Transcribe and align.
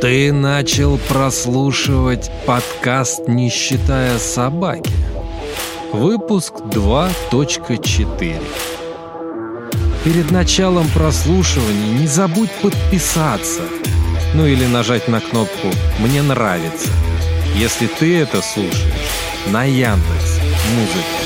Ты 0.00 0.32
начал 0.32 0.96
прослушивать 0.96 2.30
подкаст 2.46 3.28
«Не 3.28 3.50
считая 3.50 4.18
собаки». 4.18 4.90
Выпуск 5.92 6.54
2.4. 6.54 8.42
Перед 10.02 10.30
началом 10.30 10.88
прослушивания 10.88 11.98
не 11.98 12.06
забудь 12.06 12.50
подписаться. 12.62 13.60
Ну 14.32 14.46
или 14.46 14.64
нажать 14.64 15.06
на 15.06 15.20
кнопку 15.20 15.68
«Мне 15.98 16.22
нравится», 16.22 16.88
если 17.54 17.86
ты 17.86 18.20
это 18.20 18.40
слушаешь 18.40 18.86
на 19.48 19.64
Яндекс 19.64 20.40
Музыке. 20.76 21.20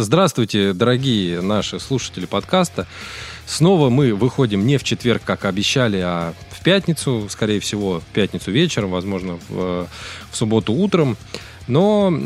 Здравствуйте, 0.00 0.74
дорогие 0.74 1.40
наши 1.40 1.80
слушатели 1.80 2.24
подкаста. 2.24 2.86
Снова 3.46 3.90
мы 3.90 4.14
выходим 4.14 4.64
не 4.64 4.76
в 4.76 4.84
четверг, 4.84 5.22
как 5.24 5.44
обещали, 5.44 5.96
а 5.96 6.34
в 6.50 6.62
пятницу, 6.62 7.26
скорее 7.28 7.58
всего, 7.58 7.98
в 7.98 8.04
пятницу 8.14 8.52
вечером, 8.52 8.92
возможно, 8.92 9.40
в, 9.48 9.88
в 10.30 10.36
субботу 10.36 10.72
утром. 10.72 11.16
Но 11.66 12.16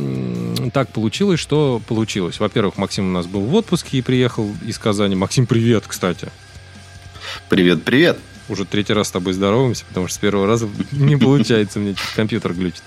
так 0.74 0.90
получилось, 0.90 1.40
что 1.40 1.80
получилось. 1.88 2.40
Во-первых, 2.40 2.76
Максим 2.76 3.08
у 3.08 3.12
нас 3.12 3.24
был 3.24 3.40
в 3.40 3.54
отпуске 3.54 3.96
и 3.96 4.02
приехал 4.02 4.54
из 4.66 4.78
Казани. 4.78 5.16
Максим, 5.16 5.46
привет, 5.46 5.84
кстати. 5.86 6.28
Привет, 7.48 7.84
привет. 7.84 8.18
Уже 8.50 8.66
третий 8.66 8.92
раз 8.92 9.08
с 9.08 9.12
тобой 9.12 9.32
здороваемся, 9.32 9.86
потому 9.88 10.08
что 10.08 10.16
с 10.16 10.18
первого 10.18 10.46
раза 10.46 10.68
не 10.90 11.16
получается, 11.16 11.78
мне 11.78 11.94
компьютер 12.14 12.52
глючит. 12.52 12.82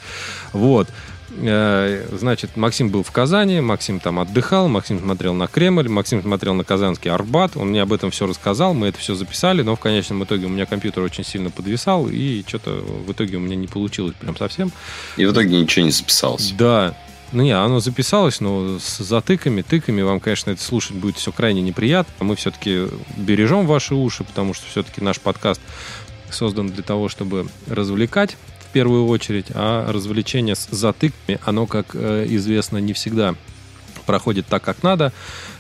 Вот. 0.54 0.90
Э, 1.38 2.08
значит, 2.12 2.56
Максим 2.56 2.90
был 2.90 3.04
в 3.04 3.12
Казани, 3.12 3.60
Максим 3.60 4.00
там 4.00 4.20
отдыхал, 4.20 4.68
Максим 4.68 5.00
смотрел 5.00 5.34
на 5.34 5.48
Кремль, 5.48 5.90
Максим 5.90 6.22
смотрел 6.22 6.54
на 6.54 6.64
Казанский 6.64 7.12
Арбат, 7.12 7.58
он 7.58 7.70
мне 7.70 7.82
об 7.82 7.94
этом 7.94 8.12
все 8.12 8.26
рассказал, 8.28 8.74
мы 8.74 8.88
это 8.88 9.00
все 9.00 9.16
записали, 9.16 9.62
но 9.62 9.76
в 9.76 9.80
конечном 9.80 10.24
итоге 10.24 10.46
у 10.46 10.50
меня 10.50 10.66
компьютер 10.66 11.04
очень 11.04 11.24
сильно 11.24 11.50
подвисал, 11.50 12.08
и 12.08 12.44
что-то 12.48 12.72
в 13.06 13.12
итоге 13.12 13.38
у 13.38 13.40
меня 13.40 13.56
не 13.56 13.68
получилось 13.68 14.16
прям 14.20 14.38
совсем. 14.38 14.72
И 15.18 15.26
в 15.26 15.32
итоге 15.32 15.60
ничего 15.60 15.86
не 15.86 15.92
записалось. 15.92 16.54
Да, 16.58 16.96
ну 17.32 17.44
не, 17.44 17.52
оно 17.52 17.80
записалось, 17.80 18.40
но 18.40 18.80
с 18.80 19.00
затыками, 19.00 19.62
тыками 19.62 20.02
вам, 20.02 20.20
конечно, 20.20 20.52
это 20.52 20.62
слушать 20.62 20.96
будет 20.96 21.18
все 21.18 21.32
крайне 21.32 21.62
неприятно. 21.62 22.14
Мы 22.26 22.36
все-таки 22.36 22.88
бережем 23.18 23.68
ваши 23.68 23.94
уши, 23.94 24.24
потому 24.24 24.54
что 24.54 24.68
все-таки 24.68 25.02
наш 25.02 25.20
подкаст 25.20 25.60
создан 26.30 26.70
для 26.70 26.84
того, 26.84 27.10
чтобы 27.10 27.48
развлекать 27.68 28.38
первую 28.76 29.08
очередь, 29.08 29.46
а 29.54 29.90
развлечение 29.90 30.54
с 30.54 30.68
затыками, 30.70 31.40
оно, 31.46 31.66
как 31.66 31.92
э, 31.94 32.26
известно, 32.28 32.78
не 32.78 32.92
всегда 32.92 33.34
проходит 34.06 34.48
так, 34.48 34.64
как 34.64 34.84
надо. 34.84 35.14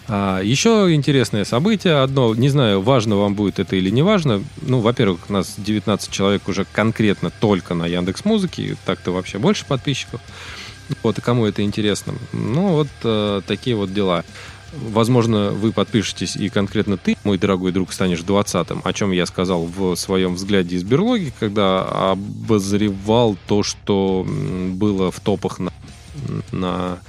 А, 0.09 0.41
еще 0.41 0.93
интересное 0.93 1.45
событие. 1.45 2.01
Одно, 2.01 2.35
не 2.35 2.49
знаю, 2.49 2.81
важно 2.81 3.15
вам 3.15 3.33
будет 3.33 3.57
это 3.57 3.77
или 3.77 3.89
не 3.89 4.01
важно. 4.01 4.43
Ну, 4.61 4.81
во-первых, 4.81 5.21
у 5.29 5.33
нас 5.33 5.53
19 5.55 6.11
человек 6.11 6.49
уже 6.49 6.65
конкретно 6.73 7.31
только 7.31 7.73
на 7.73 7.85
Яндекс 7.87 8.25
Музыке. 8.25 8.75
Так-то 8.85 9.11
вообще 9.11 9.37
больше 9.37 9.65
подписчиков. 9.65 10.19
Вот, 11.01 11.17
и 11.17 11.21
кому 11.21 11.45
это 11.45 11.61
интересно. 11.61 12.15
Ну, 12.33 12.67
вот 12.73 12.89
э, 13.05 13.41
такие 13.47 13.77
вот 13.77 13.93
дела. 13.93 14.25
Возможно, 14.81 15.51
вы 15.51 15.71
подпишетесь, 15.71 16.35
и 16.35 16.49
конкретно 16.49 16.97
ты, 16.97 17.17
мой 17.23 17.37
дорогой 17.37 17.71
друг, 17.71 17.93
станешь 17.93 18.21
двадцатым, 18.21 18.81
о 18.83 18.93
чем 18.93 19.11
я 19.11 19.25
сказал 19.25 19.65
в 19.65 19.95
своем 19.95 20.35
взгляде 20.35 20.75
из 20.75 20.83
берлоги, 20.83 21.33
когда 21.39 22.11
обозревал 22.11 23.37
то, 23.47 23.63
что 23.63 24.25
было 24.27 25.11
в 25.11 25.19
топах 25.19 25.59
на, 25.59 25.71
на 26.51 26.99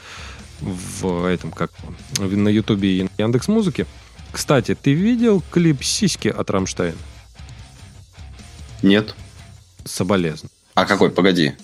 в 0.61 1.27
этом 1.27 1.51
как 1.51 1.71
на 2.19 2.49
Ютубе 2.49 2.99
и 2.99 3.03
на 3.03 3.11
Яндекс 3.19 3.49
Музыке. 3.49 3.87
Кстати, 4.33 4.75
ты 4.75 4.93
видел 4.93 5.43
клип 5.51 5.83
«Сиськи» 5.83 6.29
от 6.29 6.51
Рамштайн? 6.51 6.95
Нет. 8.83 9.15
Соболезн. 9.85 10.47
А 10.75 10.85
какой? 10.85 11.11
Погоди. 11.11 11.55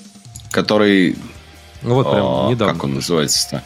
Который... 0.51 1.17
Ну 1.83 1.95
вот 1.95 2.11
прям 2.11 2.25
О, 2.25 2.51
недавно. 2.51 2.75
Как 2.75 2.85
он 2.85 2.95
называется-то? 2.95 3.63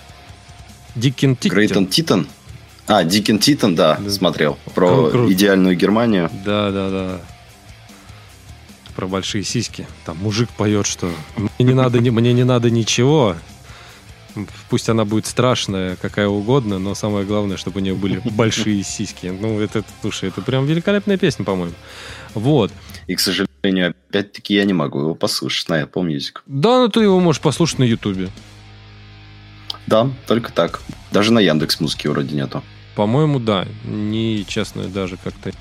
Дикин 0.96 1.36
Титан. 1.36 1.56
Грейтон 1.56 1.86
Титан? 1.86 2.26
А, 2.86 3.04
Дикин 3.04 3.38
Титан, 3.38 3.74
да, 3.74 3.98
да. 4.02 4.10
смотрел. 4.10 4.58
Про 4.74 5.10
Кру- 5.10 5.32
идеальную 5.32 5.76
Германию. 5.76 6.30
Да, 6.44 6.70
да, 6.70 6.90
да. 6.90 7.20
Про 8.94 9.06
большие 9.06 9.44
сиськи. 9.44 9.86
Там 10.06 10.16
мужик 10.18 10.48
поет, 10.50 10.86
что 10.86 11.10
мне 11.36 11.50
не 11.58 11.74
надо, 11.74 12.00
мне 12.00 12.32
не 12.32 12.44
надо 12.44 12.70
ничего. 12.70 13.36
Пусть 14.68 14.88
она 14.88 15.04
будет 15.04 15.26
страшная, 15.26 15.96
какая 15.96 16.28
угодно, 16.28 16.78
но 16.78 16.94
самое 16.94 17.24
главное, 17.24 17.56
чтобы 17.56 17.80
у 17.80 17.82
нее 17.82 17.94
были 17.94 18.20
большие 18.30 18.82
сиськи. 18.82 19.26
Ну, 19.26 19.60
это, 19.60 19.84
слушай, 20.00 20.28
это 20.30 20.40
прям 20.42 20.66
великолепная 20.66 21.18
песня, 21.18 21.44
по-моему. 21.44 21.74
Вот. 22.34 22.72
И, 23.06 23.14
к 23.14 23.20
сожалению, 23.20 23.94
опять-таки 24.08 24.54
я 24.54 24.64
не 24.64 24.72
могу 24.72 25.00
его 25.00 25.14
послушать 25.14 25.68
на 25.68 25.82
Apple 25.82 26.06
Music. 26.06 26.38
Да, 26.46 26.78
но 26.80 26.88
ты 26.88 27.00
его 27.00 27.18
можешь 27.20 27.40
послушать 27.40 27.78
на 27.78 27.84
Ютубе. 27.84 28.30
Да, 29.86 30.10
только 30.26 30.52
так. 30.52 30.80
Даже 31.12 31.32
на 31.32 31.38
Яндекс 31.38 31.80
Музыке 31.80 32.10
вроде 32.10 32.34
нету. 32.34 32.62
По-моему, 32.94 33.38
да. 33.38 33.66
Не 33.84 34.44
честно, 34.46 34.84
даже 34.88 35.16
как-то... 35.16 35.52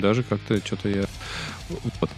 Даже 0.00 0.22
как-то 0.22 0.58
что-то 0.64 0.88
я... 0.88 1.04
Вот. 1.68 2.10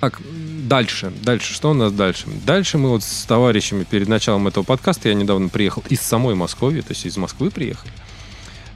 Так, 0.00 0.20
дальше. 0.68 1.12
Дальше. 1.22 1.54
Что 1.54 1.70
у 1.70 1.74
нас 1.74 1.92
дальше? 1.92 2.26
Дальше 2.46 2.78
мы 2.78 2.90
вот 2.90 3.02
с 3.02 3.24
товарищами 3.24 3.84
перед 3.84 4.08
началом 4.08 4.46
этого 4.48 4.64
подкаста, 4.64 5.08
я 5.08 5.14
недавно 5.14 5.48
приехал 5.48 5.82
из 5.88 6.00
самой 6.00 6.34
Москвы, 6.34 6.80
то 6.82 6.90
есть 6.90 7.06
из 7.06 7.16
Москвы 7.16 7.50
приехали. 7.50 7.92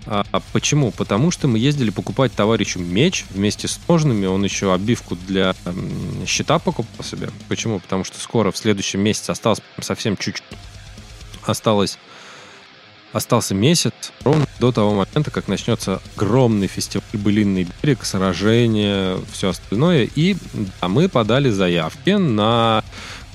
А, 0.06 0.24
почему? 0.52 0.90
Потому 0.90 1.30
что 1.30 1.48
мы 1.48 1.58
ездили 1.58 1.90
покупать 1.90 2.32
товарищу 2.32 2.78
меч 2.78 3.26
вместе 3.30 3.68
с 3.68 3.78
ножными. 3.88 4.24
Он 4.24 4.42
еще 4.42 4.72
обивку 4.72 5.16
для 5.16 5.54
щита 6.26 6.58
покупал 6.58 7.04
себе. 7.04 7.28
Почему? 7.48 7.78
Потому 7.78 8.04
что 8.04 8.18
скоро, 8.18 8.50
в 8.50 8.56
следующем 8.56 9.00
месяце, 9.00 9.30
осталось 9.30 9.60
совсем 9.80 10.16
чуть-чуть 10.16 10.42
осталось 11.48 11.98
остался 13.12 13.54
месяц 13.54 13.92
ровно 14.22 14.46
до 14.60 14.72
того 14.72 14.90
момента, 14.90 15.30
как 15.30 15.48
начнется 15.48 16.00
огромный 16.16 16.66
фестиваль 16.66 17.04
«Былинный 17.12 17.66
берег», 17.82 18.04
сражения, 18.04 19.16
все 19.32 19.50
остальное. 19.50 20.08
И 20.14 20.36
да, 20.52 20.88
мы 20.88 21.08
подали 21.08 21.50
заявки 21.50 22.10
на 22.10 22.84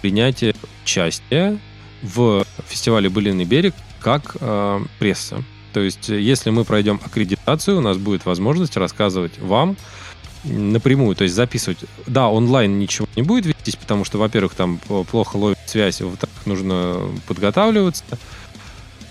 принятие 0.01 0.55
участия 0.83 1.57
в 2.01 2.45
фестивале 2.67 3.09
«Былинный 3.09 3.45
берег» 3.45 3.73
как 3.99 4.35
э, 4.39 4.79
пресса. 4.99 5.43
То 5.73 5.79
есть, 5.79 6.09
если 6.09 6.51
мы 6.51 6.65
пройдем 6.65 6.99
аккредитацию, 7.03 7.77
у 7.77 7.81
нас 7.81 7.97
будет 7.97 8.25
возможность 8.25 8.77
рассказывать 8.77 9.39
вам 9.39 9.75
напрямую, 10.43 11.15
то 11.15 11.23
есть 11.23 11.35
записывать. 11.35 11.79
Да, 12.07 12.29
онлайн 12.29 12.79
ничего 12.79 13.07
не 13.15 13.21
будет 13.21 13.45
вестись, 13.45 13.75
потому 13.75 14.05
что, 14.05 14.17
во-первых, 14.17 14.55
там 14.55 14.77
плохо 14.77 15.37
ловит 15.37 15.59
связь, 15.65 16.01
во-вторых, 16.01 16.35
нужно 16.45 16.99
подготавливаться. 17.27 18.03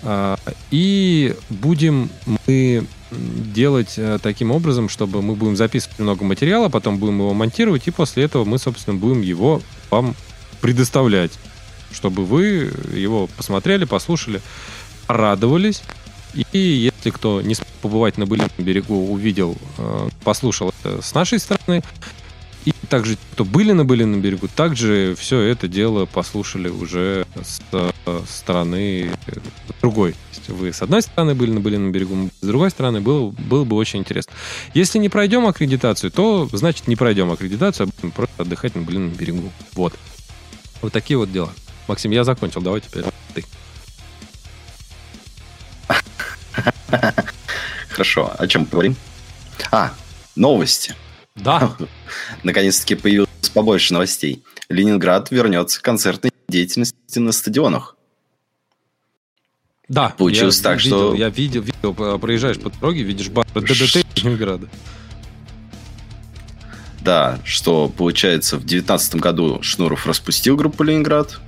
А, 0.03 0.37
и 0.71 1.35
будем 1.49 2.09
мы 2.47 2.85
делать 3.11 3.93
э, 3.97 4.17
таким 4.21 4.51
образом, 4.51 4.89
чтобы 4.89 5.21
мы 5.21 5.35
будем 5.35 5.55
записывать 5.55 5.99
много 5.99 6.23
материала, 6.23 6.69
потом 6.69 6.97
будем 6.97 7.19
его 7.19 7.33
монтировать, 7.33 7.87
и 7.87 7.91
после 7.91 8.23
этого 8.23 8.43
мы, 8.43 8.57
собственно, 8.57 8.97
будем 8.97 9.21
его 9.21 9.61
вам 9.91 10.15
предоставлять, 10.61 11.31
чтобы 11.91 12.25
вы 12.25 12.71
его 12.93 13.27
посмотрели, 13.27 13.85
послушали, 13.85 14.41
радовались. 15.07 15.83
И 16.51 16.91
если 17.03 17.09
кто 17.09 17.41
не 17.41 17.55
побывать 17.81 18.17
на 18.17 18.25
Былином 18.25 18.49
берегу, 18.57 19.11
увидел, 19.11 19.57
э, 19.77 20.09
послушал 20.23 20.73
это 20.79 21.01
с 21.01 21.13
нашей 21.13 21.37
стороны, 21.37 21.83
и 22.63 22.71
также, 22.87 23.17
кто 23.33 23.43
были 23.43 23.73
на 23.73 23.83
Былином 23.83 24.21
берегу, 24.21 24.47
также 24.47 25.13
все 25.19 25.41
это 25.41 25.67
дело 25.67 26.05
послушали 26.05 26.69
уже 26.69 27.27
с 27.43 27.59
стороны 28.25 29.11
другой. 29.81 30.15
Есть 30.31 30.47
вы 30.47 30.71
с 30.71 30.81
одной 30.81 31.01
стороны 31.01 31.35
были 31.35 31.51
на 31.51 31.59
Былином 31.59 31.91
берегу, 31.91 32.29
с 32.39 32.47
другой 32.47 32.69
стороны 32.69 33.01
было, 33.01 33.31
было 33.31 33.65
бы 33.65 33.75
очень 33.75 33.99
интересно. 33.99 34.31
Если 34.73 34.97
не 34.97 35.09
пройдем 35.09 35.45
аккредитацию, 35.45 36.09
то 36.09 36.47
значит 36.53 36.87
не 36.87 36.95
пройдем 36.95 37.31
аккредитацию, 37.31 37.87
а 37.87 37.91
будем 37.93 38.11
просто 38.11 38.43
отдыхать 38.43 38.75
на 38.75 38.81
Былином 38.81 39.09
берегу. 39.09 39.51
Вот. 39.73 39.93
Вот 40.81 40.93
такие 40.93 41.17
вот 41.17 41.33
дела. 41.33 41.51
Максим, 41.89 42.11
я 42.11 42.23
закончил. 42.23 42.61
Давай 42.61 42.79
теперь 42.79 43.03
ты. 43.33 43.43
Хорошо. 47.89 48.33
О 48.37 48.47
чем 48.47 48.65
поговорим? 48.65 48.95
А, 49.71 49.93
новости. 50.35 50.95
Да. 51.35 51.75
Наконец-таки 52.43 52.95
появилось 52.95 53.29
побольше 53.53 53.93
новостей. 53.93 54.43
Ленинград 54.69 55.31
вернется 55.31 55.79
к 55.79 55.83
концертной 55.83 56.31
деятельности 56.47 57.19
на 57.19 57.31
стадионах. 57.31 57.95
Да. 59.87 60.09
Получилось 60.09 60.57
я 60.57 60.63
так, 60.63 60.81
видел, 60.81 60.97
что... 60.97 61.15
Я 61.15 61.29
видел, 61.29 61.61
видел, 61.61 62.19
проезжаешь 62.19 62.59
по 62.59 62.69
дороге, 62.69 63.03
видишь 63.03 63.29
бар 63.29 63.45
ДДТ 63.53 64.05
Ленинграда. 64.17 64.69
Да, 67.01 67.39
что 67.43 67.89
получается 67.89 68.57
в 68.57 68.65
девятнадцатом 68.65 69.19
году 69.19 69.59
Шнуров 69.61 70.07
распустил 70.07 70.55
группу 70.55 70.83
Ленинград, 70.83 71.39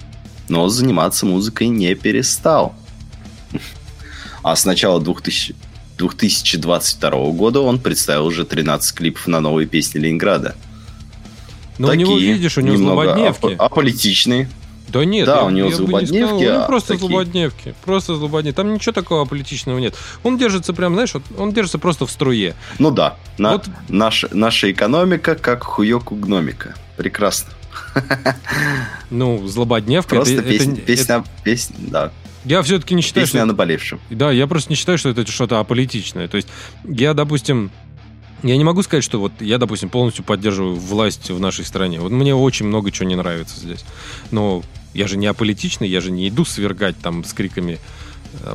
но 0.50 0.68
заниматься 0.68 1.25
музыкой 1.25 1.69
не 1.69 1.96
перестал. 1.96 2.75
А 4.45 4.56
с 4.56 4.63
начала 4.63 5.01
2000, 5.01 5.56
2022 5.97 7.31
года 7.31 7.62
он 7.62 7.80
представил 7.80 8.27
уже 8.27 8.45
13 8.45 8.95
клипов 8.95 9.25
на 9.25 9.39
новые 9.39 9.65
песни 9.65 9.97
Ленинграда. 9.97 10.56
Но 11.80 11.88
Такие, 11.88 12.06
у 12.06 12.09
него, 12.12 12.19
видишь, 12.19 12.56
у 12.59 12.62
него 12.62 12.77
злободневки. 12.77 13.45
Ап- 13.47 13.56
аполитичные. 13.57 14.47
Да 14.88 15.03
нет, 15.03 15.25
да, 15.25 15.38
я, 15.38 15.44
у 15.45 15.50
него 15.50 15.69
я 15.69 15.75
злободневки. 15.75 16.44
Ну, 16.44 16.59
а 16.59 16.68
просто 16.68 16.89
такие... 16.89 17.07
злободневки. 17.07 17.74
Просто 17.86 18.15
злободневки. 18.18 18.56
Там 18.56 18.71
ничего 18.71 18.94
такого 18.94 19.24
аполитичного 19.24 19.80
нет. 19.80 19.95
Он 20.21 20.38
держится 20.38 20.74
прям, 20.74 20.94
знаешь, 20.94 21.15
вот, 21.15 21.24
он 21.39 21.51
держится 21.51 21.80
просто 21.80 22.06
в 22.06 22.12
струе. 22.12 22.53
Ну 22.77 22.91
да. 22.91 23.18
На, 23.39 23.53
вот... 23.53 23.65
наша, 23.89 24.30
наша 24.31 24.71
экономика 24.71 25.33
как 25.33 25.63
хуёк 25.63 26.12
у 26.12 26.15
гномика. 26.15 26.75
Прекрасно. 26.98 27.50
Ну, 29.09 29.48
злободневка... 29.48 30.18
Просто 30.18 30.33
это, 30.36 30.44
песня, 30.44 30.74
это, 30.74 30.81
песня, 30.81 31.15
это... 31.15 31.25
песня, 31.44 31.75
да. 31.80 32.12
Я 32.45 32.62
все-таки 32.62 32.94
не 32.94 33.01
считаю, 33.01 33.25
Песня 33.25 33.39
что... 33.39 33.44
о 33.44 33.45
наболевшем. 33.47 34.00
Да, 34.09 34.31
я 34.31 34.47
просто 34.47 34.71
не 34.71 34.75
считаю, 34.75 34.97
что 34.97 35.09
это 35.09 35.30
что-то 35.30 35.59
аполитичное. 35.59 36.27
То 36.27 36.38
есть 36.38 36.47
я, 36.83 37.13
допустим, 37.13 37.71
я 38.44 38.56
не 38.57 38.63
могу 38.63 38.83
сказать, 38.83 39.03
что 39.03 39.19
вот 39.19 39.33
я, 39.39 39.57
допустим, 39.57 39.89
полностью 39.89 40.24
поддерживаю 40.24 40.75
власть 40.75 41.30
в 41.30 41.39
нашей 41.39 41.65
стране. 41.65 42.00
Вот 42.00 42.12
мне 42.12 42.36
очень 42.36 42.68
много 42.68 42.92
чего 42.92 43.07
не 43.09 43.15
нравится 43.15 43.59
здесь. 43.59 43.83
Но 44.31 44.63
я 44.94 45.07
же 45.07 45.18
не 45.18 45.25
аполитичный, 45.25 45.89
я 45.89 46.01
же 46.01 46.12
не 46.12 46.30
иду 46.30 46.45
свергать 46.45 46.97
там 46.97 47.24
с 47.24 47.33
криками 47.33 47.80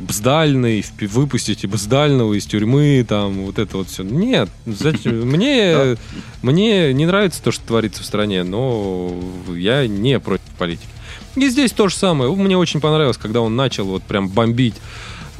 Бздальный, 0.01 0.85
выпустите 1.01 1.67
Бздального 1.67 2.33
из 2.33 2.45
тюрьмы, 2.45 3.05
там, 3.07 3.45
вот 3.45 3.59
это 3.59 3.77
вот 3.77 3.89
все. 3.89 4.03
Нет, 4.03 4.49
мне, 4.65 5.97
мне 6.41 6.93
не 6.93 7.05
нравится 7.05 7.41
то, 7.41 7.51
что 7.51 7.65
творится 7.65 8.03
в 8.03 8.05
стране, 8.05 8.43
но 8.43 9.13
я 9.55 9.87
не 9.87 10.19
против 10.19 10.45
политики. 10.57 10.87
И 11.35 11.49
здесь 11.49 11.71
то 11.71 11.87
же 11.87 11.95
самое. 11.95 12.33
Мне 12.33 12.57
очень 12.57 12.81
понравилось, 12.81 13.17
когда 13.17 13.41
он 13.41 13.55
начал 13.55 13.85
вот 13.85 14.03
прям 14.03 14.27
бомбить 14.27 14.75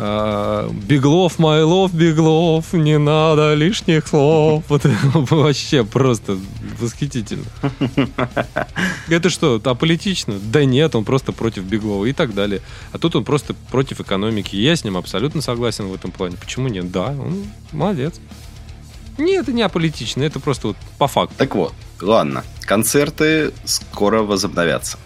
Беглов, 0.02 1.38
Майлов, 1.38 1.94
Беглов, 1.94 2.74
не 2.74 2.98
надо 2.98 3.54
лишних 3.54 4.08
слов. 4.08 4.64
Вот 4.70 4.84
вообще 5.30 5.84
просто 5.84 6.40
восхитительно. 6.80 7.46
Это 9.10 9.30
что, 9.30 9.62
аполитично? 9.64 10.40
Да 10.42 10.66
нет, 10.66 10.96
он 10.96 11.06
просто 11.06 11.34
против 11.34 11.66
Беглова 11.66 12.06
и 12.06 12.14
так 12.14 12.34
далее. 12.34 12.62
А 12.92 12.98
тут 12.98 13.16
он 13.16 13.24
просто 13.24 13.54
против 13.70 14.02
экономики. 14.02 14.56
Я 14.56 14.76
с 14.76 14.84
ним 14.84 14.98
абсолютно 14.98 15.42
согласен 15.42 15.86
в 15.86 15.94
этом 15.94 16.12
плане. 16.12 16.36
Почему 16.36 16.68
нет? 16.68 16.90
Да, 16.90 17.10
он 17.10 17.46
молодец. 17.72 18.20
Нет, 19.20 19.44
это 19.44 19.52
не 19.52 19.62
аполитично, 19.62 20.24
это 20.24 20.40
просто 20.40 20.70
вот 20.70 20.78
по 20.98 21.08
факту. 21.08 21.36
Так 21.38 21.54
вот, 21.54 21.74
ладно, 22.02 22.44
концерты 22.62 23.54
скоро 23.66 24.24
возобновятся 24.24 24.98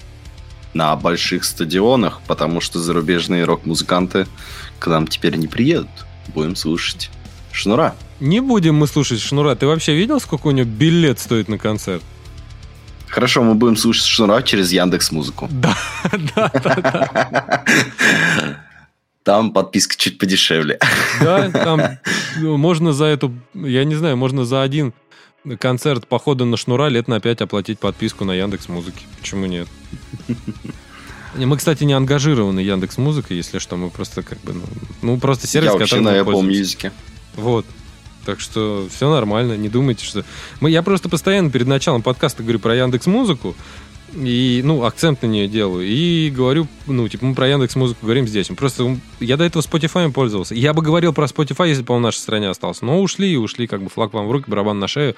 на 0.75 0.95
больших 0.98 1.45
стадионах, 1.45 2.22
потому 2.27 2.62
что 2.62 2.80
зарубежные 2.80 3.45
рок-музыканты 3.45 4.27
к 4.77 4.88
нам 4.88 5.07
теперь 5.07 5.38
не 5.38 5.48
приедут. 5.48 5.89
Будем 6.27 6.56
слушать 6.56 7.10
Шнура. 7.51 7.95
Не 8.19 8.42
будем 8.42 8.75
мы 8.75 8.88
слушать 8.88 9.22
Шнура. 9.22 9.56
Ты 9.56 9.68
вообще 9.68 9.95
видел, 9.95 10.19
сколько 10.19 10.48
у 10.48 10.51
него 10.51 10.69
билет 10.69 11.19
стоит 11.19 11.48
на 11.48 11.57
концерт? 11.57 12.04
Хорошо, 13.07 13.42
мы 13.44 13.56
будем 13.56 13.77
слушать 13.77 14.06
Шнура 14.06 14.42
через 14.42 14.72
Яндекс 14.72 15.12
Музыку. 15.12 15.50
Да, 15.51 15.77
да, 16.36 16.51
да. 16.54 17.63
Там 19.24 19.54
подписка 19.54 19.95
чуть 19.95 20.19
подешевле. 20.19 20.77
Да, 21.22 21.50
там 21.50 21.81
можно 22.38 22.92
за 22.94 23.06
эту, 23.06 23.33
я 23.54 23.86
не 23.86 23.95
знаю, 23.95 24.18
можно 24.18 24.44
за 24.45 24.62
один 24.62 24.94
концерт 25.59 26.07
похода 26.07 26.45
на 26.45 26.57
Шнура 26.57 26.88
лет 26.88 27.07
на 27.07 27.19
пять 27.19 27.42
оплатить 27.42 27.80
подписку 27.80 28.25
на 28.25 28.33
Яндекс 28.33 28.69
Музыки. 28.69 29.06
Почему 29.19 29.45
нет? 29.45 29.68
Мы, 31.36 31.57
кстати, 31.57 31.83
не 31.83 31.94
ангажированы 31.94 32.62
Яндекс 32.62 32.97
Музыкой, 32.97 33.38
если 33.38 33.59
что, 33.59 33.75
мы 33.75 33.89
просто 33.89 34.24
как 34.24 34.39
бы, 34.42 34.53
ну, 34.53 34.63
ну 35.01 35.18
просто 35.19 35.47
сервис, 35.47 35.74
Я 35.74 35.77
вообще 35.77 36.00
на 36.00 36.18
Apple 36.18 36.42
Music. 36.42 36.92
Вот. 37.36 37.65
Так 38.25 38.39
что 38.39 38.88
все 38.89 39.09
нормально, 39.12 39.56
не 39.57 39.69
думайте, 39.69 40.06
что... 40.06 40.24
Мы, 40.62 40.71
я 40.71 40.81
просто 40.81 41.09
постоянно 41.09 41.51
перед 41.51 41.68
началом 41.68 42.01
подкаста 42.01 42.41
говорю 42.41 42.59
про 42.59 42.75
Яндекс 42.75 43.06
Музыку, 43.06 43.56
и, 44.15 44.62
ну, 44.63 44.83
акцент 44.83 45.21
на 45.21 45.27
нее 45.27 45.47
делаю. 45.47 45.85
И 45.85 46.29
говорю, 46.29 46.67
ну, 46.88 47.07
типа, 47.07 47.25
мы 47.25 47.35
про 47.35 47.50
Яндекс 47.50 47.75
Музыку 47.75 48.00
говорим 48.03 48.27
здесь. 48.27 48.47
Просто 48.47 48.97
я 49.19 49.35
до 49.35 49.44
этого 49.44 49.62
Spotify 49.62 50.09
пользовался. 50.12 50.56
Я 50.56 50.73
бы 50.73 50.81
говорил 50.81 51.13
про 51.13 51.25
Spotify, 51.25 51.67
если 51.67 51.83
бы 51.83 51.94
он 51.94 52.00
в 52.00 52.03
нашей 52.03 52.19
стране 52.19 52.50
остался. 52.50 52.85
Но 52.85 53.01
ушли 53.01 53.33
и 53.33 53.35
ушли, 53.35 53.67
как 53.67 53.83
бы 53.83 53.89
флаг 53.89 54.13
вам 54.13 54.27
в 54.27 54.31
руки, 54.31 54.50
барабан 54.50 54.79
на 54.79 54.88
шею. 54.88 55.15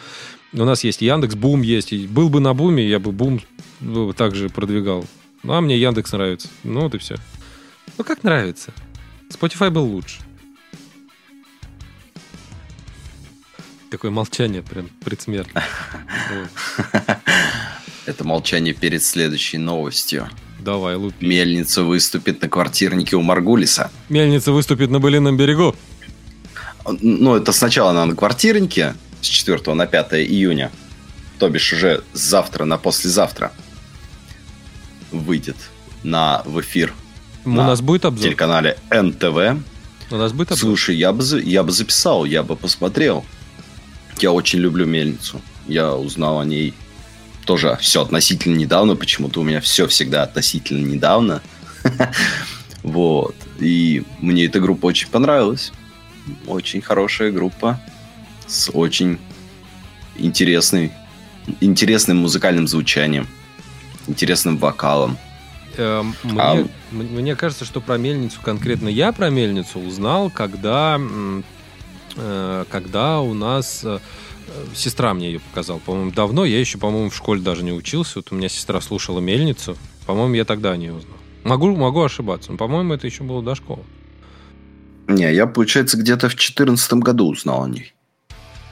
У 0.54 0.64
нас 0.64 0.84
есть 0.84 1.02
Яндекс, 1.02 1.36
Бум 1.36 1.62
есть. 1.62 1.94
И 1.94 2.08
был 2.08 2.30
бы 2.30 2.40
на 2.40 2.54
Буме, 2.54 2.88
я 2.88 3.00
бы 3.00 3.12
Бум 3.12 3.40
ну, 3.80 4.12
также 4.14 4.50
продвигал. 4.50 5.06
Ну, 5.44 5.54
а 5.54 5.62
мне 5.62 5.78
Яндекс 5.78 6.12
нравится. 6.14 6.50
Ну, 6.64 6.82
вот 6.82 6.96
и 6.96 6.98
все. 6.98 7.16
Ну, 7.98 8.04
как 8.04 8.24
нравится. 8.24 8.74
Spotify 9.30 9.70
был 9.70 9.86
лучше. 9.86 10.22
Такое 13.92 14.12
молчание 14.12 14.64
прям 14.64 14.90
предсмертное. 15.04 15.64
Это 18.08 18.24
молчание 18.24 18.74
перед 18.74 19.04
следующей 19.04 19.58
новостью. 19.58 20.30
Давай, 20.60 20.96
лупи. 20.96 21.26
Мельница 21.28 21.84
выступит 21.84 22.42
на 22.42 22.48
квартирнике 22.48 23.18
у 23.18 23.22
Маргулиса. 23.22 23.92
Мельница 24.08 24.54
выступит 24.54 24.90
на 24.90 25.00
Былином 25.00 25.36
берегу. 25.36 25.76
Ну, 27.02 27.36
это 27.36 27.52
сначала 27.52 27.92
она 27.92 28.06
на 28.06 28.16
квартирнике 28.16 28.96
с 29.22 29.28
4 29.28 29.74
на 29.74 29.86
5 29.88 30.14
июня. 30.14 30.72
То 31.38 31.50
бишь 31.50 31.74
уже 31.74 32.02
завтра 32.14 32.64
на 32.64 32.78
послезавтра 32.78 33.52
выйдет 35.12 35.58
на, 36.04 36.42
в 36.46 36.62
эфир 36.62 36.94
У 37.46 37.50
на 37.50 37.68
нас 37.68 37.82
будет 37.82 38.06
обзор? 38.06 38.30
телеканале 38.30 38.78
НТВ. 38.90 39.62
У 40.12 40.16
нас 40.16 40.32
будет 40.32 40.54
обзор? 40.54 40.70
Слушай, 40.70 40.96
я 40.96 41.12
бы, 41.12 41.24
я 41.44 41.64
бы 41.64 41.72
записал, 41.74 42.24
я 42.24 42.42
бы 42.42 42.56
посмотрел. 42.56 43.26
Я 44.20 44.32
очень 44.32 44.60
люблю 44.60 44.86
мельницу. 44.86 45.42
Я 45.68 45.94
узнал 45.94 46.40
о 46.40 46.46
ней 46.46 46.74
тоже 47.48 47.78
все 47.82 48.04
относительно 48.04 48.56
недавно. 48.56 48.96
Почему-то 48.96 49.42
у 49.42 49.44
меня 49.44 49.62
все 49.62 49.88
всегда 49.88 50.24
относительно 50.24 50.86
недавно. 50.86 51.42
Вот. 52.84 53.36
И 53.60 54.04
мне 54.22 54.46
эта 54.46 54.62
группа 54.62 54.86
очень 54.86 55.10
понравилась. 55.10 55.74
Очень 56.46 56.82
хорошая 56.82 57.32
группа 57.32 57.82
с 58.46 58.72
очень 58.74 59.20
интересной, 60.16 60.94
интересным 61.60 62.18
музыкальным 62.18 62.66
звучанием 62.66 63.28
интересным 64.08 64.58
вокалом. 64.58 65.18
Эм, 65.78 66.16
мне, 66.24 66.42
а... 66.42 66.66
мне 66.92 67.36
кажется, 67.36 67.66
что 67.66 67.82
про 67.82 67.98
мельницу 67.98 68.40
конкретно 68.42 68.88
я 68.88 69.12
про 69.12 69.30
мельницу 69.30 69.80
узнал, 69.80 70.30
когда, 70.30 71.00
э, 72.16 72.66
когда 72.70 73.20
у 73.20 73.34
нас 73.34 73.82
э, 73.84 74.00
сестра 74.76 75.14
мне 75.14 75.28
ее 75.28 75.40
показала. 75.40 75.80
По-моему, 75.80 76.12
давно. 76.12 76.46
Я 76.46 76.60
еще, 76.60 76.78
по-моему, 76.78 77.10
в 77.10 77.16
школе 77.16 77.42
даже 77.42 77.64
не 77.64 77.72
учился. 77.72 78.20
Вот 78.20 78.32
у 78.32 78.36
меня 78.36 78.50
сестра 78.50 78.82
слушала 78.82 79.20
мельницу. 79.20 79.78
По-моему, 80.06 80.36
я 80.36 80.46
тогда 80.46 80.76
не 80.78 80.90
узнал. 80.90 81.18
Могу, 81.44 81.76
могу 81.76 82.04
ошибаться, 82.04 82.52
но, 82.52 82.58
по-моему, 82.58 82.94
это 82.94 83.08
еще 83.08 83.24
было 83.24 83.42
до 83.42 83.56
школы. 83.56 83.84
Не, 85.08 85.34
я, 85.34 85.48
получается, 85.48 85.98
где-то 85.98 86.28
в 86.28 86.34
2014 86.34 86.94
году 86.96 87.30
узнал 87.30 87.64
о 87.64 87.70
ней. 87.70 87.94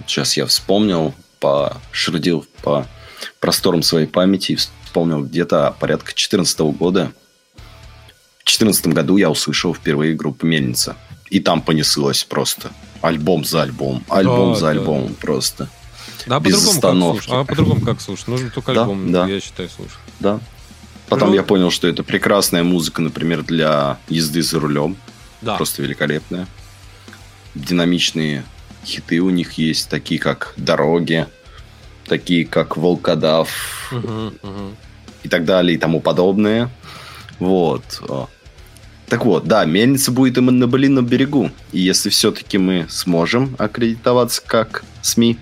Сейчас 0.05 0.35
я 0.35 0.45
вспомнил, 0.45 1.13
пошердил 1.39 2.45
по 2.61 2.85
просторам 3.39 3.81
своей 3.81 4.07
памяти 4.07 4.53
и 4.53 4.55
вспомнил, 4.55 5.23
где-то 5.23 5.75
порядка 5.79 6.07
2014 6.07 6.59
года. 6.77 7.13
В 8.39 8.45
2014 8.45 8.87
году 8.87 9.17
я 9.17 9.29
услышал 9.31 9.73
впервые 9.73 10.13
группу 10.13 10.45
«Мельница». 10.45 10.97
И 11.29 11.39
там 11.39 11.61
понеслось 11.61 12.23
просто. 12.23 12.71
Альбом 13.05 13.45
за 13.45 13.63
альбом, 13.63 14.03
альбом 14.09 14.53
да, 14.53 14.59
за 14.59 14.69
альбомом 14.69 15.09
да. 15.09 15.13
просто. 15.19 15.69
Да, 16.25 16.39
без 16.39 16.55
по-другому 16.55 16.71
остановки. 16.71 17.29
Как? 17.29 17.35
А 17.35 17.43
по-другому 17.45 17.81
как 17.81 18.01
слушать? 18.01 18.27
Нужно 18.27 18.49
только 18.49 18.71
альбом, 18.71 19.11
да, 19.11 19.27
я 19.27 19.39
считаю, 19.39 19.69
слушать. 19.69 19.97
Да. 20.19 20.39
Потом 21.07 21.29
ну, 21.29 21.35
я 21.35 21.43
понял, 21.43 21.69
что 21.69 21.87
это 21.87 22.03
прекрасная 22.03 22.63
музыка, 22.63 23.01
например, 23.01 23.43
для 23.43 23.99
езды 24.09 24.41
за 24.41 24.59
рулем. 24.59 24.97
Да. 25.41 25.55
Просто 25.55 25.83
великолепная. 25.83 26.47
Динамичные 27.53 28.43
хиты 28.83 29.19
у 29.19 29.29
них 29.29 29.53
есть, 29.53 29.89
такие 29.89 30.19
как 30.19 30.53
«Дороги», 30.57 31.27
такие 32.07 32.45
как 32.45 32.75
«Волкодав», 32.75 33.49
угу, 33.91 34.33
угу 34.41 34.75
и 35.25 35.27
так 35.27 35.43
далее 35.43 35.75
и 35.75 35.77
тому 35.77 35.99
подобное. 35.99 36.69
Вот. 37.39 37.83
Так 39.07 39.25
вот, 39.25 39.45
да, 39.45 39.65
мельница 39.65 40.11
будет 40.11 40.37
именно 40.37 40.59
на 40.59 40.67
Былином 40.67 41.05
берегу. 41.05 41.51
И 41.71 41.79
если 41.79 42.09
все-таки 42.09 42.57
мы 42.57 42.87
сможем 42.89 43.55
аккредитоваться 43.59 44.41
как 44.45 44.83
СМИ, 45.03 45.37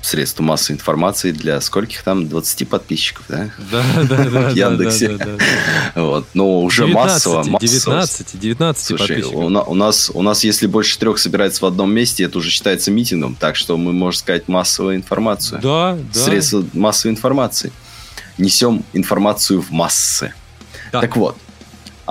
средство 0.00 0.42
массовой 0.42 0.76
информации 0.76 1.32
для 1.32 1.60
скольких 1.60 2.02
там? 2.02 2.28
20 2.28 2.68
подписчиков, 2.68 3.24
да? 3.28 3.50
Да, 3.70 3.84
да, 4.08 4.24
да. 4.24 4.40
В 4.50 4.54
Яндексе. 4.54 5.18
Вот. 5.94 6.26
Но 6.34 6.62
уже 6.62 6.86
19, 6.86 7.04
массово. 7.04 7.36
массово. 7.42 7.60
19, 7.60 8.40
19 8.40 8.84
Слушай, 8.86 9.06
подписчиков. 9.08 9.34
у, 9.34 9.48
на- 9.48 9.64
нас, 9.74 10.10
у 10.14 10.22
нас, 10.22 10.44
если 10.44 10.66
больше 10.66 10.98
трех 10.98 11.18
собирается 11.18 11.62
в 11.62 11.66
одном 11.66 11.92
месте, 11.92 12.24
это 12.24 12.38
уже 12.38 12.50
считается 12.50 12.90
митингом, 12.90 13.34
так 13.34 13.56
что 13.56 13.76
мы, 13.76 13.92
можно 13.92 14.18
сказать, 14.18 14.48
массовую 14.48 14.96
информацию. 14.96 15.60
Да, 15.60 15.98
да. 16.14 16.20
Средства 16.20 16.64
массовой 16.72 17.12
информации. 17.12 17.72
Несем 18.38 18.84
информацию 18.92 19.60
в 19.60 19.70
массы. 19.72 20.32
Так 20.92 21.16
вот, 21.16 21.36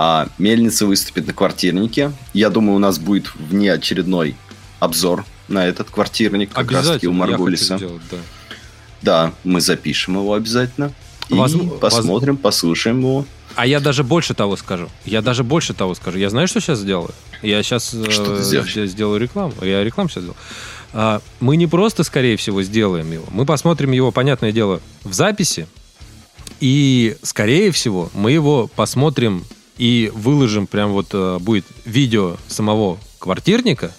а, 0.00 0.28
Мельница 0.38 0.86
выступит 0.86 1.26
на 1.26 1.32
квартирнике. 1.32 2.12
Я 2.32 2.50
думаю, 2.50 2.76
у 2.76 2.78
нас 2.78 3.00
будет 3.00 3.34
внеочередной 3.34 4.36
обзор 4.78 5.24
на 5.48 5.66
этот 5.66 5.90
квартирник, 5.90 6.52
как 6.52 6.70
раз 6.70 6.86
таки 6.86 7.08
у 7.08 7.12
Маргулиса. 7.12 7.78
сделать, 7.78 8.02
да. 8.08 8.18
Да, 9.02 9.32
мы 9.42 9.60
запишем 9.60 10.14
его 10.14 10.34
обязательно. 10.34 10.92
И 11.28 11.34
посмотрим, 11.80 12.36
послушаем 12.36 13.00
его. 13.00 13.26
А 13.56 13.66
я 13.66 13.80
даже 13.80 14.04
больше 14.04 14.34
того 14.34 14.56
скажу. 14.56 14.88
Я 15.04 15.20
даже 15.20 15.42
больше 15.42 15.74
того 15.74 15.96
скажу. 15.96 16.16
Я 16.16 16.30
знаю, 16.30 16.46
что 16.46 16.60
сейчас 16.60 16.78
сделаю? 16.78 17.10
Я 17.42 17.60
сейчас 17.64 17.90
сделаешь? 17.90 18.90
сделаю 18.90 19.20
рекламу. 19.20 19.52
Я 19.62 19.82
рекламу 19.82 20.08
сейчас 20.08 20.22
сделаю. 20.22 20.38
А, 20.92 21.20
мы 21.40 21.56
не 21.56 21.66
просто, 21.66 22.04
скорее 22.04 22.36
всего, 22.36 22.62
сделаем 22.62 23.10
его. 23.10 23.24
Мы 23.32 23.44
посмотрим 23.44 23.90
его, 23.90 24.12
понятное 24.12 24.52
дело, 24.52 24.80
в 25.02 25.12
записи. 25.12 25.66
И, 26.60 27.16
скорее 27.22 27.72
всего, 27.72 28.10
мы 28.14 28.30
его 28.30 28.68
посмотрим 28.68 29.44
и 29.78 30.10
выложим, 30.14 30.66
прям 30.66 30.92
вот 30.92 31.08
э, 31.12 31.38
будет 31.38 31.64
видео 31.84 32.36
самого 32.48 32.98
квартирника. 33.18 33.92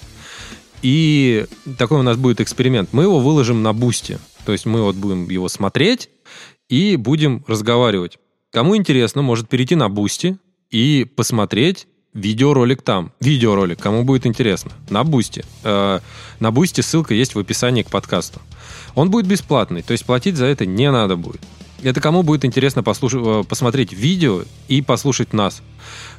И 0.82 1.46
такой 1.78 2.00
у 2.00 2.04
нас 2.04 2.18
будет 2.18 2.42
эксперимент. 2.42 2.90
Мы 2.92 3.04
его 3.04 3.20
выложим 3.20 3.64
на 3.64 3.74
Boosty. 3.74 4.20
То 4.46 4.52
есть 4.52 4.66
мы 4.66 4.82
вот 4.82 4.96
будем 4.96 5.30
его 5.30 5.50
смотреть 5.50 6.10
и 6.70 6.96
будем 6.96 7.44
разговаривать. 7.48 8.18
Кому 8.52 8.76
интересно, 8.76 9.22
может 9.22 9.48
перейти 9.48 9.76
на 9.76 9.90
Boosty 9.90 10.38
и 10.72 11.06
посмотреть 11.16 11.88
видеоролик 12.14 12.82
там. 12.82 13.12
Видеоролик, 13.20 13.80
кому 13.80 14.04
будет 14.04 14.26
интересно. 14.26 14.72
На 14.90 15.04
Boosty. 15.04 15.46
Э, 15.64 16.00
на 16.40 16.52
Boosty 16.52 16.82
ссылка 16.82 17.14
есть 17.14 17.36
в 17.36 17.40
описании 17.40 17.84
к 17.84 17.90
подкасту. 17.90 18.42
Он 18.96 19.12
будет 19.12 19.28
бесплатный, 19.28 19.84
то 19.84 19.92
есть 19.92 20.06
платить 20.06 20.36
за 20.36 20.46
это 20.46 20.66
не 20.66 20.90
надо 20.92 21.16
будет. 21.16 21.42
Это 21.84 22.02
кому 22.02 22.24
будет 22.24 22.44
интересно 22.44 22.82
послушать, 22.82 23.22
э, 23.24 23.44
посмотреть 23.48 23.94
видео 23.94 24.44
и 24.68 24.82
послушать 24.82 25.34
нас. 25.34 25.62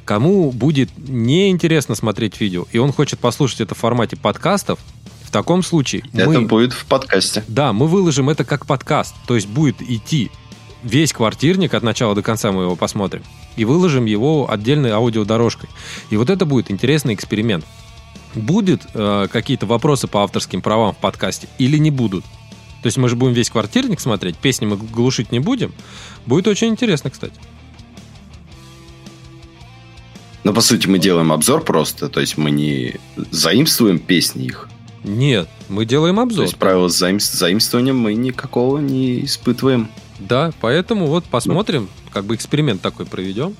Кому 0.05 0.51
будет 0.51 0.89
неинтересно 0.97 1.95
смотреть 1.95 2.39
видео, 2.41 2.65
и 2.71 2.77
он 2.77 2.91
хочет 2.91 3.19
послушать 3.19 3.61
это 3.61 3.75
в 3.75 3.77
формате 3.77 4.17
подкастов, 4.17 4.79
в 5.23 5.31
таком 5.31 5.63
случае 5.63 6.03
Это 6.13 6.29
мы... 6.29 6.41
будет 6.41 6.73
в 6.73 6.85
подкасте. 6.85 7.43
Да, 7.47 7.71
мы 7.71 7.87
выложим 7.87 8.29
это 8.29 8.43
как 8.43 8.65
подкаст. 8.65 9.15
То 9.27 9.35
есть 9.35 9.47
будет 9.47 9.81
идти 9.81 10.29
весь 10.83 11.13
квартирник 11.13 11.73
от 11.73 11.83
начала 11.83 12.13
до 12.15 12.21
конца 12.21 12.51
мы 12.51 12.63
его 12.63 12.75
посмотрим. 12.75 13.23
И 13.55 13.63
выложим 13.63 14.03
его 14.03 14.51
отдельной 14.51 14.89
аудиодорожкой. 14.89 15.69
И 16.09 16.17
вот 16.17 16.29
это 16.29 16.45
будет 16.45 16.69
интересный 16.69 17.13
эксперимент. 17.13 17.65
Будет 18.35 18.81
э, 18.93 19.27
какие-то 19.31 19.65
вопросы 19.65 20.07
по 20.07 20.23
авторским 20.23 20.61
правам 20.61 20.93
в 20.93 20.97
подкасте 20.97 21.47
или 21.57 21.77
не 21.77 21.91
будут? 21.91 22.25
То 22.81 22.87
есть 22.87 22.97
мы 22.97 23.07
же 23.07 23.15
будем 23.15 23.33
весь 23.33 23.49
квартирник 23.49 24.01
смотреть, 24.01 24.35
песни 24.35 24.65
мы 24.65 24.75
глушить 24.75 25.31
не 25.31 25.39
будем. 25.39 25.73
Будет 26.25 26.47
очень 26.47 26.67
интересно, 26.67 27.09
кстати. 27.09 27.39
Но, 30.43 30.53
по 30.53 30.61
сути, 30.61 30.87
мы 30.87 30.97
делаем 30.99 31.31
обзор 31.31 31.63
просто. 31.63 32.09
То 32.09 32.19
есть, 32.19 32.37
мы 32.37 32.51
не 32.51 32.95
заимствуем 33.31 33.99
песни 33.99 34.45
их. 34.45 34.67
Нет, 35.03 35.47
мы 35.69 35.85
делаем 35.85 36.15
То 36.17 36.21
обзор. 36.23 36.43
есть, 36.45 36.57
правила 36.57 36.87
заим- 36.87 37.19
заимствования 37.19 37.93
мы 37.93 38.13
никакого 38.13 38.77
не 38.79 39.23
испытываем. 39.25 39.87
Да, 40.19 40.51
поэтому 40.61 41.07
вот 41.07 41.23
посмотрим, 41.25 41.89
как 42.11 42.25
бы 42.25 42.35
эксперимент 42.35 42.81
такой 42.81 43.05
проведем. 43.05 43.55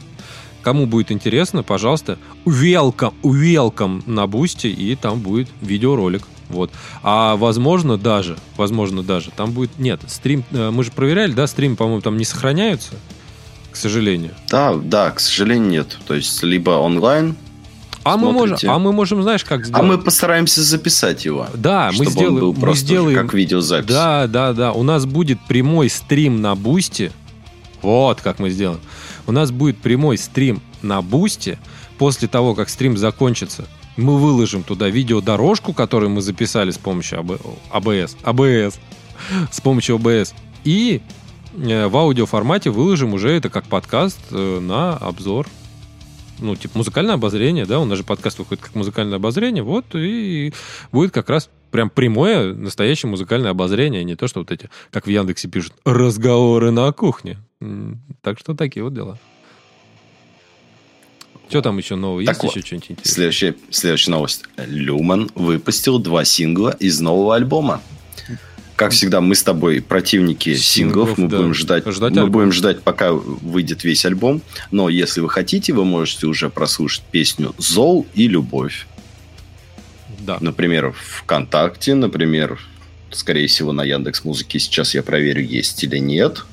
Кому 0.62 0.86
будет 0.86 1.12
интересно, 1.12 1.64
пожалуйста, 1.64 2.20
welcome, 2.46 3.16
welcome 3.24 4.04
на 4.06 4.28
Boosty, 4.28 4.68
и 4.68 4.96
там 4.96 5.20
будет 5.20 5.50
видеоролик. 5.62 6.22
Вот. 6.50 6.70
А 7.02 7.36
возможно 7.38 7.98
даже, 7.98 8.38
возможно 8.58 9.02
даже, 9.02 9.32
там 9.32 9.54
будет... 9.54 9.80
Нет, 9.80 10.02
стрим... 10.08 10.44
э, 10.52 10.70
Мы 10.70 10.84
же 10.84 10.92
проверяли, 10.92 11.32
да, 11.32 11.48
стрим, 11.48 11.76
по-моему, 11.76 12.02
там 12.02 12.18
не 12.18 12.26
сохраняются, 12.26 12.92
к 13.72 13.76
сожалению. 13.76 14.32
Да, 14.50 14.76
да, 14.76 15.12
к 15.12 15.20
сожалению, 15.20 15.70
нет. 15.72 15.98
То 16.08 16.14
есть, 16.14 16.44
либо 16.44 16.72
онлайн, 16.72 17.36
А 18.04 18.18
мы, 18.18 18.32
можем, 18.32 18.58
а 18.70 18.80
мы 18.80 18.92
можем, 18.92 19.22
знаешь, 19.24 19.44
как 19.44 19.66
сделать? 19.66 19.80
а 19.82 19.86
мы 19.86 19.98
постараемся 19.98 20.62
записать 20.62 21.24
его. 21.26 21.48
Да, 21.54 21.92
мы 21.98 22.06
сделаем, 22.06 22.36
был 22.40 22.54
мы 22.54 22.60
просто 22.60 22.84
уже 22.86 22.94
сделаем 22.94 23.18
как 23.26 23.34
видеозапись. 23.34 23.90
Да, 23.94 24.28
да, 24.28 24.54
да. 24.54 24.72
У 24.74 24.84
нас 24.84 25.06
будет 25.06 25.40
прямой 25.48 25.90
стрим 25.90 26.42
на 26.42 26.56
Boosty. 26.56 27.12
Вот 27.82 28.22
как 28.22 28.40
мы 28.40 28.50
сделаем. 28.50 28.80
У 29.28 29.32
нас 29.32 29.52
будет 29.52 29.78
прямой 29.78 30.18
стрим 30.18 30.62
на 30.82 31.02
Boosty. 31.02 31.58
После 31.98 32.28
того, 32.28 32.56
как 32.56 32.70
стрим 32.70 32.98
закончится, 32.98 33.66
мы 33.98 34.18
выложим 34.18 34.64
туда 34.64 34.88
видеодорожку, 34.90 35.74
которую 35.74 36.10
мы 36.10 36.22
записали 36.22 36.72
с 36.72 36.78
помощью 36.78 37.20
OB- 37.20 37.42
OBS. 37.72 38.18
OBS. 38.24 38.80
С 39.52 39.62
помощью 39.62 39.96
АБС. 39.98 40.34
И 40.64 41.02
в 41.54 41.98
аудиоформате 41.98 42.70
выложим 42.70 43.14
уже 43.14 43.32
это 43.32 43.50
как 43.50 43.66
подкаст 43.66 44.20
э, 44.32 44.60
на 44.60 44.96
обзор. 44.98 45.48
Ну, 46.40 46.56
типа 46.56 46.80
музыкальное 46.80 47.16
обозрение, 47.16 47.66
да, 47.66 47.80
у 47.80 47.86
нас 47.86 47.98
же 47.98 48.04
подкаст 48.04 48.40
выходит 48.40 48.64
как 48.64 48.74
музыкальное 48.74 49.18
обозрение, 49.18 49.62
вот, 49.62 49.86
и 49.94 50.52
будет 50.92 51.12
как 51.12 51.30
раз 51.30 51.50
прям 51.70 51.90
прямое, 51.90 52.54
настоящее 52.54 53.10
музыкальное 53.12 53.52
обозрение, 53.52 54.02
а 54.02 54.04
не 54.04 54.16
то, 54.16 54.28
что 54.28 54.40
вот 54.40 54.52
эти, 54.52 54.70
как 54.90 55.06
в 55.06 55.10
Яндексе 55.10 55.50
пишут, 55.50 55.74
разговоры 55.86 56.72
на 56.72 56.92
кухне. 56.94 57.38
Так 58.22 58.40
что 58.40 58.56
такие 58.56 58.84
вот 58.84 58.94
дела. 58.96 59.20
Что 61.48 61.62
там 61.62 61.78
еще 61.78 61.96
нового? 61.96 62.24
Так 62.24 62.36
Есть 62.36 62.44
вот, 62.44 62.56
еще 62.56 62.66
что-нибудь 62.66 62.92
интересное? 62.92 63.14
Следующая, 63.14 63.56
следующая 63.70 64.12
новость. 64.12 64.46
Люман 64.58 65.30
выпустил 65.36 66.00
два 66.00 66.24
сингла 66.24 66.70
из 66.80 67.02
нового 67.02 67.36
альбома. 67.36 67.82
Как 68.82 68.94
всегда, 68.94 69.22
мы 69.22 69.36
с 69.36 69.44
тобой 69.44 69.80
противники 69.80 70.56
Синглов, 70.56 71.10
синглов. 71.10 71.18
Мы 71.20 71.28
да. 71.28 71.38
будем 71.38 71.54
ждать, 71.54 71.86
Ждать 71.86 72.14
мы 72.14 72.22
альбом. 72.22 72.32
будем 72.32 72.52
ждать, 72.52 72.82
пока 72.82 73.14
выйдет 73.14 73.84
весь 73.84 74.04
альбом. 74.06 74.42
Но 74.72 74.90
если 74.90 75.22
вы 75.22 75.30
хотите, 75.30 75.72
вы 75.72 75.86
можете 75.86 76.26
уже 76.26 76.50
прослушать 76.50 77.04
песню 77.12 77.54
«Зол» 77.60 78.08
и 78.16 78.28
«Любовь». 78.28 78.88
Да. 80.22 80.40
Например, 80.42 80.96
ВКонтакте, 81.20 81.94
например, 81.94 82.60
скорее 83.12 83.46
всего, 83.46 83.72
на 83.72 83.84
Яндекс 83.84 84.24
Музыке 84.24 84.58
сейчас 84.58 84.96
я 84.96 85.04
проверю, 85.04 85.44
есть 85.46 85.84
или 85.84 85.98
нет. 86.00 86.44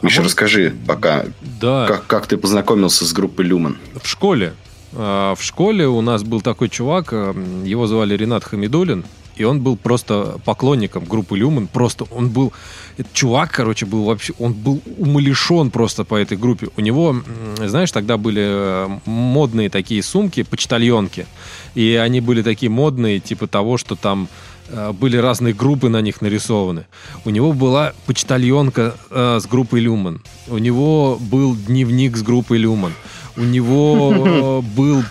А 0.00 0.06
Еще 0.06 0.20
может- 0.20 0.24
расскажи 0.30 0.74
пока, 0.86 1.26
Да. 1.60 1.86
как, 1.88 2.06
как 2.06 2.26
ты 2.26 2.38
познакомился 2.38 3.04
с 3.04 3.12
группой 3.12 3.44
Люман. 3.44 3.76
В 4.02 4.08
школе. 4.08 4.54
А, 4.94 5.34
В 5.34 5.42
школе 5.44 5.86
у 5.88 6.00
нас 6.00 6.22
был 6.22 6.40
такой 6.40 6.70
чувак, 6.70 7.12
его 7.12 7.86
звали 7.86 8.16
Ренат 8.16 8.44
Хамидулин, 8.44 9.04
и 9.38 9.44
он 9.44 9.60
был 9.60 9.76
просто 9.76 10.38
поклонником 10.44 11.04
группы 11.04 11.38
Люман. 11.38 11.66
Просто 11.66 12.04
он 12.10 12.28
был... 12.28 12.52
Этот 12.96 13.12
чувак, 13.12 13.52
короче, 13.52 13.86
был 13.86 14.04
вообще... 14.04 14.34
Он 14.38 14.52
был 14.52 14.80
умалишен 14.98 15.70
просто 15.70 16.04
по 16.04 16.16
этой 16.16 16.36
группе. 16.36 16.68
У 16.76 16.80
него, 16.80 17.16
знаешь, 17.64 17.92
тогда 17.92 18.16
были 18.16 18.42
э, 18.44 18.98
модные 19.04 19.70
такие 19.70 20.02
сумки, 20.02 20.42
почтальонки. 20.42 21.26
И 21.74 21.94
они 21.94 22.20
были 22.20 22.42
такие 22.42 22.70
модные, 22.70 23.20
типа 23.20 23.46
того, 23.46 23.78
что 23.78 23.94
там 23.94 24.28
э, 24.68 24.92
были 24.92 25.16
разные 25.16 25.54
группы 25.54 25.88
на 25.88 26.00
них 26.00 26.20
нарисованы. 26.20 26.86
У 27.24 27.30
него 27.30 27.52
была 27.52 27.92
почтальонка 28.06 28.94
э, 29.10 29.38
с 29.40 29.46
группой 29.46 29.80
Люман. 29.80 30.20
У 30.48 30.58
него 30.58 31.16
был 31.20 31.54
дневник 31.54 32.16
с 32.16 32.22
группой 32.22 32.58
Люман. 32.58 32.92
У 33.38 33.44
него 33.44 34.62
э, 34.62 34.62
был... 34.76 35.02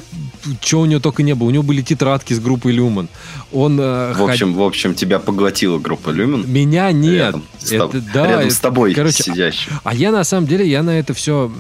Что 0.62 0.80
у 0.82 0.86
него 0.86 1.02
только 1.02 1.24
не 1.24 1.36
было. 1.36 1.48
У 1.48 1.52
него 1.52 1.64
были 1.64 1.82
тетрадки 1.82 2.34
с 2.34 2.40
группой 2.40 2.72
Люман. 2.72 3.10
Он... 3.52 3.78
э, 3.82 4.14
В 4.14 4.24
общем, 4.24 4.54
в 4.54 4.62
общем, 4.62 4.94
тебя 4.94 5.20
поглотила 5.20 5.78
группа 5.78 6.10
Люман. 6.10 6.50
меня 6.50 6.90
нет. 6.94 7.14
Рядом, 7.16 7.44
с, 7.58 7.72
Это- 7.74 8.02
да, 8.14 8.28
рядом 8.28 8.46
это- 8.46 8.56
с 8.56 8.60
тобой 8.60 8.94
короче, 8.94 9.24
сидящий. 9.24 9.70
А 9.84 9.94
я 9.94 10.12
на 10.12 10.24
самом 10.24 10.48
деле, 10.48 10.66
я 10.70 10.84
на 10.84 10.92
это 10.92 11.14
все, 11.14 11.52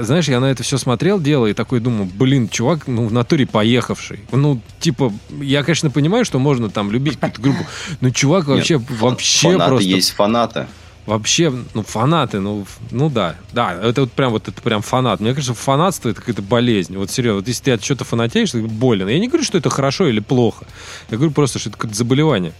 знаешь, 0.00 0.28
я 0.28 0.40
на 0.40 0.46
это 0.46 0.64
все 0.64 0.76
смотрел, 0.76 1.20
дело, 1.20 1.46
и 1.46 1.52
такой 1.52 1.78
думаю, 1.78 2.10
блин, 2.12 2.48
чувак, 2.48 2.88
ну, 2.88 3.06
в 3.06 3.12
натуре 3.12 3.46
поехавший. 3.46 4.20
Ну, 4.32 4.60
типа, 4.80 5.12
я, 5.40 5.62
конечно, 5.62 5.90
понимаю, 5.90 6.24
что 6.24 6.40
можно 6.40 6.68
там 6.68 6.90
любить 6.90 7.20
какую-то 7.20 7.40
группу, 7.42 7.64
но 8.00 8.10
чувак 8.10 8.46
вообще, 8.48 8.78
Нет, 8.78 8.90
вообще 8.98 9.50
фанаты 9.52 9.68
просто... 9.70 9.88
есть 9.88 10.10
фанаты. 10.12 10.66
Вообще, 11.04 11.52
ну, 11.74 11.82
фанаты, 11.82 12.38
ну, 12.38 12.64
ну 12.92 13.10
да, 13.10 13.34
да, 13.52 13.74
это 13.74 14.02
вот 14.02 14.12
прям 14.12 14.30
вот 14.30 14.46
это 14.46 14.62
прям 14.62 14.82
фанат. 14.82 15.18
Мне 15.18 15.34
кажется, 15.34 15.52
фанатство 15.52 16.08
это 16.08 16.20
какая-то 16.20 16.42
болезнь. 16.42 16.96
Вот 16.96 17.10
серьезно, 17.10 17.40
вот 17.40 17.48
если 17.48 17.64
ты 17.64 17.70
от 17.72 17.82
чего-то 17.82 18.04
фанатеешь, 18.04 18.52
ты 18.52 18.62
болен. 18.62 19.08
Я 19.08 19.18
не 19.18 19.26
говорю, 19.26 19.44
что 19.44 19.58
это 19.58 19.68
хорошо 19.68 20.06
или 20.06 20.20
плохо. 20.20 20.64
Я 21.10 21.16
говорю 21.16 21.32
просто, 21.32 21.58
что 21.58 21.70
это 21.70 21.78
какое-то 21.78 21.96
заболевание. 21.96 22.52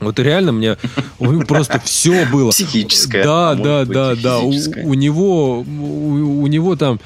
Вот 0.00 0.18
реально 0.18 0.52
мне 0.52 0.76
просто 1.46 1.78
все 1.84 2.26
было. 2.26 2.50
Психическое. 2.50 3.22
Да, 3.22 3.54
да, 3.54 3.84
да, 3.84 4.16
да. 4.16 4.38
У, 4.40 4.94
него, 4.94 5.60
у, 5.60 6.42
у 6.42 6.46
него 6.48 6.74
там 6.74 6.98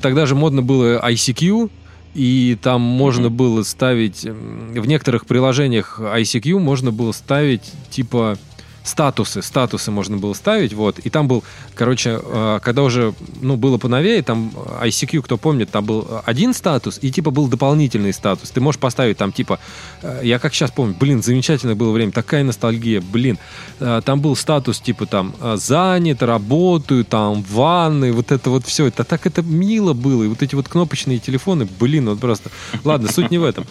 тогда 0.00 0.26
же 0.26 0.34
модно 0.34 0.62
было 0.62 1.04
ICQ, 1.08 1.70
и 2.14 2.56
там 2.62 2.80
можно 2.80 3.30
было 3.30 3.62
ставить... 3.64 4.24
В 4.24 4.86
некоторых 4.86 5.26
приложениях 5.26 5.98
ICQ 5.98 6.58
можно 6.58 6.92
было 6.92 7.12
ставить, 7.12 7.72
типа 7.90 8.38
статусы, 8.84 9.42
статусы 9.42 9.90
можно 9.90 10.18
было 10.18 10.34
ставить, 10.34 10.74
вот, 10.74 10.98
и 10.98 11.10
там 11.10 11.26
был, 11.26 11.42
короче, 11.74 12.20
э, 12.22 12.60
когда 12.62 12.82
уже, 12.82 13.14
ну, 13.40 13.56
было 13.56 13.78
поновее, 13.78 14.22
там 14.22 14.52
ICQ, 14.82 15.22
кто 15.22 15.38
помнит, 15.38 15.70
там 15.70 15.84
был 15.84 16.06
один 16.24 16.54
статус, 16.54 16.98
и, 17.02 17.10
типа, 17.10 17.30
был 17.30 17.48
дополнительный 17.48 18.12
статус. 18.12 18.50
Ты 18.50 18.60
можешь 18.60 18.78
поставить 18.78 19.16
там, 19.16 19.32
типа, 19.32 19.58
э, 20.02 20.20
я 20.22 20.38
как 20.38 20.54
сейчас 20.54 20.70
помню, 20.70 20.94
блин, 21.00 21.22
замечательное 21.22 21.74
было 21.74 21.92
время, 21.92 22.12
такая 22.12 22.44
ностальгия, 22.44 23.00
блин, 23.00 23.38
э, 23.80 24.02
там 24.04 24.20
был 24.20 24.36
статус, 24.36 24.80
типа, 24.80 25.06
там, 25.06 25.34
занят, 25.54 26.22
работаю, 26.22 27.04
там, 27.04 27.42
в 27.42 27.52
ванной, 27.54 28.12
вот 28.12 28.32
это 28.32 28.50
вот 28.50 28.66
все, 28.66 28.86
это 28.86 29.04
так 29.04 29.26
это 29.26 29.42
мило 29.42 29.94
было, 29.94 30.24
и 30.24 30.28
вот 30.28 30.42
эти 30.42 30.54
вот 30.54 30.68
кнопочные 30.68 31.18
телефоны, 31.18 31.66
блин, 31.80 32.10
вот 32.10 32.20
просто, 32.20 32.50
ладно, 32.84 33.10
суть 33.10 33.30
не 33.30 33.38
в 33.38 33.44
этом. 33.44 33.66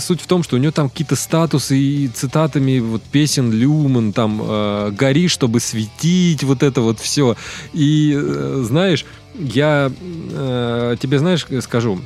Суть 0.00 0.20
в 0.20 0.26
том, 0.26 0.44
что 0.44 0.56
у 0.56 0.58
него 0.58 0.70
там 0.70 0.88
какие-то 0.88 1.16
статусы 1.16 1.76
и 1.76 2.08
цитатами 2.08 2.78
вот 2.78 3.02
песен 3.02 3.50
Люман, 3.52 4.12
там, 4.12 4.35
э, 4.42 4.90
гори, 4.92 5.28
чтобы 5.28 5.60
светить, 5.60 6.44
вот 6.44 6.62
это 6.62 6.80
вот 6.80 7.00
все. 7.00 7.36
И 7.72 8.14
э, 8.16 8.62
знаешь, 8.64 9.04
я 9.38 9.90
э, 10.32 10.96
тебе, 11.00 11.18
знаешь, 11.18 11.46
скажу, 11.60 12.00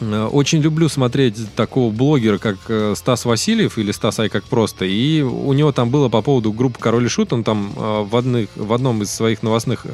очень 0.00 0.60
люблю 0.60 0.88
смотреть 0.88 1.54
такого 1.54 1.92
блогера, 1.92 2.38
как 2.38 2.56
э, 2.68 2.94
Стас 2.96 3.24
Васильев 3.24 3.78
или 3.78 3.92
Стас 3.92 4.18
Ай 4.18 4.28
как 4.28 4.44
просто. 4.44 4.84
И 4.84 5.22
у 5.22 5.52
него 5.52 5.72
там 5.72 5.90
было 5.90 6.08
по 6.08 6.22
поводу 6.22 6.52
группы 6.52 6.78
Король 6.80 7.06
и 7.06 7.08
Шут, 7.08 7.32
он 7.32 7.44
там 7.44 7.72
э, 7.76 8.02
в, 8.02 8.16
одних, 8.16 8.48
в 8.56 8.72
одном 8.72 9.02
из 9.02 9.12
своих 9.12 9.42
новостных 9.42 9.86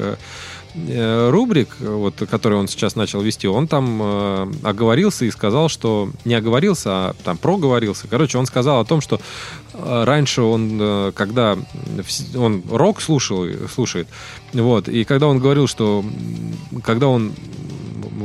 Э, 0.75 1.29
рубрик, 1.31 1.75
вот, 1.79 2.15
который 2.29 2.57
он 2.57 2.67
сейчас 2.67 2.95
начал 2.95 3.21
вести, 3.21 3.47
он 3.47 3.67
там 3.67 3.99
э, 4.01 4.51
оговорился 4.63 5.25
и 5.25 5.31
сказал, 5.31 5.67
что 5.67 6.11
не 6.25 6.35
оговорился, 6.35 6.89
а 6.89 7.15
там 7.23 7.37
проговорился. 7.37 8.07
Короче, 8.07 8.37
он 8.37 8.45
сказал 8.45 8.79
о 8.79 8.85
том, 8.85 9.01
что 9.01 9.19
э, 9.73 10.03
раньше 10.03 10.43
он, 10.43 10.77
э, 10.79 11.11
когда 11.15 11.57
он 12.35 12.63
рок 12.69 13.01
слушал, 13.01 13.47
слушает, 13.73 14.07
вот, 14.53 14.87
и 14.87 15.05
когда 15.05 15.27
он 15.27 15.39
говорил, 15.39 15.67
что 15.67 16.05
когда 16.83 17.07
он 17.07 17.33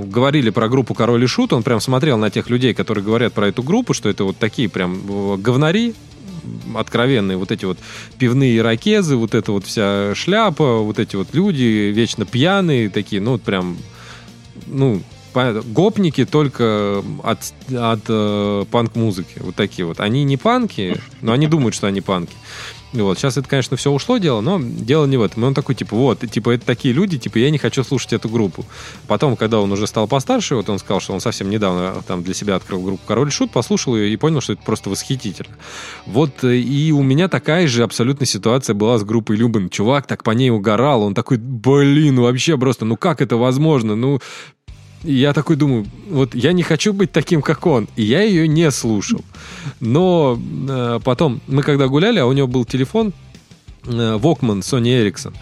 говорили 0.03 0.51
про 0.51 0.69
группу 0.69 0.95
Король 0.95 1.25
и 1.25 1.27
Шут, 1.27 1.53
он 1.53 1.63
прям 1.63 1.81
смотрел 1.81 2.19
на 2.19 2.31
тех 2.31 2.51
людей, 2.51 2.75
которые 2.75 3.05
говорят 3.05 3.33
про 3.33 3.49
эту 3.49 3.63
группу, 3.63 3.95
что 3.95 4.09
это 4.09 4.25
вот 4.25 4.37
такие 4.37 4.69
прям 4.69 5.41
говнари, 5.41 5.95
откровенные 6.75 7.37
вот 7.37 7.51
эти 7.53 7.65
вот 7.65 7.79
пивные 8.19 8.59
ирокезы, 8.59 9.17
вот 9.17 9.35
эта 9.35 9.53
вот 9.53 9.65
вся 9.65 10.15
шляпа, 10.15 10.79
вот 10.79 10.99
эти 10.99 11.17
вот 11.17 11.29
люди 11.33 11.93
вечно 11.95 12.25
пьяные 12.25 12.91
такие, 12.91 13.21
ну 13.23 13.33
вот 13.33 13.43
прям, 13.43 13.79
ну, 14.67 15.01
гопники 15.35 16.25
только 16.25 17.03
от, 17.23 17.39
от 17.73 18.01
э, 18.09 18.65
панк-музыки. 18.71 19.41
Вот 19.41 19.57
такие 19.57 19.85
вот. 19.85 20.01
Они 20.01 20.25
не 20.25 20.37
панки, 20.37 21.01
но 21.23 21.33
они 21.33 21.47
думают, 21.47 21.75
что 21.75 21.87
они 21.87 22.01
панки. 22.01 22.35
Вот. 23.03 23.19
Сейчас 23.19 23.37
это, 23.37 23.49
конечно, 23.49 23.77
все 23.77 23.91
ушло 23.91 24.19
дело, 24.19 24.41
но 24.41 24.61
дело 24.61 25.07
не 25.07 25.17
в 25.17 25.23
этом. 25.23 25.43
И 25.43 25.47
он 25.47 25.55
такой, 25.55 25.75
типа, 25.75 25.97
вот, 25.97 26.21
типа, 26.31 26.51
это 26.51 26.65
такие 26.65 26.95
люди, 26.95 27.19
типа, 27.19 27.39
я 27.39 27.51
не 27.51 27.59
хочу 27.59 27.83
слушать 27.83 28.13
эту 28.13 28.29
группу. 28.29 28.65
Потом, 29.09 29.37
когда 29.37 29.61
он 29.61 29.73
уже 29.73 29.87
стал 29.87 30.07
постарше, 30.07 30.55
вот 30.55 30.69
он 30.69 30.79
сказал, 30.79 31.01
что 31.01 31.13
он 31.13 31.21
совсем 31.21 31.51
недавно 31.51 32.03
там 32.07 32.23
для 32.23 32.35
себя 32.35 32.57
открыл 32.57 32.83
группу 32.83 33.03
Король 33.07 33.33
Шут, 33.33 33.51
послушал 33.51 33.97
ее 33.97 34.13
и 34.13 34.17
понял, 34.17 34.41
что 34.41 34.53
это 34.53 34.63
просто 34.63 34.91
восхитительно. 34.91 35.57
Вот 36.07 36.45
э, 36.45 36.57
и 36.57 36.93
у 36.93 37.03
меня 37.03 37.29
такая 37.29 37.67
же 37.67 37.83
абсолютно 37.83 38.27
ситуация 38.27 38.75
была 38.75 38.99
с 38.99 39.05
группой 39.05 39.37
Любин. 39.37 39.69
Чувак 39.69 40.07
так 40.07 40.23
по 40.23 40.31
ней 40.31 40.51
угорал, 40.51 41.03
он 41.03 41.15
такой, 41.15 41.39
блин, 41.39 42.21
вообще 42.21 42.57
просто, 42.57 42.85
ну 42.85 42.97
как 42.97 43.21
это 43.21 43.37
возможно? 43.37 43.97
Ну, 43.97 44.21
я 45.04 45.32
такой 45.32 45.56
думаю, 45.56 45.87
вот 46.08 46.34
я 46.34 46.52
не 46.52 46.62
хочу 46.62 46.92
быть 46.92 47.12
таким, 47.12 47.42
как 47.42 47.66
он. 47.66 47.88
И 47.96 48.02
я 48.02 48.23
ее 48.23 48.49
не 48.49 48.70
слушал. 48.70 49.23
Но 49.80 50.38
э, 50.68 51.00
потом, 51.04 51.40
мы 51.47 51.62
когда 51.62 51.88
гуляли, 51.88 52.19
а 52.19 52.26
у 52.26 52.32
него 52.32 52.47
был 52.47 52.64
телефон 52.64 53.12
э, 53.84 53.90
Walkman 53.90 54.60
Sony 54.60 55.02
Ericsson. 55.02 55.34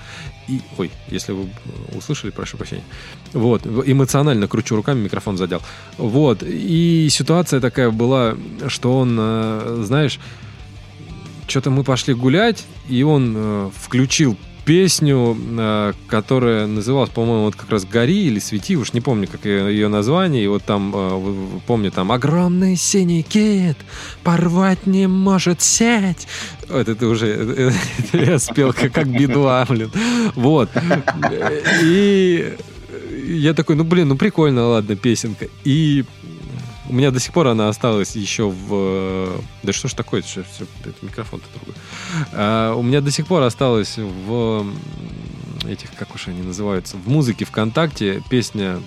И, 0.49 0.61
ой, 0.77 0.91
если 1.09 1.33
вы 1.33 1.49
услышали, 1.97 2.31
прошу 2.31 2.57
прощения. 2.57 2.85
Вот, 3.33 3.65
эмоционально 3.65 4.49
кручу 4.49 4.75
руками, 4.75 5.05
микрофон 5.05 5.37
задел. 5.37 5.63
Вот, 5.99 6.43
и 6.43 7.09
ситуация 7.11 7.61
такая 7.61 7.91
была, 7.91 8.37
что 8.67 8.99
он, 8.99 9.17
э, 9.19 9.83
знаешь, 9.85 10.19
что-то 11.47 11.71
мы 11.71 11.85
пошли 11.85 12.15
гулять, 12.15 12.65
и 12.89 13.03
он 13.03 13.35
э, 13.37 13.71
включил 13.75 14.37
песню, 14.65 15.37
э, 15.59 15.93
которая 16.07 16.67
называлась, 16.67 17.11
по-моему, 17.11 17.45
вот 17.45 17.57
как 17.57 17.71
раз 17.71 17.85
«Гори» 17.85 18.27
или 18.27 18.39
«Свети», 18.39 18.77
уж 18.77 18.93
не 18.93 19.01
помню, 19.01 19.29
как 19.29 19.45
ее 19.45 19.89
название, 19.89 20.45
и 20.45 20.49
вот 20.49 20.65
там, 20.65 20.93
э, 20.95 21.59
помню, 21.67 21.91
там 21.91 22.13
«Огромный 22.13 22.77
синий 22.77 23.23
кит, 23.23 23.77
порвать 24.23 24.87
не 24.87 25.07
может 25.07 25.63
сеть». 25.63 26.29
Вот 26.69 26.89
это 26.89 27.07
уже, 27.07 27.73
я 28.13 28.39
спел 28.39 28.73
как, 28.73 28.93
как 28.93 29.09
бедуа, 29.09 29.67
блин. 29.69 29.91
Вот. 30.35 30.71
И 31.83 32.57
я 33.27 33.55
такой, 33.55 33.77
ну, 33.77 33.85
блин, 33.85 34.09
ну, 34.09 34.17
прикольно, 34.17 34.69
ладно, 34.69 34.97
песенка. 34.97 35.49
И 35.65 36.05
у 36.93 36.95
меня 36.95 37.11
до 37.11 37.19
сих 37.19 37.33
пор 37.33 37.47
она 37.47 37.71
осталась 37.71 38.15
еще 38.17 38.51
в... 38.51 38.69
Э, 38.71 39.41
да 39.63 39.73
что 39.73 39.89
ж 39.89 39.95
такое? 39.95 40.21
Это, 40.21 40.45
это 40.85 40.95
микрофон-то 41.01 41.47
другой. 41.55 41.75
А, 42.33 42.75
у 42.75 42.83
меня 42.83 43.01
до 43.01 43.11
сих 43.11 43.27
пор 43.27 43.43
осталась 43.43 43.95
в 43.97 44.67
этих, 45.67 45.95
как 45.95 46.15
уж 46.15 46.29
они 46.29 46.43
называются, 46.43 46.99
в 46.99 47.09
музыке 47.09 47.47
ВКонтакте 47.47 48.23
песня 48.29 48.79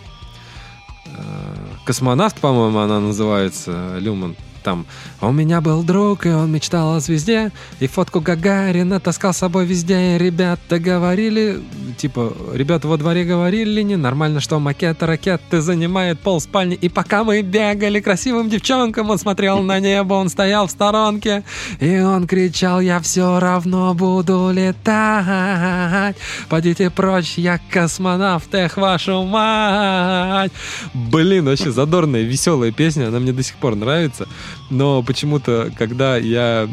э, 1.07 1.67
«Космонавт», 1.83 2.37
по-моему, 2.37 2.77
она 2.77 2.99
называется, 2.99 3.97
Люман 3.99 4.35
там 4.65 4.87
«У 5.21 5.31
меня 5.31 5.61
был 5.61 5.83
друг, 5.83 6.25
и 6.25 6.29
он 6.29 6.51
мечтал 6.51 6.95
о 6.95 6.99
звезде, 6.99 7.51
и 7.79 7.87
фотку 7.87 8.19
Гагарина 8.19 8.99
таскал 8.99 9.31
с 9.31 9.37
собой 9.37 9.65
везде, 9.65 10.15
и 10.15 10.17
ребята 10.17 10.79
говорили, 10.79 11.61
типа, 11.97 12.33
ребята 12.51 12.87
во 12.87 12.97
дворе 12.97 13.25
говорили, 13.25 13.83
не 13.83 13.95
нормально, 13.95 14.39
что 14.39 14.59
макет 14.59 15.03
ракеты 15.03 15.61
занимает 15.61 16.19
пол 16.19 16.41
спальни, 16.41 16.75
и 16.75 16.89
пока 16.89 17.23
мы 17.23 17.43
бегали 17.43 17.99
красивым 17.99 18.49
девчонкам, 18.49 19.11
он 19.11 19.19
смотрел 19.19 19.61
на 19.61 19.79
небо, 19.79 20.15
он 20.15 20.29
стоял 20.29 20.65
в 20.65 20.71
сторонке, 20.71 21.43
и 21.79 21.99
он 21.99 22.25
кричал, 22.25 22.81
я 22.81 22.99
все 22.99 23.39
равно 23.39 23.93
буду 23.93 24.49
летать, 24.51 26.15
пойдите 26.49 26.89
прочь, 26.89 27.37
я 27.37 27.59
космонавт, 27.69 28.53
эх, 28.55 28.77
вашу 28.77 29.23
мать. 29.25 30.51
Блин, 30.95 31.45
вообще 31.45 31.71
задорная, 31.71 32.23
веселая 32.23 32.71
песня, 32.71 33.09
она 33.09 33.19
мне 33.19 33.31
до 33.31 33.43
сих 33.43 33.57
пор 33.57 33.75
нравится 33.75 34.27
но 34.69 35.03
почему-то, 35.03 35.71
когда 35.77 36.17
я 36.17 36.67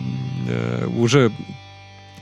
э, 0.49 0.89
уже 0.99 1.33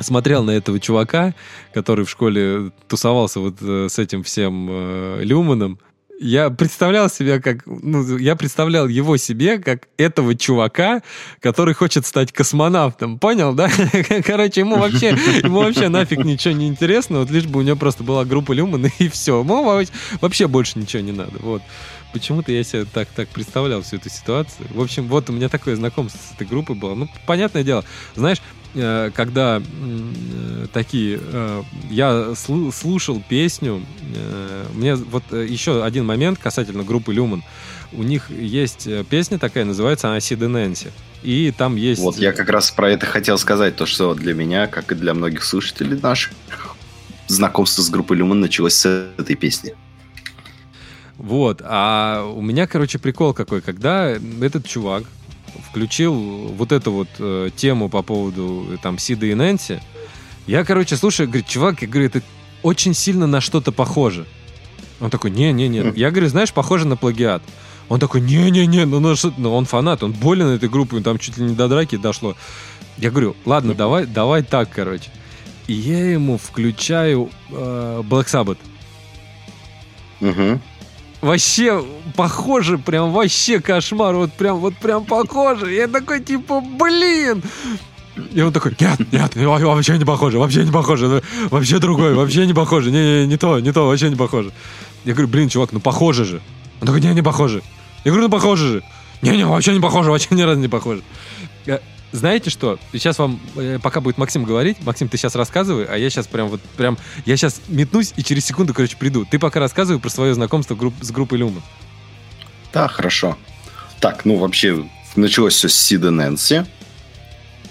смотрел 0.01 0.43
на 0.43 0.53
этого 0.53 0.81
чувака, 0.81 1.35
который 1.73 2.05
в 2.05 2.11
школе 2.11 2.73
тусовался 2.89 3.41
вот 3.41 3.57
э, 3.61 3.89
с 3.91 3.99
этим 3.99 4.23
всем 4.23 4.69
э, 4.71 5.21
Люманом, 5.23 5.79
я 6.23 6.51
представлял 6.51 7.09
себя 7.09 7.41
как... 7.41 7.63
Ну, 7.67 8.19
я 8.19 8.37
представлял 8.37 8.87
его 8.87 9.17
себе 9.17 9.59
как 9.59 9.89
этого 9.97 10.35
чувака, 10.35 11.03
который 11.41 11.73
хочет 11.73 12.05
стать 12.05 12.31
космонавтом. 12.31 13.19
Понял, 13.19 13.55
да? 13.55 13.71
Короче, 14.27 14.61
ему 14.61 14.77
вообще, 14.77 15.09
ему 15.43 15.61
вообще 15.61 15.89
нафиг 15.89 16.23
ничего 16.23 16.53
не 16.53 16.69
интересно, 16.69 17.21
вот 17.21 17.31
лишь 17.31 17.47
бы 17.47 17.61
у 17.61 17.63
него 17.63 17.77
просто 17.77 18.05
была 18.05 18.27
группа 18.27 18.53
Люмана 18.53 18.91
и 18.99 19.09
все. 19.09 19.41
Ему 19.41 19.65
вообще 20.21 20.47
больше 20.47 20.79
ничего 20.79 21.03
не 21.03 21.13
надо. 21.13 21.39
Вот 21.41 21.63
почему-то 22.13 22.53
я 22.53 22.63
себе 22.63 22.85
так, 22.85 23.09
так 23.09 23.29
представлял 23.29 23.83
всю 23.83 23.97
эту 23.97 24.11
ситуацию. 24.11 24.67
В 24.71 24.81
общем, 24.81 25.07
вот 25.09 25.31
у 25.31 25.33
меня 25.33 25.49
такое 25.49 25.77
знакомство 25.77 26.19
с 26.19 26.35
этой 26.35 26.47
группой 26.47 26.77
было. 26.77 26.95
Ну, 26.95 27.09
понятное 27.27 27.63
дело, 27.63 27.85
знаешь, 28.15 28.41
э, 28.75 29.11
когда 29.15 29.63
э, 29.63 30.67
такие... 30.73 31.21
Э, 31.21 31.63
я 31.91 32.35
слушал 32.35 33.23
песню, 33.29 33.85
мне 34.75 34.95
вот 34.95 35.25
еще 35.33 35.85
один 35.85 36.07
момент 36.07 36.39
касательно 36.39 36.85
группы 36.85 37.13
Люман. 37.13 37.43
У 37.93 38.03
них 38.03 38.31
есть 38.31 38.89
песня 39.09 39.39
такая, 39.39 39.65
называется 39.65 40.09
она 40.09 40.21
«Сиды 40.21 40.47
Нэнси». 40.47 40.93
И 41.23 41.53
там 41.57 41.77
есть... 41.77 42.01
Вот 42.01 42.17
я 42.17 42.33
как 42.33 42.49
раз 42.49 42.71
про 42.71 42.91
это 42.91 43.05
хотел 43.05 43.37
сказать, 43.37 43.77
то, 43.77 43.85
что 43.85 44.15
для 44.15 44.33
меня, 44.33 44.69
как 44.69 44.93
и 44.93 44.95
для 44.95 45.13
многих 45.13 45.45
слушателей 45.45 45.99
наших, 46.01 46.33
знакомство 47.27 47.83
с 47.83 47.91
группой 47.91 48.17
Люман 48.17 48.41
началось 48.41 48.75
с 48.75 49.11
этой 49.17 49.37
песни. 49.37 49.75
Вот. 51.21 51.61
А 51.63 52.25
у 52.25 52.41
меня, 52.41 52.67
короче, 52.67 52.99
прикол 52.99 53.35
какой, 53.35 53.61
когда 53.61 54.09
этот 54.09 54.67
чувак 54.67 55.05
включил 55.69 56.15
вот 56.15 56.73
эту 56.73 56.93
вот 56.93 57.09
э, 57.19 57.51
тему 57.55 57.91
по 57.91 58.01
поводу 58.01 58.67
э, 58.71 58.77
там 58.83 58.99
Сида 58.99 59.27
и 59.27 59.35
Нэнси, 59.35 59.83
я, 60.47 60.65
короче, 60.65 60.97
слушаю, 60.97 61.29
говорит, 61.29 61.47
чувак, 61.47 61.83
я 61.83 61.89
говорю, 61.89 62.07
это 62.07 62.23
очень 62.63 62.95
сильно 62.95 63.27
на 63.27 63.43
что-то 63.43 63.71
похоже. 63.71 64.25
Он 64.99 65.11
такой, 65.11 65.31
не-не-не. 65.31 65.93
Я 65.95 66.11
говорю, 66.11 66.29
знаешь, 66.29 66.55
похоже 66.55 66.87
на 66.87 66.97
плагиат. 66.97 67.43
Он 67.91 68.01
такой, 68.01 68.23
не-не-не, 68.23 68.87
ну, 68.87 68.99
ну, 69.01 69.15
ну 69.37 69.55
он 69.55 69.67
фанат, 69.67 70.03
он 70.03 70.13
болен 70.13 70.47
этой 70.47 70.71
группой, 70.71 71.03
там 71.03 71.19
чуть 71.19 71.37
ли 71.37 71.45
не 71.45 71.55
до 71.55 71.69
драки 71.69 71.99
дошло. 71.99 72.35
Я 72.97 73.11
говорю, 73.11 73.37
ладно, 73.45 73.75
давай, 73.75 74.07
давай 74.07 74.43
так, 74.43 74.71
короче. 74.71 75.11
И 75.67 75.75
я 75.75 76.13
ему 76.13 76.39
включаю 76.39 77.29
э, 77.51 78.03
Black 78.09 78.25
Sabbath. 78.25 78.59
Угу. 80.23 80.61
Вообще 81.21 81.85
похоже, 82.17 82.79
прям 82.79 83.13
вообще 83.13 83.61
кошмар, 83.61 84.15
вот 84.15 84.33
прям, 84.33 84.59
вот 84.59 84.75
прям 84.77 85.05
похоже. 85.05 85.73
Я 85.73 85.89
такой, 85.89 86.21
типа, 86.21 86.61
блин, 86.61 87.43
и 88.33 88.41
он 88.41 88.53
такой, 88.53 88.77
нет, 88.79 89.01
нет, 89.13 89.37
вообще 89.37 89.99
не 89.99 90.05
похоже, 90.05 90.39
вообще 90.39 90.65
не 90.65 90.73
похоже, 90.73 91.09
ну, 91.09 91.21
вообще 91.51 91.79
другой, 91.79 92.15
вообще 92.15 92.47
не 92.47 92.55
похоже, 92.55 92.91
не, 92.91 93.23
не, 93.23 93.27
не 93.27 93.37
то, 93.37 93.61
не 93.61 93.73
то, 93.73 93.87
вообще 93.87 94.11
не 94.11 94.17
похоже. 94.17 94.53
Я 95.05 95.13
говорю, 95.13 95.29
блин, 95.29 95.49
чувак, 95.49 95.73
ну 95.73 95.81
похоже 95.81 96.25
же. 96.25 96.41
Он 96.81 96.87
такой, 96.87 97.01
не, 97.01 97.15
не 97.15 97.23
похоже. 97.23 97.63
Я 98.05 98.11
говорю, 98.11 98.29
ну 98.29 98.31
похоже 98.31 98.69
же. 98.69 98.83
Не-не, 99.23 99.47
вообще 99.47 99.73
не 99.73 99.81
похоже, 99.81 100.11
вообще 100.11 100.29
ни 100.31 100.43
разу 100.43 100.61
не 100.61 100.69
похоже. 100.69 101.03
Знаете 102.13 102.51
что? 102.51 102.79
Сейчас 102.93 103.19
вам, 103.19 103.41
э, 103.57 103.79
пока 103.81 104.01
будет 104.01 104.19
Максим 104.19 104.45
говорить, 104.45 104.79
Максим, 104.83 105.09
ты 105.09 105.17
сейчас 105.17 105.37
рассказывай, 105.37 105.85
а 105.85 105.97
я 105.97 106.11
сейчас 106.11 106.27
прям 106.27 106.49
вот 106.49 106.61
прям, 106.77 106.99
я 107.25 107.37
сейчас 107.37 107.61
метнусь 107.69 108.13
и 108.17 108.25
через 108.25 108.45
секунду, 108.45 108.75
короче, 108.75 108.97
приду. 108.97 109.25
Ты 109.25 109.39
пока 109.39 109.61
рассказывай 109.61 110.01
про 110.01 110.09
свое 110.09 110.35
знакомство 110.35 110.75
групп, 110.75 110.95
с 111.01 111.11
группой 111.13 111.39
Люман. 111.39 111.63
Да, 112.73 112.89
хорошо. 112.89 113.39
Так, 114.01 114.25
ну 114.25 114.37
вообще 114.37 114.89
началось 115.15 115.55
все 115.55 115.69
с 115.69 115.75
Сида 115.75 116.11
Нэнси. 116.11 116.67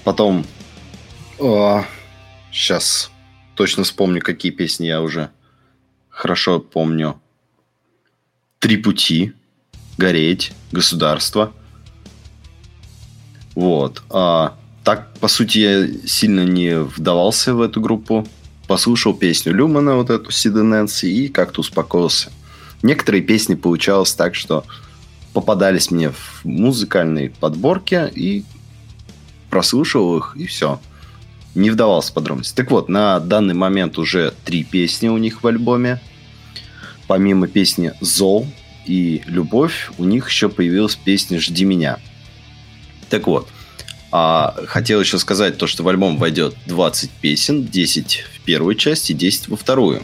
Потом... 0.04 0.46
О, 1.38 1.84
сейчас 2.52 3.12
точно 3.56 3.84
вспомню, 3.84 4.22
какие 4.22 4.52
песни 4.52 4.88
я 4.88 5.02
уже 5.02 5.32
хорошо 6.10 6.60
помню. 6.60 7.22
«Три 8.60 8.76
пути», 8.76 9.34
«Гореть», 9.98 10.52
«Государство». 10.72 11.54
Вот. 13.60 14.04
А, 14.10 14.56
так, 14.86 15.14
по 15.20 15.28
сути, 15.28 15.58
я 15.58 16.08
сильно 16.08 16.46
не 16.46 16.80
вдавался 16.80 17.54
в 17.54 17.62
эту 17.62 17.82
группу. 17.82 18.26
Послушал 18.68 19.14
песню 19.14 19.54
Люмана, 19.54 19.96
вот 19.96 20.10
эту 20.10 20.32
Сида 20.32 20.86
и 21.02 21.28
как-то 21.28 21.60
успокоился. 21.60 22.32
Некоторые 22.84 23.22
песни 23.22 23.56
получалось 23.56 24.14
так, 24.14 24.36
что 24.36 24.64
попадались 25.34 25.92
мне 25.92 26.12
в 26.12 26.46
музыкальные 26.46 27.32
подборки, 27.32 28.10
и 28.16 28.46
прослушал 29.50 30.18
их, 30.18 30.38
и 30.38 30.46
все. 30.46 30.80
Не 31.54 31.70
вдавался 31.70 32.12
в 32.12 32.14
подробности. 32.14 32.56
Так 32.56 32.72
вот, 32.72 32.88
на 32.88 33.20
данный 33.20 33.56
момент 33.56 33.98
уже 33.98 34.34
три 34.46 34.64
песни 34.64 35.10
у 35.10 35.18
них 35.18 35.44
в 35.44 35.48
альбоме. 35.48 36.00
Помимо 37.08 37.50
песни 37.50 37.92
«Зол» 38.00 38.48
и 38.86 39.22
«Любовь», 39.26 39.92
у 39.98 40.06
них 40.06 40.30
еще 40.30 40.48
появилась 40.48 40.96
песня 40.96 41.42
«Жди 41.42 41.66
меня». 41.66 42.00
Так 43.10 43.28
вот, 43.28 43.48
а, 44.12 44.56
хотел 44.68 45.00
еще 45.00 45.20
сказать 45.20 45.58
то, 45.58 45.68
что 45.68 45.84
в 45.84 45.88
альбом 45.88 46.18
войдет 46.18 46.56
20 46.66 47.10
песен, 47.12 47.66
10 47.66 48.26
в 48.36 48.40
первую 48.42 48.76
часть 48.76 49.10
и 49.10 49.14
10 49.14 49.50
во 49.50 49.58
вторую. 49.58 50.04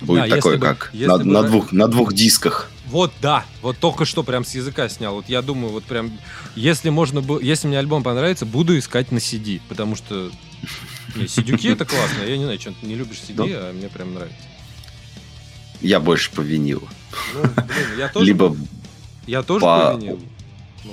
Будет 0.00 0.30
да, 0.30 0.36
такое, 0.36 0.56
бы, 0.56 0.66
как 0.66 0.90
на, 0.94 1.18
бы... 1.18 1.24
на, 1.24 1.42
двух, 1.42 1.72
на 1.72 1.86
двух 1.86 2.14
дисках. 2.14 2.70
Вот, 2.86 3.12
да. 3.20 3.44
Вот 3.62 3.76
только 3.78 4.04
что 4.04 4.22
прям 4.22 4.44
с 4.44 4.54
языка 4.54 4.88
снял. 4.88 5.14
Вот 5.14 5.28
я 5.28 5.42
думаю, 5.42 5.72
вот 5.72 5.84
прям, 5.84 6.10
если 6.56 6.88
можно 6.88 7.20
было, 7.20 7.38
если 7.38 7.68
мне 7.68 7.78
альбом 7.78 8.02
понравится, 8.02 8.46
буду 8.46 8.78
искать 8.78 9.12
на 9.12 9.18
CD, 9.18 9.60
потому 9.68 9.94
что 9.96 10.30
не, 11.14 11.28
сидюки 11.28 11.68
это 11.68 11.84
классно. 11.84 12.22
Я 12.26 12.36
не 12.38 12.44
знаю, 12.44 12.58
что 12.58 12.72
ты 12.72 12.86
не 12.86 12.94
любишь 12.94 13.18
CD, 13.28 13.52
а 13.54 13.72
мне 13.72 13.88
прям 13.88 14.14
нравится. 14.14 14.38
Я 15.82 16.00
больше 16.00 16.30
по 16.30 16.40
винилу. 16.40 16.88
Ну, 17.34 17.42
блин, 17.42 17.98
я 17.98 18.08
тоже, 18.08 18.26
Либо 18.26 18.56
я 19.26 19.42
тоже 19.42 19.60
по, 19.60 19.92
по 19.92 19.98
винилу. 19.98 20.20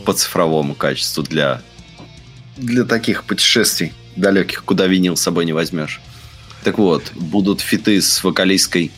По 0.05 0.13
цифровому 0.13 0.75
качеству 0.75 1.23
для, 1.23 1.61
для 2.57 2.83
таких 2.83 3.23
путешествий 3.23 3.93
далеких, 4.15 4.63
куда 4.63 4.87
винил 4.87 5.15
с 5.15 5.21
собой 5.21 5.45
не 5.45 5.53
возьмешь. 5.53 6.01
Так 6.63 6.77
вот, 6.77 7.11
будут 7.15 7.61
фиты 7.61 8.01
с 8.01 8.23
вокалисткой 8.23 8.91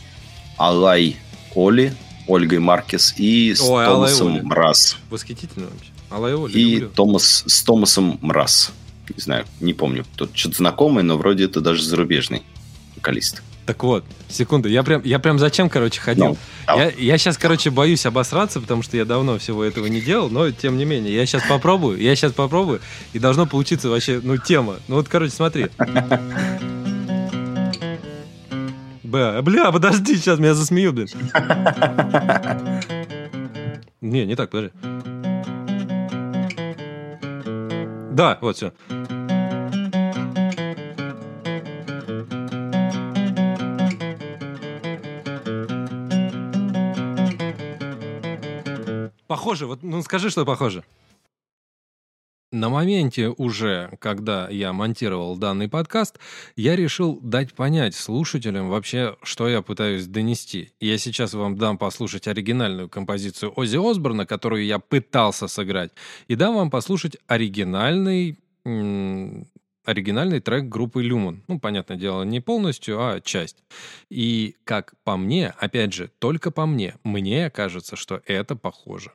Алай 0.56 1.16
Оли, 1.54 1.94
Ольгой 2.26 2.58
Маркес 2.58 3.14
и 3.16 3.54
с 3.54 3.60
Ой, 3.60 3.84
Томасом 3.84 4.40
Мраз. 4.44 4.96
Восхитительно 5.10 5.66
вообще. 5.66 5.90
Алай 6.10 6.34
Оли, 6.34 6.52
и 6.52 6.74
люблю. 6.74 6.90
Томас, 6.90 7.44
с 7.46 7.62
Томасом 7.62 8.18
Мраз. 8.20 8.72
Не 9.16 9.20
знаю, 9.20 9.44
не 9.60 9.74
помню. 9.74 10.04
Тут 10.16 10.30
что-то 10.34 10.56
знакомый, 10.56 11.02
но 11.02 11.16
вроде 11.16 11.44
это 11.44 11.60
даже 11.60 11.82
зарубежный 11.82 12.42
вокалист. 12.96 13.42
Так 13.70 13.84
вот, 13.84 14.04
секунду, 14.28 14.68
я 14.68 14.82
прям, 14.82 15.00
я 15.04 15.20
прям 15.20 15.38
зачем, 15.38 15.70
короче, 15.70 16.00
ходил? 16.00 16.36
No. 16.66 16.76
Я, 16.76 16.90
я 16.90 17.18
сейчас, 17.18 17.38
короче, 17.38 17.70
боюсь 17.70 18.04
обосраться, 18.04 18.60
потому 18.60 18.82
что 18.82 18.96
я 18.96 19.04
давно 19.04 19.38
всего 19.38 19.62
этого 19.62 19.86
не 19.86 20.00
делал, 20.00 20.28
но 20.28 20.50
тем 20.50 20.76
не 20.76 20.84
менее, 20.84 21.14
я 21.14 21.24
сейчас 21.24 21.44
попробую, 21.48 22.02
я 22.02 22.16
сейчас 22.16 22.32
попробую, 22.32 22.80
и 23.12 23.20
должно 23.20 23.46
получиться 23.46 23.88
вообще, 23.88 24.20
ну, 24.24 24.38
тема. 24.38 24.78
Ну 24.88 24.96
вот, 24.96 25.08
короче, 25.08 25.32
смотри. 25.32 25.68
Бля, 29.04 29.40
бля, 29.40 29.70
подожди, 29.70 30.16
сейчас 30.16 30.40
меня 30.40 30.54
засмеют, 30.54 30.96
блин. 30.96 31.08
Не, 34.00 34.26
не 34.26 34.34
так, 34.34 34.50
подожди. 34.50 34.72
Да, 38.10 38.36
вот 38.40 38.56
все. 38.56 38.72
Похоже, 49.30 49.66
вот, 49.66 49.84
ну 49.84 50.02
скажи, 50.02 50.28
что 50.28 50.44
похоже. 50.44 50.82
На 52.50 52.68
моменте 52.68 53.28
уже, 53.28 53.96
когда 54.00 54.48
я 54.48 54.72
монтировал 54.72 55.36
данный 55.36 55.68
подкаст, 55.68 56.18
я 56.56 56.74
решил 56.74 57.20
дать 57.22 57.54
понять 57.54 57.94
слушателям 57.94 58.68
вообще, 58.68 59.16
что 59.22 59.48
я 59.48 59.62
пытаюсь 59.62 60.08
донести. 60.08 60.72
Я 60.80 60.98
сейчас 60.98 61.32
вам 61.34 61.56
дам 61.56 61.78
послушать 61.78 62.26
оригинальную 62.26 62.88
композицию 62.88 63.52
Оззи 63.54 63.78
Осборна, 63.88 64.26
которую 64.26 64.64
я 64.64 64.80
пытался 64.80 65.46
сыграть, 65.46 65.92
и 66.26 66.34
дам 66.34 66.56
вам 66.56 66.68
послушать 66.68 67.16
оригинальный 67.28 68.36
оригинальный 69.84 70.40
трек 70.40 70.64
группы 70.64 71.04
Люмон. 71.04 71.44
Ну, 71.46 71.60
понятное 71.60 71.96
дело, 71.96 72.24
не 72.24 72.40
полностью, 72.40 73.00
а 73.00 73.20
часть. 73.20 73.62
И 74.10 74.56
как 74.64 74.94
по 75.04 75.16
мне, 75.16 75.54
опять 75.56 75.92
же, 75.92 76.10
только 76.18 76.50
по 76.50 76.66
мне, 76.66 76.96
мне 77.04 77.48
кажется, 77.50 77.94
что 77.94 78.22
это 78.26 78.56
похоже. 78.56 79.12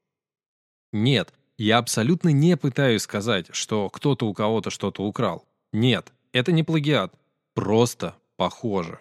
Нет, 0.96 1.34
я 1.58 1.80
абсолютно 1.80 2.30
не 2.30 2.56
пытаюсь 2.56 3.02
сказать, 3.02 3.48
что 3.52 3.90
кто-то 3.90 4.28
у 4.28 4.34
кого-то 4.34 4.70
что-то 4.70 5.04
украл. 5.04 5.46
Нет, 5.74 6.14
это 6.32 6.54
не 6.54 6.64
плагиат. 6.64 7.14
Просто 7.54 8.16
похоже. 8.38 9.00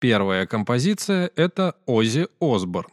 Первая 0.00 0.46
композиция— 0.46 1.30
это 1.34 1.76
Оззи 1.86 2.28
Осборн. 2.40 2.92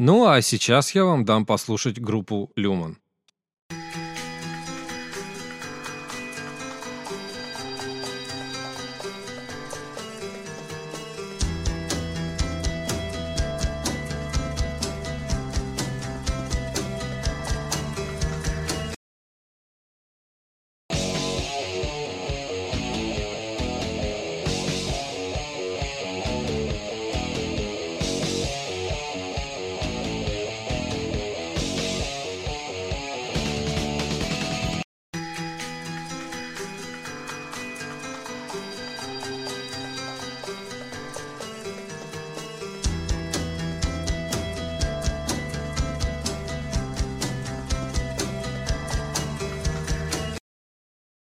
Ну 0.00 0.28
а 0.28 0.40
сейчас 0.42 0.94
я 0.94 1.04
вам 1.04 1.24
дам 1.24 1.44
послушать 1.44 2.00
группу 2.00 2.52
Люман. 2.54 2.98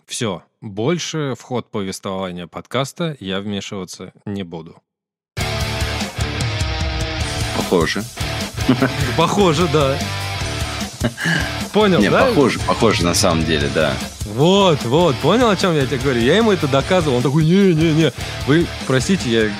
Все, 0.10 0.42
больше 0.60 1.36
в 1.38 1.44
ход 1.44 1.70
повествования 1.70 2.48
подкаста 2.48 3.16
я 3.20 3.40
вмешиваться 3.42 4.12
не 4.26 4.42
буду. 4.42 4.82
Похоже. 7.56 8.04
Похоже, 9.16 9.70
да. 9.72 10.00
Понял, 11.74 12.00
не, 12.00 12.10
да? 12.10 12.26
похоже, 12.26 12.60
похоже 12.68 13.06
на 13.06 13.14
самом 13.14 13.46
деле, 13.46 13.70
да. 13.76 13.94
Вот, 14.26 14.84
вот, 14.84 15.16
понял, 15.18 15.48
о 15.48 15.56
чем 15.56 15.76
я 15.76 15.86
тебе 15.86 16.00
говорю? 16.00 16.22
Я 16.22 16.38
ему 16.38 16.52
это 16.52 16.68
доказывал. 16.68 17.18
Он 17.18 17.22
такой, 17.22 17.46
не-не-не, 17.46 18.12
вы, 18.48 18.66
простите, 18.88 19.30
я 19.30 19.52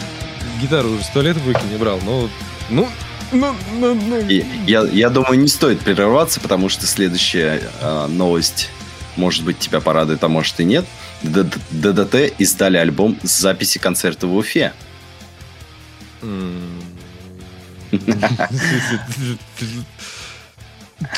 гитару 0.60 0.90
уже 0.90 1.04
сто 1.04 1.22
лет 1.22 1.38
в 1.38 1.48
руки 1.48 1.62
не 1.70 1.78
брал, 1.78 2.00
но... 2.04 2.28
Ну, 2.72 2.90
ну, 3.32 3.56
ну, 3.74 3.94
ну. 3.94 4.20
И 4.28 4.44
я, 4.66 4.82
я 4.82 5.12
думаю, 5.12 5.38
не 5.38 5.48
стоит 5.48 5.82
прерываться, 5.82 6.40
потому 6.40 6.70
что 6.70 6.88
следующая 6.88 7.62
э, 7.80 8.08
новость, 8.08 8.72
может 9.20 9.44
быть, 9.44 9.60
тебя 9.60 9.82
порадует, 9.82 10.24
а 10.24 10.30
может 10.30 10.60
и 10.60 10.64
нет. 10.64 10.86
ДДТ 11.22 12.34
издали 12.40 12.78
альбом 12.78 13.20
с 13.24 13.38
записи 13.38 13.78
концерта 13.78 14.26
в 14.26 14.36
Уфе. 14.36 14.74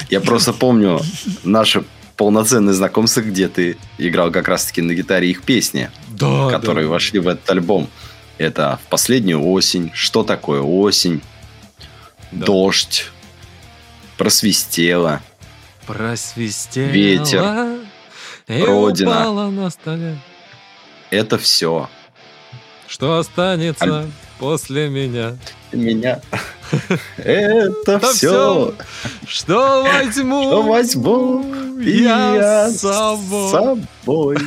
Я 0.10 0.22
просто 0.22 0.54
помню 0.54 1.00
наше 1.44 1.84
полноценное 2.18 2.74
знакомство, 2.74 3.22
где 3.22 3.48
ты 3.48 3.78
играл 3.98 4.32
как 4.32 4.48
раз-таки 4.48 4.82
на 4.82 4.94
гитаре 4.94 5.30
их 5.30 5.44
песни, 5.44 5.90
Да, 6.10 6.50
которые 6.50 6.86
да. 6.86 6.92
вошли 6.92 7.20
в 7.20 7.28
этот 7.28 7.50
альбом. 7.50 7.90
Это 8.38 8.80
«В 8.86 8.90
последнюю 8.90 9.44
осень», 9.44 9.92
«Что 9.94 10.24
такое 10.24 10.62
осень», 10.62 11.22
Да. 12.32 12.46
«Дождь», 12.46 13.12
«Просвистело», 14.18 15.22
Просвистела. 15.88 16.88
Ветер. 16.88 17.81
И 18.60 18.64
Родина. 18.64 19.12
упала 19.12 19.50
на 19.50 19.70
столе. 19.70 20.18
это 21.10 21.38
все. 21.38 21.90
Что 22.88 23.18
останется 23.20 24.08
после 24.40 24.90
меня? 24.90 25.38
Меня. 25.72 26.20
Это 27.18 28.00
все. 28.00 28.74
Что 29.26 29.84
возьму? 29.84 30.44
Что 30.44 30.62
возьму 30.64 31.80
я 31.80 32.70
с 32.70 32.80
собой. 32.80 34.38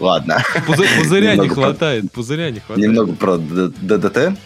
Ладно. 0.00 0.42
Пузы- 0.66 0.86
Пузыря 0.98 1.36
не 1.36 1.48
хватает. 1.48 2.12
Пузыря 2.12 2.50
не 2.50 2.60
хватает. 2.60 2.86
Немного 2.86 3.12
про 3.14 3.36
ДДТ. 3.38 4.38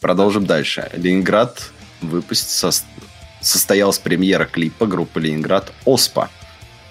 Продолжим 0.00 0.46
дальше. 0.46 0.88
Ленинград 0.94 1.70
выпустит 2.00 2.48
со- 2.48 2.70
состоялась 3.40 3.98
премьера 3.98 4.44
клипа 4.44 4.86
группы 4.86 5.20
Ленинград 5.20 5.72
Оспа. 5.84 6.30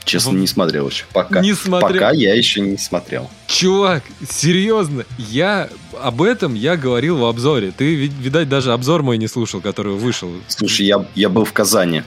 Честно, 0.10 0.32
Вот. 0.32 0.38
не 0.40 0.48
смотрел 0.48 0.90
еще. 0.90 1.06
Пока, 1.14 1.42
Не 1.42 1.54
смотрел. 1.54 1.94
пока 1.94 2.12
я 2.12 2.34
еще 2.36 2.62
не 2.62 2.78
смотрел. 2.78 3.30
Чувак, 3.48 4.04
серьезно, 4.30 5.06
я 5.18 5.70
об 6.02 6.22
этом 6.22 6.54
я 6.56 6.76
говорил 6.78 7.18
в 7.18 7.26
обзоре. 7.26 7.72
Ты, 7.76 7.96
ви- 7.96 8.12
видать, 8.22 8.50
даже 8.50 8.72
обзор 8.74 9.04
мой 9.04 9.18
не 9.18 9.28
слушал, 9.28 9.62
который 9.62 9.94
вышел. 9.94 10.32
Слушай, 10.48 10.86
я, 10.88 11.06
я 11.16 11.30
был 11.30 11.46
в 11.46 11.54
Казани. 11.54 12.04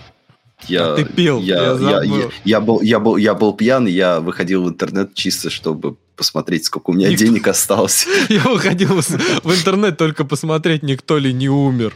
Я, 0.69 0.93
А 0.93 0.97
ты 0.97 1.05
пил, 1.05 1.41
я, 1.41 1.57
я 1.57 1.73
я, 1.73 2.03
я- 2.05 2.29
я 2.45 2.61
был, 2.61 2.81
я, 2.83 3.01
был, 3.01 3.17
я 3.17 3.35
был 3.35 3.53
пьян, 3.53 3.87
я 3.87 4.21
выходил 4.21 4.63
в 4.65 4.69
интернет 4.69 5.13
чисто, 5.15 5.51
чтобы 5.51 5.97
посмотреть, 6.15 6.67
сколько 6.67 6.91
у 6.91 6.93
меня 6.93 7.09
Никто- 7.09 7.25
денег 7.25 7.49
осталось. 7.49 8.07
Я 8.29 8.43
выходил 8.45 8.89
в 9.01 9.51
интернет 9.53 9.97
только 9.99 10.25
посмотреть, 10.25 10.83
никто 10.85 11.19
ли 11.19 11.33
не 11.33 11.49
умер. 11.49 11.95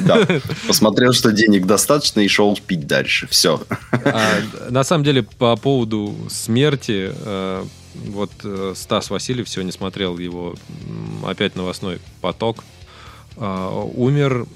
Да. 0.00 0.26
Посмотрел, 0.66 1.12
что 1.12 1.32
денег 1.32 1.66
достаточно 1.66 2.20
и 2.20 2.28
шел 2.28 2.58
пить 2.66 2.86
дальше. 2.86 3.26
Все. 3.28 3.62
А, 3.92 4.40
на 4.70 4.84
самом 4.84 5.04
деле, 5.04 5.22
по 5.22 5.56
поводу 5.56 6.14
смерти, 6.28 7.12
э, 7.12 7.64
вот 8.06 8.30
э, 8.44 8.74
Стас 8.76 9.10
Васильев 9.10 9.48
сегодня 9.48 9.72
смотрел 9.72 10.18
его 10.18 10.54
опять 11.24 11.56
новостной 11.56 12.00
поток. 12.20 12.64
А, 13.36 13.84
умер, 13.94 14.46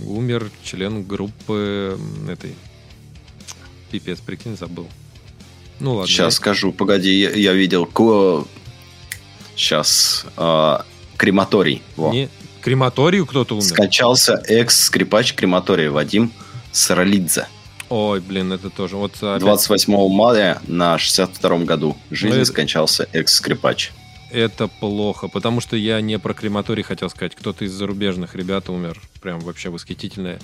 умер 0.00 0.50
член 0.62 1.04
группы 1.04 1.98
этой. 2.28 2.54
Пипец, 3.90 4.20
прикинь, 4.20 4.56
забыл. 4.56 4.88
Ну 5.80 5.94
ладно. 5.94 6.08
Сейчас 6.08 6.34
скажу. 6.34 6.72
Погоди, 6.72 7.12
я, 7.14 7.30
я 7.30 7.52
видел... 7.52 7.88
Сейчас. 9.56 10.26
крематорий. 11.16 11.80
Во. 11.96 12.12
Не, 12.12 12.28
крематорию 12.64 13.26
кто-то 13.26 13.56
умер. 13.56 13.64
Скончался 13.64 14.42
экс-скрипач 14.46 15.34
крематория 15.34 15.90
Вадим 15.90 16.32
Саралидзе. 16.72 17.46
Ой, 17.90 18.20
блин, 18.20 18.52
это 18.52 18.70
тоже. 18.70 18.96
Вот 18.96 19.12
опять 19.22 19.40
28 19.40 20.08
мая 20.08 20.62
на 20.66 20.96
62 20.98 21.58
году 21.58 21.94
жизни 22.10 22.38
Ну, 22.38 22.44
скончался 22.46 23.06
экс-скрипач. 23.12 23.92
это 24.30 24.68
плохо, 24.68 25.28
потому 25.28 25.60
что 25.60 25.76
я 25.76 26.00
не 26.00 26.18
про 26.18 26.32
крематорий 26.32 26.82
хотел 26.82 27.10
сказать. 27.10 27.34
Кто-то 27.34 27.66
из 27.66 27.72
зарубежных 27.72 28.34
ребят 28.34 28.70
умер. 28.70 28.98
Прям 29.20 29.40
вообще 29.40 29.68
восхитительные, 29.68 30.38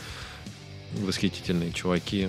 восхитительные 0.92 1.72
чуваки. 1.72 2.28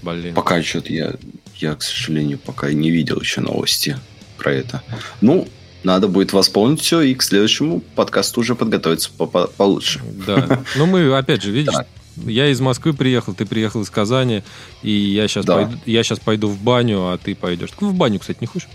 Блин. 0.00 0.32
Пока 0.32 0.62
что-то 0.62 0.92
я, 0.92 1.14
я, 1.56 1.74
к 1.74 1.82
сожалению, 1.82 2.38
пока 2.38 2.72
не 2.72 2.92
видел 2.92 3.20
еще 3.20 3.40
новости 3.40 3.98
про 4.38 4.52
это. 4.52 4.80
Ну, 5.20 5.48
надо 5.82 6.08
будет 6.08 6.32
восполнить 6.32 6.80
все 6.80 7.00
и 7.00 7.14
к 7.14 7.22
следующему 7.22 7.80
подкасту 7.80 8.40
уже 8.40 8.54
подготовиться 8.54 9.10
по- 9.16 9.26
по- 9.26 9.46
получше. 9.46 10.00
Да. 10.26 10.62
Ну, 10.76 10.86
мы, 10.86 11.16
опять 11.16 11.42
же, 11.42 11.50
видишь, 11.50 11.74
я 12.16 12.48
из 12.48 12.60
Москвы 12.60 12.92
приехал, 12.92 13.32
ты 13.34 13.46
приехал 13.46 13.80
из 13.82 13.90
Казани, 13.90 14.42
и 14.82 14.90
я 14.90 15.26
сейчас, 15.28 15.44
Да. 15.44 15.56
пойду, 15.56 15.78
я 15.86 16.02
сейчас 16.02 16.18
пойду 16.18 16.48
в 16.48 16.58
баню, 16.60 17.08
а 17.08 17.18
ты 17.18 17.34
пойдешь. 17.34 17.70
Ты 17.78 17.86
в 17.86 17.94
баню, 17.94 18.18
кстати, 18.20 18.38
не 18.40 18.46
хочешь? 18.46 18.68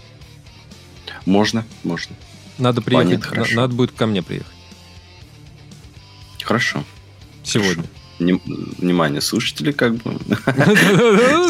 Можно, 1.25 1.65
можно. 1.83 2.15
Надо 2.57 2.81
Баня 2.81 3.05
приехать, 3.07 3.25
хорошо. 3.25 3.55
на- 3.55 3.61
надо 3.61 3.73
будет 3.75 3.91
ко 3.91 4.05
мне 4.05 4.21
приехать. 4.23 4.51
Хорошо. 6.43 6.83
Сегодня. 7.43 7.83
Ним- 7.83 7.89
Внимание, 8.17 9.19
слушатели, 9.19 9.71
как 9.73 9.95
бы. 9.95 10.13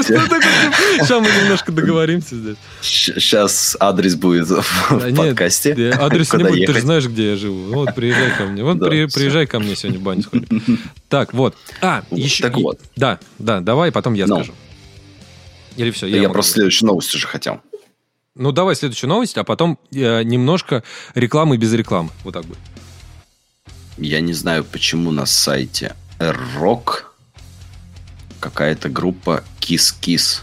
Сейчас 0.04 1.22
мы 1.22 1.28
немножко 1.44 1.72
договоримся 1.72 2.36
здесь. 2.36 2.58
Сейчас 2.82 3.78
адрес 3.80 4.16
будет 4.16 4.48
в 4.50 5.16
подкасте. 5.16 5.92
Адреса 5.92 6.38
не 6.38 6.44
будет, 6.44 6.66
ты 6.66 6.74
же 6.74 6.82
знаешь, 6.82 7.06
где 7.06 7.32
я 7.32 7.36
живу. 7.36 7.72
Вот, 7.74 7.94
приезжай 7.94 8.32
ко 8.36 8.46
мне. 8.46 8.64
Вот, 8.64 8.80
приезжай 8.80 9.46
ко 9.46 9.60
мне 9.60 9.76
сегодня 9.76 10.00
в 10.00 10.04
баню 10.04 10.24
сходим. 10.24 10.80
Так, 11.10 11.34
вот. 11.34 11.56
А, 11.82 12.04
еще... 12.12 12.44
так 12.44 12.58
вот. 12.58 12.80
Да, 12.96 13.20
да, 13.38 13.60
давай, 13.62 13.92
потом 13.92 14.16
я 14.16 14.26
Ну. 14.26 14.36
скажу. 14.38 14.54
Или 15.78 15.92
все, 15.92 16.08
Я 16.08 16.24
могу. 16.24 16.34
просто 16.34 16.54
следующую 16.54 16.88
новость 16.88 17.14
уже 17.14 17.28
хотел. 17.28 17.62
Ну, 18.34 18.52
давай 18.52 18.76
следующую 18.76 19.10
новость, 19.10 19.38
а 19.38 19.44
потом 19.44 19.78
э, 19.94 20.24
немножко 20.24 20.84
рекламы 21.14 21.58
без 21.58 21.72
рекламы. 21.74 22.10
Вот 22.24 22.34
так 22.34 22.44
будет. 22.46 22.58
Я 23.98 24.20
не 24.20 24.34
знаю, 24.34 24.66
почему 24.66 25.12
на 25.12 25.26
сайте 25.26 25.96
Rock 26.20 27.04
какая-то 28.40 28.90
группа 28.90 29.44
Kiss. 29.60 30.42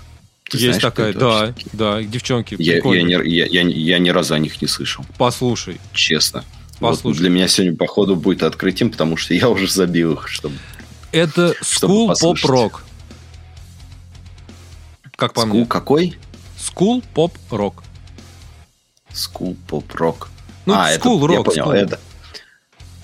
Ты 0.51 0.59
Есть 0.59 0.65
знаешь, 0.65 0.83
такая, 0.83 1.11
это 1.11 1.19
да, 1.19 1.27
вообще? 1.47 1.67
да, 1.73 2.03
девчонки, 2.03 2.57
Я, 2.59 2.75
я, 2.77 3.03
ни, 3.03 3.29
я, 3.29 3.47
я, 3.47 3.63
я 3.63 3.99
ни 3.99 4.11
разу 4.11 4.35
о 4.35 4.39
них 4.39 4.61
не 4.61 4.69
слышал, 4.69 5.05
Послушай. 5.17 5.81
честно. 5.95 6.45
Вот 6.81 6.91
Послушай. 6.97 7.19
для 7.21 7.31
меня 7.31 7.49
сегодня, 7.49 7.77
походу, 7.77 8.17
будет 8.17 8.43
открытием, 8.43 8.91
потому 8.91 9.17
что 9.17 9.33
я 9.35 9.49
уже 9.49 9.69
забил 9.71 10.15
их, 10.15 10.29
чтобы... 10.29 10.57
Это 11.13 11.55
School 11.63 12.07
Pop 12.07 12.09
послушать. 12.09 12.51
Rock. 12.51 12.81
Как 15.17 15.33
по 15.35 15.43
School 15.43 15.55
мне. 15.61 15.67
какой? 15.67 16.19
School 16.59 17.05
Pop 17.15 17.33
Rock. 17.51 17.83
School 19.13 19.57
Pop 19.69 19.87
Rock. 19.95 20.27
Ну, 20.67 20.75
а, 20.75 20.91
это, 20.91 21.09
School 21.09 21.33
я 21.33 21.39
Rock. 21.39 21.45
понял, 21.45 21.65
School. 21.67 21.75
это... 21.75 22.01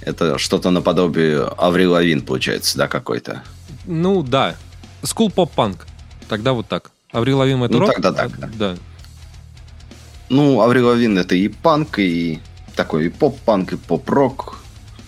Это 0.08 0.38
что-то 0.38 0.70
наподобие 0.70 1.42
Аврил 1.58 1.92
Лавин, 1.92 2.22
получается, 2.22 2.78
да, 2.78 2.88
какой-то? 2.88 3.42
Ну, 3.84 4.22
да. 4.22 4.54
School 5.02 5.32
Pop 5.34 5.50
Punk. 5.54 5.80
Тогда 6.28 6.54
вот 6.54 6.66
так. 6.66 6.90
Аврил 7.12 7.38
Лавин 7.38 7.62
это 7.62 7.74
Ну, 7.74 7.80
рок? 7.80 7.92
тогда 7.92 8.12
так, 8.12 8.38
да. 8.38 8.48
Да. 8.54 8.76
Ну, 10.30 10.60
Аврил 10.62 10.86
Лавин 10.88 11.18
это 11.18 11.34
и 11.34 11.48
панк, 11.48 11.98
и 11.98 12.40
такой 12.74 13.06
и 13.06 13.08
поп-панк, 13.10 13.72
и 13.72 13.76
поп-рок. 13.76 14.58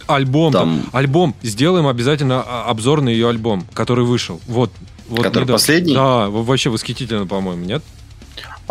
Альбом. 0.06 0.52
Там-. 0.52 0.82
Альбом. 0.92 1.34
Сделаем 1.42 1.86
обязательно 1.86 2.42
а, 2.46 2.64
обзор 2.68 3.00
на 3.00 3.08
ее 3.08 3.28
альбом, 3.28 3.64
который 3.72 4.04
вышел. 4.04 4.40
Вот. 4.46 4.70
вот 5.08 5.18
Который 5.22 5.44
недавно. 5.44 5.52
последний? 5.54 5.94
Да, 5.94 6.28
вообще 6.28 6.68
восхитительно, 6.68 7.26
по-моему, 7.26 7.64
нет? 7.64 7.82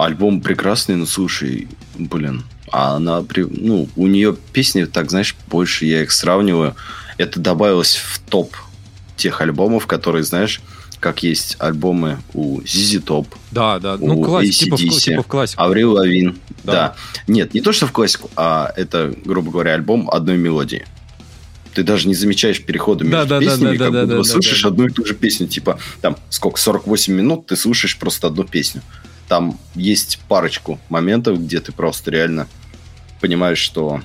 Альбом 0.06 0.42
прекрасный, 0.42 0.96
но 0.96 1.06
слушай, 1.06 1.68
блин, 1.98 2.44
а 2.72 2.96
она, 2.96 3.24
ну, 3.36 3.90
у 3.96 4.08
нее 4.08 4.36
песни, 4.54 4.86
так, 4.86 5.10
знаешь, 5.10 5.36
больше 5.48 5.86
я 5.86 6.04
их 6.04 6.12
сравниваю. 6.12 6.76
Это 7.18 7.40
добавилось 7.40 7.96
в 7.96 8.20
топ 8.20 8.56
тех 9.18 9.42
альбомов, 9.42 9.88
которые, 9.88 10.24
знаешь, 10.24 10.62
как 11.00 11.24
есть 11.24 11.56
альбомы 11.60 12.20
у 12.34 12.60
Zizi 12.62 13.04
Top, 13.04 13.28
Да, 13.52 13.80
да. 13.80 13.98
Ну, 13.98 14.20
У 14.20 14.24
классик, 14.24 14.54
типа, 14.54 14.76
в, 14.76 14.80
типа 14.80 15.24
в 15.24 15.28
классику. 15.28 15.62
Аврил 15.62 15.94
Лавин. 15.94 16.38
Да. 16.64 16.74
Да. 16.74 16.96
Нет, 17.28 17.54
не 17.54 17.62
то, 17.62 17.72
что 17.72 17.88
в 17.88 17.92
классику, 17.92 18.30
а 18.36 18.72
это, 18.76 19.14
грубо 19.26 19.52
говоря, 19.52 19.74
альбом 19.74 20.10
одной 20.10 20.38
мелодии. 20.38 20.86
Ты 21.74 21.84
даже 21.84 22.08
не 22.08 22.16
замечаешь 22.16 22.62
перехода 22.62 23.06
между 23.06 23.18
Да, 23.18 23.26
да, 23.26 23.40
да, 23.40 23.46
песнями, 23.46 23.78
да, 23.78 23.86
как 23.86 23.94
да, 23.94 24.02
будто 24.02 24.14
да, 24.14 24.18
бы 24.18 24.24
да, 24.24 24.30
слушаешь 24.30 24.62
да. 24.62 24.68
одну 24.70 24.88
и 24.88 24.90
ту 24.92 25.06
же 25.06 25.14
песню. 25.14 25.48
Типа, 25.48 25.80
там, 26.02 26.18
сколько, 26.30 26.60
48 26.60 27.14
минут 27.14 27.46
ты 27.48 27.56
слушаешь 27.56 27.98
просто 27.98 28.28
одну 28.28 28.44
песню. 28.44 28.82
Там 29.30 29.58
есть 29.76 30.20
парочку 30.28 30.80
моментов, 30.90 31.40
где 31.40 31.60
ты 31.62 31.72
просто 31.72 32.12
реально 32.12 32.48
понимаешь, 33.22 33.60
что 33.60 34.02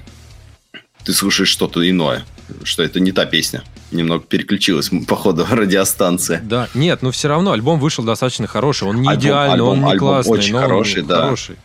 ты 1.04 1.12
слушаешь 1.14 1.48
что-то 1.48 1.88
иное, 1.88 2.24
что 2.62 2.82
это 2.82 3.00
не 3.00 3.10
та 3.10 3.24
песня. 3.24 3.64
Немного 3.90 4.24
переключилась, 4.24 4.90
походу, 5.08 5.46
радиостанция. 5.50 6.40
Да, 6.44 6.68
нет, 6.74 7.00
но 7.02 7.10
все 7.10 7.28
равно 7.28 7.52
альбом 7.52 7.80
вышел 7.80 8.04
достаточно 8.04 8.46
хороший. 8.46 8.86
Он 8.86 9.00
не 9.00 9.08
Альбом- 9.08 9.20
идеальный, 9.20 9.54
альбом- 9.54 9.68
он 9.70 9.78
не 9.84 9.90
альбом 9.92 10.08
классный, 10.08 10.32
очень 10.32 10.52
но 10.52 10.58
он 10.58 10.64
хороший, 10.64 11.02
да. 11.02 11.22
хороший. 11.22 11.56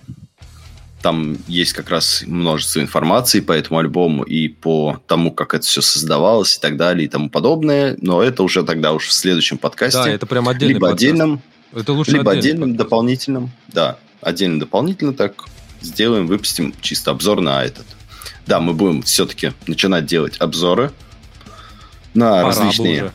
Там 1.02 1.38
есть 1.48 1.74
как 1.74 1.90
раз 1.92 2.24
множество 2.28 2.82
информации 2.82 3.40
по 3.40 3.54
этому 3.54 3.80
альбому 3.80 4.24
и 4.24 4.50
по 4.50 5.02
тому, 5.08 5.32
как 5.32 5.54
это 5.54 5.66
все 5.66 5.82
создавалось 5.82 6.58
и 6.58 6.60
так 6.60 6.76
далее 6.76 7.06
и 7.06 7.08
тому 7.10 7.30
подобное. 7.30 7.98
Но 8.02 8.22
это 8.22 8.44
уже 8.44 8.64
тогда 8.64 8.92
уж 8.92 9.08
в 9.08 9.14
следующем 9.14 9.58
подкасте. 9.58 10.04
Да, 10.04 10.10
это 10.10 10.26
прям 10.26 10.50
отдельный 10.50 10.74
Либо 10.74 10.88
подкаст. 10.88 11.02
отдельном, 11.04 11.42
Это 11.74 11.94
лучше 11.94 12.12
либо 12.12 12.32
отдельным 12.32 12.70
подкаст. 12.70 12.78
дополнительным. 12.78 13.52
Да, 13.68 13.98
отдельно 14.22 14.60
дополнительно 14.60 15.14
так 15.14 15.46
сделаем, 15.82 16.28
выпустим 16.28 16.74
чисто 16.82 17.12
обзор 17.12 17.42
на 17.42 17.64
этот. 17.64 17.86
Да, 18.48 18.60
мы 18.60 18.74
будем 18.74 19.04
все-таки 19.04 19.54
начинать 19.68 20.06
делать 20.06 20.38
обзоры 20.40 20.92
на 22.14 22.32
Пора 22.32 22.48
различные 22.48 23.04
уже. 23.04 23.14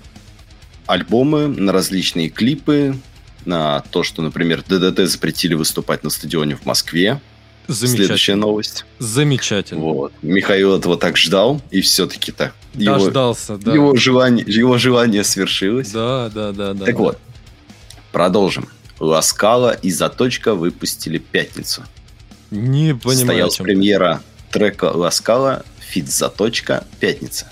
альбомы, 0.87 1.49
на 1.49 1.73
различные 1.73 2.29
клипы, 2.29 2.97
на 3.45 3.81
то, 3.91 4.03
что, 4.03 4.23
например, 4.23 4.63
ДДТ 4.67 5.09
запретили 5.11 5.55
выступать 5.55 6.05
на 6.05 6.11
стадионе 6.11 6.57
в 6.57 6.65
Москве. 6.65 7.21
Следующая 7.69 8.35
новость. 8.35 8.85
Замечательно. 8.99 9.81
Вот. 9.81 10.13
Михаил 10.23 10.77
этого 10.77 10.97
так 10.99 11.17
ждал, 11.17 11.61
и 11.71 11.81
все-таки-то 11.81 12.53
его, 12.75 12.97
Дождался, 12.99 13.57
да. 13.57 13.73
его, 13.73 13.97
желание, 13.97 14.45
его 14.47 14.77
желание 14.79 15.25
свершилось. 15.25 15.91
Да, 15.91 16.31
да, 16.35 16.53
да, 16.53 16.75
да. 16.75 16.85
так 16.85 16.99
вот, 16.99 17.19
продолжим. 18.15 18.69
Ласкала 19.01 19.73
и 19.73 19.91
Заточка 19.91 20.55
выпустили 20.55 21.19
«Пятницу». 21.19 21.83
Не 22.53 22.95
понимаю, 22.95 23.47
о 23.47 23.51
Состоялась 23.51 23.57
премьера 23.57 24.23
трека 24.53 24.85
Ласкала, 24.85 25.65
feat 25.81 26.09
Заточка, 26.09 26.87
Пятница. 27.01 27.49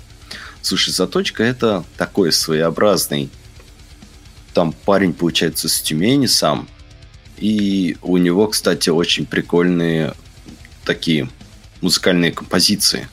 Слушай, 0.62 0.90
Заточка 0.90 1.42
это 1.42 1.82
такой 1.96 2.32
своеобразный. 2.32 3.28
Там 4.54 4.72
парень, 4.72 5.12
получается, 5.12 5.68
с 5.68 5.80
Тюмени 5.80 6.26
сам. 6.26 6.68
И 7.38 7.96
у 8.00 8.16
него, 8.18 8.46
кстати, 8.46 8.88
очень 8.88 9.26
прикольные 9.26 10.14
такие 10.84 11.28
музыкальные 11.80 12.30
композиции. 12.30 13.08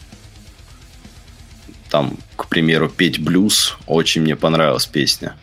Там, 1.89 2.15
к 2.35 2.47
примеру, 2.47 2.89
«Петь 2.89 3.19
блюз». 3.19 3.75
Очень 3.87 4.21
мне 4.21 4.35
понравилась 4.35 4.85
песня. 4.85 5.35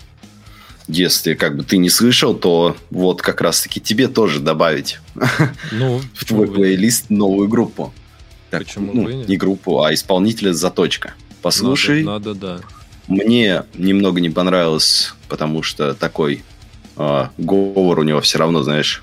Если 0.89 1.35
как 1.35 1.57
бы 1.57 1.65
ты 1.65 1.79
не 1.79 1.91
слышал, 1.91 2.35
то 2.35 2.77
вот 2.91 3.21
как 3.23 3.41
раз-таки 3.41 3.81
тебе 3.81 4.07
тоже 4.09 4.41
добавить 4.41 4.99
Ну, 5.73 6.01
в 6.15 6.25
твой 6.25 6.47
плейлист 6.47 7.11
новую 7.11 7.49
группу. 7.49 7.93
Так, 8.51 8.65
Почему 8.65 8.93
ну, 8.95 9.09
не 9.25 9.37
группу, 9.37 9.83
а 9.83 9.93
исполнителя 9.93 10.53
заточка. 10.53 11.15
Послушай, 11.43 12.05
Надо, 12.05 12.35
надо, 12.35 12.41
да. 12.59 12.61
мне 13.09 13.65
немного 13.75 14.21
не 14.21 14.31
понравилось, 14.31 15.13
потому 15.29 15.63
что 15.65 15.95
такой 15.95 16.45
а, 16.97 17.31
говор 17.39 17.99
у 18.01 18.03
него 18.05 18.21
все 18.21 18.39
равно, 18.39 18.63
знаешь, 18.63 19.03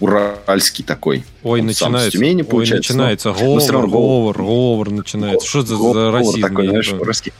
уральский 0.00 0.84
такой. 0.84 1.24
Ой, 1.42 1.60
Он 1.60 1.72
сам 1.74 1.92
начинается. 1.92 2.18
Тюмени, 2.18 2.42
ой, 2.42 2.48
получается, 2.48 2.92
но- 2.96 3.04
начинается. 3.04 3.28
но 3.28 3.34
Говор, 3.34 3.70
равно 3.72 3.88
говор, 3.88 4.36
говор 4.38 4.90
начинается. 4.90 5.46
Что 5.48 5.62
за, 5.62 5.76
Говор 5.76 5.94
за 5.94 6.10
расизм? 6.10 6.40
такой, 6.40 6.68
знаешь, 6.68 6.92
уральский. 6.92 7.32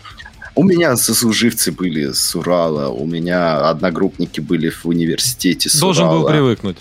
У 0.61 0.63
меня 0.63 0.95
сослуживцы 0.97 1.73
были 1.73 2.13
с 2.13 2.37
Урала, 2.37 2.91
у 2.91 3.07
меня 3.07 3.71
одногруппники 3.71 4.41
были 4.41 4.69
в 4.69 4.85
университете 4.85 5.71
с 5.71 5.81
Должен 5.81 6.07
был 6.07 6.25
Урала. 6.25 6.33
привыкнуть. 6.33 6.77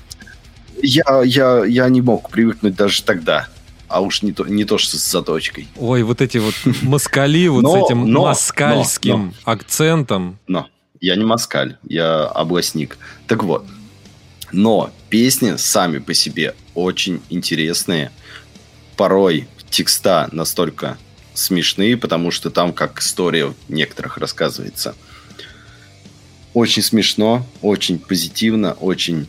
Я, 0.84 1.22
я, 1.24 1.64
я 1.64 1.88
не 1.88 2.02
мог 2.02 2.30
привыкнуть 2.30 2.76
даже 2.76 3.02
тогда. 3.04 3.48
А 3.88 4.02
уж 4.02 4.22
не 4.22 4.34
то, 4.34 4.46
не 4.46 4.66
то 4.66 4.78
что 4.78 4.98
с 4.98 5.10
заточкой. 5.10 5.70
Ой, 5.78 6.04
вот 6.04 6.20
эти 6.20 6.40
вот 6.40 6.56
москали 6.82 7.48
вот 7.48 7.62
Но, 7.62 7.72
с 7.72 7.86
этим 7.86 8.12
но, 8.12 8.24
москальским 8.24 9.34
но, 9.46 9.52
акцентом. 9.54 10.40
Но 10.46 10.68
я 11.00 11.16
не 11.16 11.24
москаль, 11.24 11.78
я 11.88 12.26
областник. 12.26 12.98
Так 13.28 13.46
вот. 13.46 13.66
Но 14.52 14.92
песни 15.08 15.56
сами 15.56 16.00
по 16.00 16.14
себе 16.14 16.54
очень 16.76 17.22
интересные. 17.30 18.12
Порой 18.98 19.48
текста 19.70 20.28
настолько 20.34 20.98
смешные, 21.34 21.98
потому 21.98 22.32
что 22.32 22.50
там 22.50 22.74
как 22.74 23.00
история 23.00 23.54
некоторых 23.68 24.18
рассказывается. 24.18 24.96
Очень 26.54 26.82
смешно, 26.82 27.46
очень 27.62 28.00
позитивно, 28.00 28.74
очень 28.74 29.28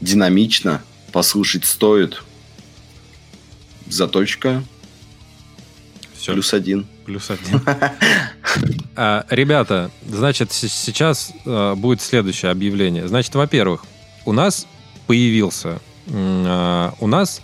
динамично. 0.00 0.82
Послушать 1.12 1.64
стоит. 1.66 2.22
Заточка 3.86 4.64
Все, 6.16 6.32
плюс 6.32 6.54
один. 6.54 6.86
плюс 7.04 7.30
один. 7.30 7.60
А, 8.94 9.24
Ребята, 9.30 9.90
значит, 10.06 10.52
сейчас 10.52 11.32
а, 11.46 11.74
будет 11.74 12.02
следующее 12.02 12.50
объявление. 12.50 13.08
Значит, 13.08 13.34
во-первых, 13.34 13.84
у 14.26 14.32
нас 14.32 14.66
появился... 15.06 15.80
а, 16.08 16.94
У 17.00 17.06
нас... 17.06 17.40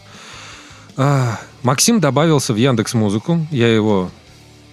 Максим 1.62 2.00
добавился 2.00 2.52
в 2.52 2.56
Яндекс 2.56 2.94
Музыку. 2.94 3.46
Я 3.50 3.72
его 3.72 4.10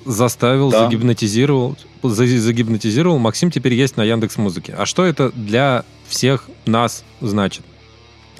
заставил, 0.05 0.69
Да. 0.71 0.85
загипнотизировал. 0.85 1.77
за- 2.03 2.27
Загипнотизировал. 2.27 3.17
Максим 3.17 3.49
теперь 3.49 3.73
есть 3.73 3.97
на 3.97 4.03
Яндекс 4.03 4.37
Музыке. 4.37 4.75
А 4.77 4.85
что 4.85 5.03
это 5.05 5.31
для 5.31 5.83
всех 6.07 6.47
нас 6.67 7.03
значит? 7.21 7.63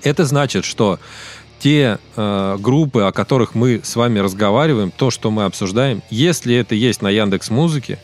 Это 0.04 0.26
значит, 0.26 0.66
что 0.66 1.00
те 1.58 1.98
э, 2.16 2.58
группы, 2.60 3.02
о 3.02 3.12
которых 3.12 3.56
мы 3.56 3.82
с 3.84 3.96
вами 3.96 4.20
разговариваем, 4.20 4.92
то, 4.92 5.10
что 5.10 5.32
мы 5.32 5.46
обсуждаем, 5.46 6.04
если 6.12 6.54
это 6.56 6.76
есть 6.76 7.02
на 7.02 7.10
Яндекс 7.10 7.50
Музыке, 7.50 7.98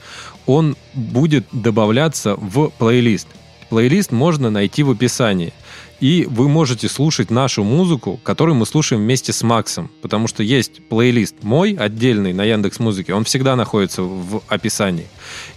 он 0.47 0.75
будет 0.95 1.45
добавляться 1.51 2.35
в 2.35 2.69
плейлист. 2.69 3.27
Плейлист 3.69 4.11
можно 4.11 4.49
найти 4.49 4.81
в 4.81 4.89
описании. 4.89 5.53
И 6.01 6.27
вы 6.27 6.49
можете 6.49 6.89
слушать 6.89 7.29
нашу 7.29 7.63
музыку, 7.63 8.19
которую 8.23 8.55
мы 8.55 8.65
слушаем 8.65 9.03
вместе 9.03 9.31
с 9.31 9.43
Максом. 9.43 9.91
Потому 10.01 10.27
что 10.27 10.41
есть 10.41 10.83
плейлист 10.89 11.35
мой, 11.43 11.73
отдельный 11.73 12.33
на 12.33 12.43
Яндекс 12.43 12.79
Музыке. 12.79 13.13
Он 13.13 13.23
всегда 13.23 13.55
находится 13.55 14.01
в 14.01 14.41
описании. 14.47 15.07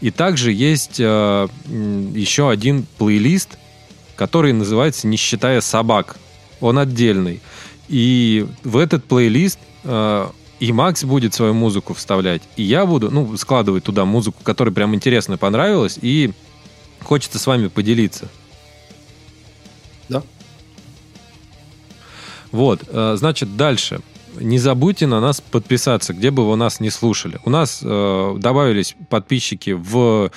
И 0.02 0.10
также 0.10 0.52
есть 0.52 1.00
э, 1.00 1.48
еще 2.14 2.50
один 2.50 2.86
плейлист, 2.98 3.58
который 4.16 4.52
называется 4.52 5.08
«Не 5.08 5.16
считая 5.16 5.62
собак». 5.62 6.18
Он 6.60 6.78
отдельный. 6.78 7.40
И 7.88 8.46
в 8.62 8.76
этот 8.76 9.04
плейлист 9.04 9.58
э, 9.84 10.26
и 10.60 10.72
Макс 10.72 11.04
будет 11.04 11.32
свою 11.32 11.54
музыку 11.54 11.94
вставлять, 11.94 12.42
и 12.56 12.62
я 12.62 12.86
буду, 12.86 13.10
ну, 13.10 13.36
складывать 13.36 13.84
туда 13.84 14.04
музыку, 14.04 14.38
которая 14.42 14.72
прям 14.72 14.94
интересно 14.94 15.36
понравилась, 15.36 15.98
и 16.00 16.30
хочется 17.02 17.38
с 17.38 17.46
вами 17.46 17.68
поделиться. 17.68 18.30
Вот, 22.54 22.84
э, 22.86 23.16
значит, 23.18 23.56
дальше. 23.56 24.00
Не 24.38 24.60
забудьте 24.60 25.08
на 25.08 25.20
нас 25.20 25.40
подписаться, 25.40 26.14
где 26.14 26.30
бы 26.30 26.48
вы 26.48 26.56
нас 26.56 26.78
не 26.78 26.90
слушали. 26.90 27.40
У 27.44 27.50
нас 27.50 27.80
э, 27.82 28.36
добавились 28.38 28.94
подписчики 29.10 29.70
в 29.70 30.30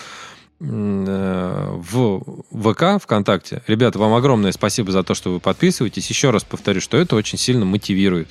э, 0.59 1.79
в 1.91 2.23
ВК, 2.51 3.03
ВКонтакте. 3.03 3.61
Ребята, 3.67 3.99
вам 3.99 4.15
огромное 4.15 4.51
спасибо 4.51 4.91
за 4.91 5.03
то, 5.03 5.13
что 5.13 5.31
вы 5.31 5.39
подписываетесь. 5.39 6.09
Еще 6.09 6.31
раз 6.31 6.43
повторю, 6.43 6.81
что 6.81 6.97
это 6.97 7.15
очень 7.15 7.37
сильно 7.37 7.65
мотивирует 7.65 8.29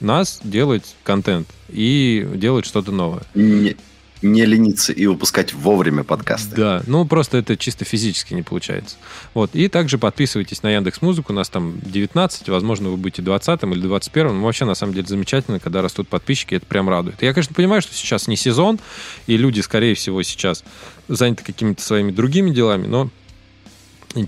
нас 0.00 0.40
делать 0.42 0.96
контент 1.02 1.46
и 1.68 2.26
делать 2.36 2.64
что-то 2.64 2.90
новое. 2.90 3.24
Не, 3.34 3.76
не 4.22 4.44
лениться 4.44 4.92
и 4.92 5.06
выпускать 5.06 5.52
вовремя 5.52 6.04
подкасты. 6.04 6.56
Да, 6.56 6.82
ну 6.86 7.04
просто 7.04 7.38
это 7.38 7.56
чисто 7.56 7.84
физически 7.84 8.34
не 8.34 8.42
получается. 8.42 8.96
Вот. 9.34 9.50
И 9.54 9.68
также 9.68 9.98
подписывайтесь 9.98 10.62
на 10.62 10.70
Яндекс 10.70 11.02
Музыку, 11.02 11.32
у 11.32 11.36
нас 11.36 11.48
там 11.48 11.78
19, 11.82 12.48
возможно, 12.48 12.90
вы 12.90 12.96
будете 12.96 13.22
20 13.22 13.62
или 13.62 13.80
21. 13.80 14.28
Ну, 14.28 14.42
вообще, 14.42 14.64
на 14.64 14.74
самом 14.74 14.94
деле, 14.94 15.06
замечательно, 15.06 15.60
когда 15.60 15.82
растут 15.82 16.08
подписчики, 16.08 16.54
это 16.54 16.66
прям 16.66 16.88
радует. 16.88 17.22
Я, 17.22 17.32
конечно, 17.32 17.54
понимаю, 17.54 17.82
что 17.82 17.94
сейчас 17.94 18.26
не 18.28 18.36
сезон, 18.36 18.78
и 19.26 19.36
люди, 19.36 19.60
скорее 19.60 19.94
всего, 19.94 20.22
сейчас 20.22 20.64
заняты 21.08 21.44
какими-то 21.44 21.82
своими 21.82 22.10
другими 22.10 22.50
делами, 22.50 22.86
но, 22.86 23.10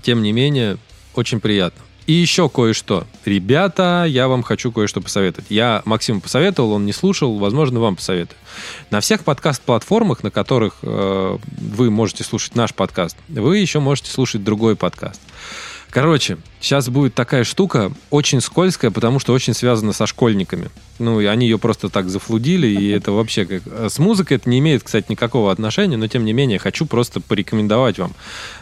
тем 0.01 0.21
не 0.21 0.31
менее, 0.31 0.77
очень 1.15 1.39
приятно. 1.39 1.81
И 2.09 2.13
еще 2.13 2.49
кое-что. 2.49 3.05
Ребята, 3.23 4.03
я 4.07 4.27
вам 4.27 4.41
хочу 4.41 4.71
кое-что 4.71 4.99
посоветовать. 4.99 5.51
Я 5.51 5.83
Максиму 5.85 6.21
посоветовал, 6.21 6.71
он 6.71 6.87
не 6.87 6.91
слушал, 6.91 7.37
возможно, 7.37 7.79
вам 7.79 7.97
посоветую. 7.97 8.35
На 8.89 8.99
всех 8.99 9.23
подкаст-платформах, 9.23 10.23
на 10.23 10.31
которых 10.31 10.77
э, 10.81 11.37
вы 11.51 11.91
можете 11.91 12.23
слушать 12.23 12.55
наш 12.55 12.73
подкаст, 12.73 13.15
вы 13.27 13.59
еще 13.59 13.79
можете 13.79 14.09
слушать 14.09 14.43
другой 14.43 14.75
подкаст. 14.75 15.21
Короче, 15.89 16.37
сейчас 16.61 16.87
будет 16.89 17.15
такая 17.15 17.43
штука, 17.43 17.91
очень 18.11 18.41
скользкая, 18.41 18.91
потому 18.91 19.19
что 19.19 19.33
очень 19.33 19.53
связана 19.53 19.91
со 19.91 20.05
школьниками. 20.05 20.69
Ну, 20.99 21.19
и 21.19 21.25
они 21.25 21.47
ее 21.47 21.57
просто 21.57 21.89
так 21.89 22.09
зафлудили, 22.09 22.67
и 22.67 22.89
это 22.91 23.11
вообще 23.11 23.45
как... 23.45 23.91
С 23.91 23.97
музыкой 23.97 24.37
это 24.37 24.49
не 24.49 24.59
имеет, 24.59 24.83
кстати, 24.83 25.07
никакого 25.09 25.51
отношения, 25.51 25.97
но, 25.97 26.07
тем 26.07 26.25
не 26.25 26.33
менее, 26.33 26.59
хочу 26.59 26.85
просто 26.85 27.21
порекомендовать 27.21 27.97
вам. 27.97 28.13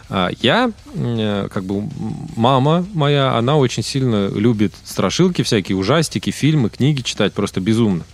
А, 0.08 0.30
Я, 0.40 0.70
э, 0.94 1.48
как 1.52 1.64
бы, 1.64 1.88
мама 2.36 2.86
моя, 2.94 3.36
она 3.36 3.56
очень 3.56 3.82
сильно 3.82 4.28
любит 4.28 4.72
страшилки 4.84 5.42
всякие, 5.42 5.76
ужастики, 5.76 6.30
фильмы, 6.30 6.70
книги 6.70 7.02
читать, 7.02 7.34
просто 7.34 7.60
безумно. 7.60 8.04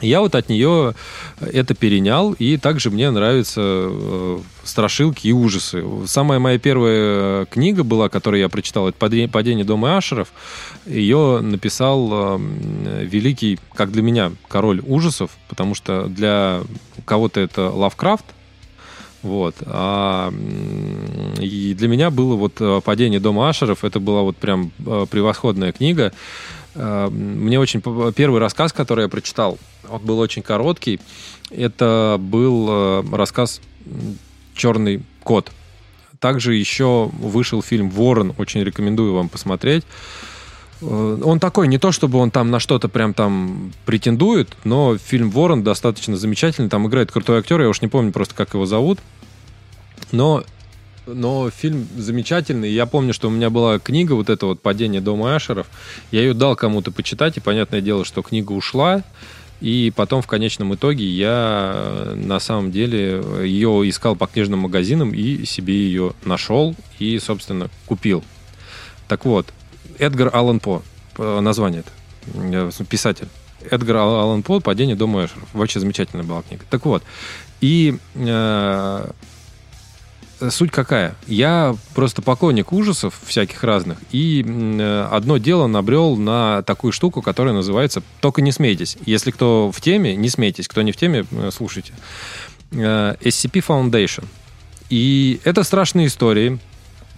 Я 0.00 0.20
вот 0.20 0.34
от 0.34 0.48
нее 0.48 0.94
это 1.40 1.74
перенял, 1.74 2.32
и 2.32 2.56
также 2.56 2.90
мне 2.90 3.10
нравятся 3.10 3.60
э, 3.62 4.38
страшилки 4.64 5.26
и 5.26 5.32
ужасы. 5.32 5.84
Самая 6.06 6.38
моя 6.38 6.58
первая 6.58 7.44
книга 7.46 7.84
была, 7.84 8.08
которую 8.08 8.40
я 8.40 8.48
прочитал, 8.48 8.88
это 8.88 8.98
«Падение 8.98 9.64
дома 9.64 9.98
Ашеров». 9.98 10.28
Ее 10.86 11.40
написал 11.42 12.08
э, 12.12 12.38
великий, 13.04 13.58
как 13.74 13.92
для 13.92 14.00
меня, 14.00 14.32
король 14.48 14.80
ужасов, 14.86 15.32
потому 15.48 15.74
что 15.74 16.06
для 16.06 16.62
кого-то 17.04 17.40
это 17.40 17.68
Лавкрафт, 17.68 18.24
вот. 19.22 19.56
А 19.66 20.32
и 21.38 21.74
для 21.74 21.88
меня 21.88 22.10
было 22.10 22.36
вот 22.36 22.54
э, 22.60 22.80
«Падение 22.82 23.20
дома 23.20 23.50
Ашеров», 23.50 23.84
это 23.84 24.00
была 24.00 24.22
вот 24.22 24.38
прям 24.38 24.70
превосходная 24.78 25.72
книга. 25.72 26.12
Мне 26.74 27.58
очень... 27.58 27.82
Первый 28.12 28.38
рассказ, 28.38 28.72
который 28.72 29.02
я 29.02 29.08
прочитал, 29.08 29.58
он 29.90 30.00
был 30.02 30.18
очень 30.18 30.42
короткий. 30.42 31.00
Это 31.50 32.16
был 32.18 32.68
э, 32.70 33.04
рассказ 33.12 33.60
«Черный 34.54 35.02
кот». 35.22 35.50
Также 36.18 36.54
еще 36.54 37.10
вышел 37.12 37.62
фильм 37.62 37.90
«Ворон». 37.90 38.34
Очень 38.38 38.62
рекомендую 38.62 39.14
вам 39.14 39.28
посмотреть. 39.28 39.84
Э, 40.80 41.18
он 41.24 41.40
такой, 41.40 41.68
не 41.68 41.78
то 41.78 41.92
чтобы 41.92 42.18
он 42.18 42.30
там 42.30 42.50
на 42.50 42.60
что-то 42.60 42.88
прям 42.88 43.14
там 43.14 43.72
претендует, 43.86 44.56
но 44.64 44.96
фильм 44.96 45.30
«Ворон» 45.30 45.62
достаточно 45.62 46.16
замечательный. 46.16 46.68
Там 46.68 46.86
играет 46.86 47.10
крутой 47.10 47.40
актер, 47.40 47.60
я 47.60 47.68
уж 47.68 47.80
не 47.80 47.88
помню 47.88 48.12
просто, 48.12 48.34
как 48.34 48.54
его 48.54 48.66
зовут. 48.66 49.00
Но, 50.12 50.44
но 51.06 51.50
фильм 51.50 51.86
замечательный. 51.96 52.70
Я 52.70 52.86
помню, 52.86 53.14
что 53.14 53.28
у 53.28 53.30
меня 53.30 53.50
была 53.50 53.78
книга, 53.78 54.12
вот 54.12 54.28
это 54.30 54.46
вот 54.46 54.60
«Падение 54.60 55.00
дома 55.00 55.34
Ашеров». 55.34 55.66
Я 56.10 56.20
ее 56.20 56.34
дал 56.34 56.56
кому-то 56.56 56.90
почитать, 56.90 57.36
и 57.36 57.40
понятное 57.40 57.80
дело, 57.80 58.04
что 58.04 58.22
книга 58.22 58.52
ушла. 58.52 59.02
И 59.60 59.92
потом 59.94 60.22
в 60.22 60.26
конечном 60.26 60.74
итоге 60.74 61.04
я 61.04 61.72
э, 61.74 62.14
на 62.16 62.40
самом 62.40 62.70
деле 62.72 63.22
ее 63.44 63.88
искал 63.88 64.16
по 64.16 64.26
книжным 64.26 64.60
магазинам 64.60 65.10
и 65.12 65.44
себе 65.44 65.74
ее 65.74 66.14
нашел 66.24 66.74
и, 66.98 67.18
собственно, 67.18 67.68
купил. 67.86 68.24
Так 69.06 69.24
вот, 69.26 69.46
Эдгар 69.98 70.30
Аллан 70.34 70.60
По, 70.60 70.82
э, 71.18 71.40
название 71.40 71.80
это, 71.80 71.90
э, 72.34 72.84
писатель. 72.88 73.28
Эдгар 73.70 73.96
Аллан 73.96 74.42
По 74.42 74.60
«Падение 74.60 74.96
дома 74.96 75.26
Эшеров». 75.26 75.48
Вообще 75.52 75.80
замечательная 75.80 76.24
была 76.24 76.42
книга. 76.42 76.64
Так 76.70 76.86
вот, 76.86 77.02
и 77.60 77.98
э, 78.14 79.10
суть 80.50 80.70
какая? 80.70 81.14
Я 81.26 81.76
просто 81.94 82.22
поклонник 82.22 82.72
ужасов 82.72 83.20
всяких 83.24 83.62
разных, 83.62 83.98
и 84.12 84.44
э, 84.46 85.08
одно 85.10 85.38
дело 85.38 85.66
набрел 85.66 86.16
на 86.16 86.62
такую 86.62 86.92
штуку, 86.92 87.22
которая 87.22 87.54
называется 87.54 88.02
«Только 88.20 88.42
не 88.42 88.52
смейтесь». 88.52 88.96
Если 89.04 89.30
кто 89.30 89.70
в 89.70 89.80
теме, 89.80 90.16
не 90.16 90.28
смейтесь. 90.28 90.68
Кто 90.68 90.82
не 90.82 90.92
в 90.92 90.96
теме, 90.96 91.26
э, 91.30 91.50
слушайте. 91.52 91.92
Э, 92.72 93.16
SCP 93.20 93.64
Foundation. 93.66 94.24
И 94.88 95.40
это 95.44 95.62
страшные 95.62 96.06
истории. 96.06 96.58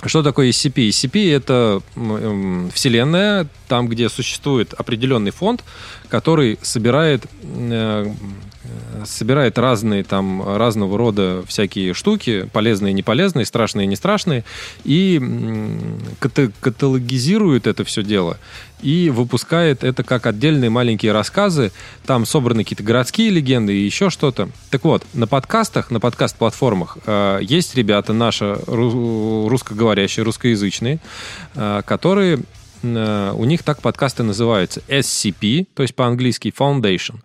Что 0.05 0.23
такое 0.23 0.51
SCP? 0.51 0.89
SCP— 0.89 1.33
это 1.37 1.81
э, 1.95 2.69
вселенная, 2.75 3.47
там, 3.69 3.89
где 3.89 4.09
существует 4.09 4.75
определенный 4.75 5.31
фонд, 5.31 5.63
который 6.09 6.59
собирает 6.61 7.27
э, 7.43 8.13
собирает 9.05 9.59
разные 9.59 10.05
там 10.05 10.57
разного 10.57 10.97
рода 10.97 11.43
всякие 11.47 11.95
штуки, 11.95 12.49
полезные 12.53 12.93
и 12.93 12.95
неполезные, 12.95 13.45
страшные 13.47 13.85
и 13.85 13.89
не 13.89 13.97
страшные, 13.97 14.45
и 14.85 15.21
каталогизирует 16.21 17.67
это 17.67 17.85
все 17.85 18.03
дело 18.03 18.39
и 18.83 19.11
выпускает 19.11 19.85
это 19.85 20.03
как 20.03 20.27
отдельные 20.27 20.69
маленькие 20.69 21.13
рассказы. 21.13 21.73
Там 22.05 22.27
собраны 22.27 22.65
какие-то 22.65 22.83
городские 22.83 23.31
легенды 23.31 23.75
и 23.75 23.85
еще 23.85 24.11
что-то. 24.11 24.49
Так 24.71 24.85
вот, 24.85 25.05
на 25.15 25.27
подкастах, 25.27 25.91
на 25.91 26.01
подкаст-платформах 26.01 26.99
э, 27.07 27.39
есть 27.43 27.75
ребята 27.77 28.13
наши 28.13 28.59
русскоговорящие, 28.67 30.25
русскоязычные, 30.25 30.99
э, 31.55 31.83
которые 31.87 32.41
э, 32.83 33.33
у 33.35 33.45
них 33.45 33.63
так 33.63 33.81
подкасты 33.81 34.25
называются 34.25 34.83
SCP, 34.89 35.69
то 35.75 35.83
есть 35.83 35.95
по-английски 35.95 36.53
Foundation. 36.57 37.21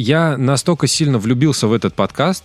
Э, 0.00 0.02
я 0.02 0.36
настолько 0.36 0.86
сильно 0.86 1.18
влюбился 1.18 1.66
в 1.66 1.72
этот 1.72 1.94
подкаст, 1.94 2.44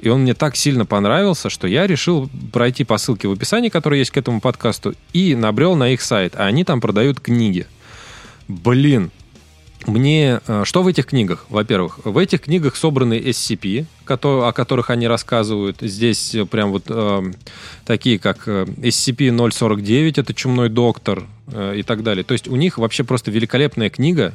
и 0.00 0.08
он 0.08 0.22
мне 0.22 0.34
так 0.34 0.56
сильно 0.56 0.86
понравился, 0.86 1.50
что 1.50 1.66
я 1.66 1.86
решил 1.86 2.28
пройти 2.52 2.84
по 2.84 2.98
ссылке 2.98 3.28
в 3.28 3.32
описании, 3.32 3.68
которая 3.68 3.98
есть 3.98 4.10
к 4.10 4.16
этому 4.16 4.40
подкасту, 4.40 4.94
и 5.12 5.34
набрел 5.34 5.76
на 5.76 5.90
их 5.90 6.02
сайт. 6.02 6.34
А 6.36 6.46
они 6.46 6.64
там 6.64 6.80
продают 6.80 7.20
книги. 7.20 7.66
Блин, 8.48 9.10
мне... 9.86 10.40
Э, 10.46 10.62
что 10.64 10.82
в 10.82 10.88
этих 10.88 11.06
книгах? 11.06 11.46
Во-первых, 11.48 12.00
в 12.04 12.18
этих 12.18 12.42
книгах 12.42 12.76
собраны 12.76 13.18
SCP, 13.18 13.86
о 14.06 14.52
которых 14.52 14.90
они 14.90 15.06
рассказывают. 15.06 15.78
Здесь 15.80 16.36
прям 16.50 16.70
вот 16.70 16.84
э, 16.88 17.32
такие, 17.84 18.18
как 18.18 18.48
э, 18.48 18.64
SCP-049, 18.64 20.20
это 20.20 20.34
«Чумной 20.34 20.68
доктор» 20.68 21.24
э, 21.48 21.76
и 21.76 21.82
так 21.82 22.02
далее. 22.02 22.24
То 22.24 22.32
есть 22.32 22.48
у 22.48 22.56
них 22.56 22.78
вообще 22.78 23.04
просто 23.04 23.30
великолепная 23.30 23.90
книга, 23.90 24.34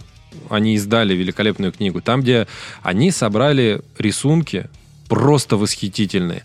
они 0.50 0.76
издали 0.76 1.14
великолепную 1.14 1.72
книгу, 1.72 2.02
там, 2.02 2.22
где 2.22 2.48
они 2.82 3.12
собрали 3.12 3.82
рисунки 3.98 4.70
просто 5.08 5.58
восхитительные. 5.58 6.44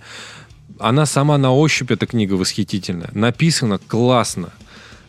Она 0.79 1.07
сама 1.07 1.39
на 1.39 1.53
ощупь, 1.53 1.91
эта 1.91 2.07
книга 2.07 2.35
восхитительная. 2.35 3.11
Написано 3.13 3.79
классно. 3.79 4.51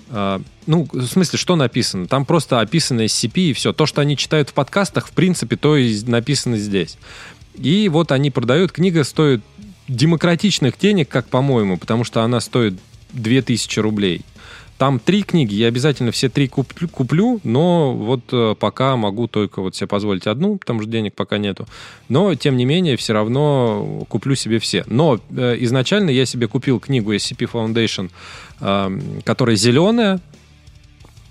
Uh, 0.10 0.44
ну, 0.68 0.88
в 0.92 1.06
смысле, 1.08 1.40
что 1.40 1.56
написано? 1.56 2.06
Там 2.06 2.26
просто 2.26 2.60
описано 2.60 3.02
SCP 3.06 3.50
и 3.50 3.54
все. 3.54 3.74
То, 3.74 3.88
что 3.88 4.02
они 4.02 4.16
читают 4.16 4.50
в 4.50 4.54
подкастах, 4.54 5.08
в 5.08 5.12
принципе, 5.12 5.56
то 5.56 5.76
и 5.76 6.00
написано 6.04 6.58
здесь. 6.58 6.98
И 7.56 7.90
вот 7.90 8.12
они 8.12 8.30
продают. 8.30 8.72
Книга 8.72 9.04
стоит 9.04 9.42
демократичных 9.88 10.78
денег, 10.78 11.10
как 11.10 11.28
по-моему, 11.28 11.78
потому 11.78 12.04
что 12.04 12.22
она 12.22 12.40
стоит 12.40 12.76
2000 13.14 13.80
рублей. 13.80 14.22
Там 14.78 15.00
три 15.00 15.24
книги, 15.24 15.56
я 15.56 15.68
обязательно 15.68 16.12
все 16.12 16.28
три 16.28 16.50
куплю, 16.50 16.90
куплю 16.90 17.40
но 17.46 17.94
вот 17.94 18.22
э, 18.34 18.56
пока 18.60 18.98
могу 18.98 19.28
только 19.28 19.62
вот 19.62 19.74
себе 19.74 19.88
позволить 19.88 20.28
одну, 20.28 20.58
потому 20.58 20.82
что 20.82 20.90
денег 20.90 21.14
пока 21.16 21.38
нету. 21.38 21.66
Но, 22.10 22.36
тем 22.36 22.58
не 22.58 22.66
менее, 22.66 22.98
все 22.98 23.14
равно 23.14 24.06
куплю 24.10 24.36
себе 24.36 24.60
все. 24.60 24.84
Но 24.88 25.22
э, 25.30 25.56
изначально 25.60 26.10
я 26.10 26.26
себе 26.26 26.50
купил 26.50 26.82
книгу 26.82 27.14
SCP 27.14 27.50
Foundation, 27.50 28.12
э, 28.60 29.22
которая 29.24 29.56
зеленая, 29.56 30.20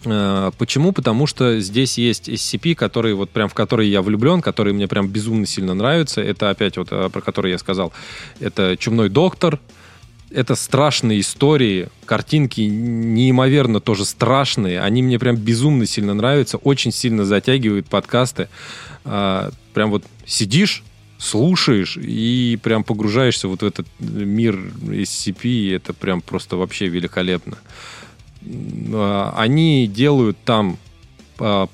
Почему? 0.04 0.92
Потому 0.92 1.26
что 1.26 1.60
здесь 1.60 1.96
есть 1.96 2.28
SCP, 2.28 2.74
который 2.74 3.14
вот 3.14 3.30
прям 3.30 3.48
в 3.48 3.54
который 3.54 3.88
я 3.88 4.02
влюблен, 4.02 4.42
который 4.42 4.72
мне 4.72 4.86
прям 4.86 5.08
безумно 5.08 5.46
сильно 5.46 5.74
нравится. 5.74 6.20
Это 6.20 6.50
опять 6.50 6.76
вот 6.76 6.88
э, 6.90 7.08
про 7.08 7.20
который 7.22 7.52
я 7.52 7.58
сказал. 7.58 7.92
Это 8.40 8.76
Чумной 8.76 9.08
доктор, 9.08 9.60
это 10.34 10.54
страшные 10.56 11.20
истории, 11.20 11.88
картинки 12.04 12.60
неимоверно 12.60 13.80
тоже 13.80 14.04
страшные, 14.04 14.80
они 14.80 15.02
мне 15.02 15.18
прям 15.18 15.36
безумно 15.36 15.86
сильно 15.86 16.14
нравятся, 16.14 16.58
очень 16.58 16.92
сильно 16.92 17.24
затягивают 17.24 17.86
подкасты. 17.86 18.48
А, 19.04 19.50
прям 19.72 19.90
вот 19.90 20.04
сидишь, 20.26 20.82
слушаешь 21.18 21.96
и 21.96 22.58
прям 22.62 22.84
погружаешься 22.84 23.48
вот 23.48 23.62
в 23.62 23.66
этот 23.66 23.86
мир 24.00 24.56
SCP, 24.82 25.48
и 25.48 25.70
это 25.70 25.92
прям 25.92 26.20
просто 26.20 26.56
вообще 26.56 26.88
великолепно. 26.88 27.58
А, 28.92 29.34
они 29.36 29.86
делают 29.86 30.36
там, 30.44 30.78
а, 31.38 31.68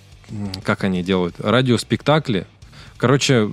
как 0.63 0.85
они 0.85 1.03
делают, 1.03 1.37
радиоспектакли. 1.39 2.47
Короче, 2.99 3.53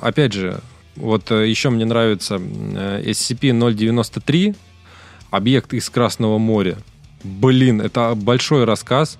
опять 0.00 0.34
же, 0.34 0.60
вот 0.96 1.30
э, 1.30 1.48
еще 1.48 1.70
мне 1.70 1.84
нравится 1.84 2.36
э, 2.36 3.02
SCP-093, 3.06 4.56
объект 5.30 5.72
из 5.72 5.88
Красного 5.90 6.38
моря. 6.38 6.78
Блин, 7.24 7.80
это 7.80 8.14
большой 8.14 8.64
рассказ, 8.64 9.18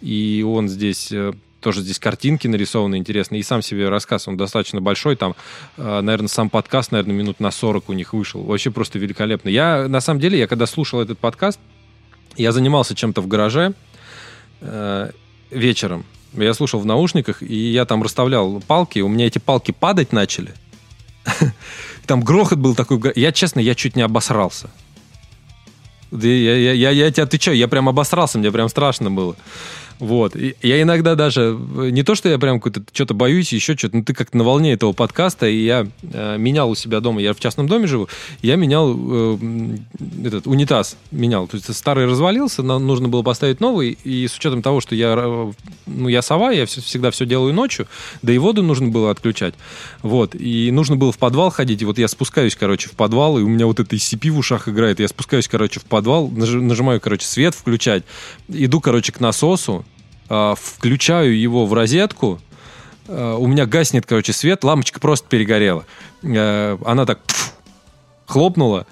и 0.00 0.44
он 0.46 0.68
здесь 0.68 1.10
э, 1.10 1.32
тоже 1.60 1.82
здесь 1.82 1.98
картинки 1.98 2.46
нарисованы 2.46 2.96
интересные, 2.96 3.40
и 3.40 3.42
сам 3.42 3.62
себе 3.62 3.88
рассказ, 3.88 4.28
он 4.28 4.36
достаточно 4.36 4.80
большой, 4.80 5.16
там, 5.16 5.34
наверное, 5.76 6.28
сам 6.28 6.50
подкаст, 6.50 6.92
наверное, 6.92 7.16
минут 7.16 7.40
на 7.40 7.50
40 7.50 7.88
у 7.88 7.92
них 7.94 8.12
вышел, 8.12 8.44
вообще 8.44 8.70
просто 8.70 9.00
великолепно. 9.00 9.48
Я, 9.48 9.88
на 9.88 10.00
самом 10.00 10.20
деле, 10.20 10.38
я 10.38 10.46
когда 10.46 10.66
слушал 10.66 11.00
этот 11.00 11.18
подкаст, 11.18 11.58
я 12.36 12.52
занимался 12.52 12.94
чем-то 12.94 13.20
в 13.20 13.26
гараже 13.26 13.74
э, 14.60 15.10
вечером, 15.50 16.04
я 16.34 16.54
слушал 16.54 16.80
в 16.80 16.86
наушниках, 16.86 17.42
и 17.42 17.54
я 17.72 17.84
там 17.84 18.02
расставлял 18.02 18.60
палки, 18.60 19.00
у 19.00 19.08
меня 19.08 19.26
эти 19.26 19.38
палки 19.38 19.72
падать 19.72 20.12
начали, 20.12 20.54
Там 22.06 22.22
грохот 22.22 22.58
был 22.58 22.74
такой. 22.74 23.00
Я, 23.16 23.32
честно, 23.32 23.60
я 23.60 23.74
чуть 23.74 23.96
не 23.96 24.02
обосрался. 24.02 24.70
Я, 26.10 26.56
я, 26.56 26.72
я, 26.72 26.90
я 26.90 27.10
тебе 27.10 27.24
отвечаю, 27.24 27.56
я 27.56 27.68
прям 27.68 27.88
обосрался, 27.88 28.38
мне 28.38 28.50
прям 28.50 28.68
страшно 28.68 29.10
было. 29.10 29.36
Вот. 29.98 30.36
Я 30.62 30.82
иногда 30.82 31.14
даже, 31.14 31.58
не 31.90 32.02
то, 32.02 32.14
что 32.14 32.28
я 32.28 32.38
прям 32.38 32.60
какой-то 32.60 32.82
что-то 32.92 33.14
боюсь, 33.14 33.52
еще 33.52 33.76
что-то, 33.76 33.96
но 33.96 34.04
ты 34.04 34.14
как-то 34.14 34.36
на 34.36 34.44
волне 34.44 34.72
этого 34.72 34.92
подкаста, 34.92 35.46
и 35.46 35.64
я 35.64 35.88
э, 36.02 36.36
менял 36.38 36.70
у 36.70 36.74
себя 36.74 37.00
дома, 37.00 37.20
я 37.20 37.34
в 37.34 37.40
частном 37.40 37.66
доме 37.66 37.86
живу, 37.86 38.08
я 38.42 38.56
менял 38.56 38.94
э, 38.96 39.38
этот 40.24 40.46
унитаз, 40.46 40.96
менял. 41.10 41.48
То 41.48 41.56
есть 41.56 41.74
старый 41.74 42.06
развалился, 42.06 42.62
нам 42.62 42.86
нужно 42.86 43.08
было 43.08 43.22
поставить 43.22 43.60
новый, 43.60 43.98
и 44.04 44.26
с 44.28 44.36
учетом 44.36 44.62
того, 44.62 44.80
что 44.80 44.94
я, 44.94 45.14
э, 45.16 45.52
ну, 45.86 46.08
я 46.08 46.22
сова, 46.22 46.52
я 46.52 46.66
все, 46.66 46.80
всегда 46.80 47.10
все 47.10 47.26
делаю 47.26 47.52
ночью, 47.52 47.88
да 48.22 48.32
и 48.32 48.38
воду 48.38 48.62
нужно 48.62 48.88
было 48.88 49.10
отключать. 49.10 49.54
Вот. 50.02 50.34
И 50.34 50.70
нужно 50.70 50.96
было 50.96 51.10
в 51.10 51.18
подвал 51.18 51.50
ходить, 51.50 51.82
и 51.82 51.84
вот 51.84 51.98
я 51.98 52.06
спускаюсь, 52.06 52.54
короче, 52.54 52.88
в 52.88 52.92
подвал, 52.92 53.38
и 53.38 53.42
у 53.42 53.48
меня 53.48 53.66
вот 53.66 53.80
это 53.80 53.96
ICP 53.96 54.30
в 54.30 54.38
ушах 54.38 54.68
играет, 54.68 55.00
я 55.00 55.08
спускаюсь, 55.08 55.48
короче, 55.48 55.80
в 55.80 55.84
подвал, 55.84 56.28
нажимаю, 56.28 57.00
короче, 57.00 57.26
свет 57.26 57.54
включать, 57.54 58.04
иду, 58.48 58.80
короче, 58.80 59.12
к 59.12 59.20
насосу, 59.20 59.84
э, 59.84 59.87
включаю 60.28 61.38
его 61.38 61.66
в 61.66 61.72
розетку, 61.72 62.40
э, 63.06 63.36
у 63.38 63.46
меня 63.46 63.66
гаснет, 63.66 64.06
короче, 64.06 64.32
свет, 64.32 64.64
лампочка 64.64 65.00
просто 65.00 65.26
перегорела. 65.28 65.86
Э, 66.22 66.76
она 66.84 67.06
так 67.06 67.20
пфф, 67.22 67.52
хлопнула, 68.26 68.86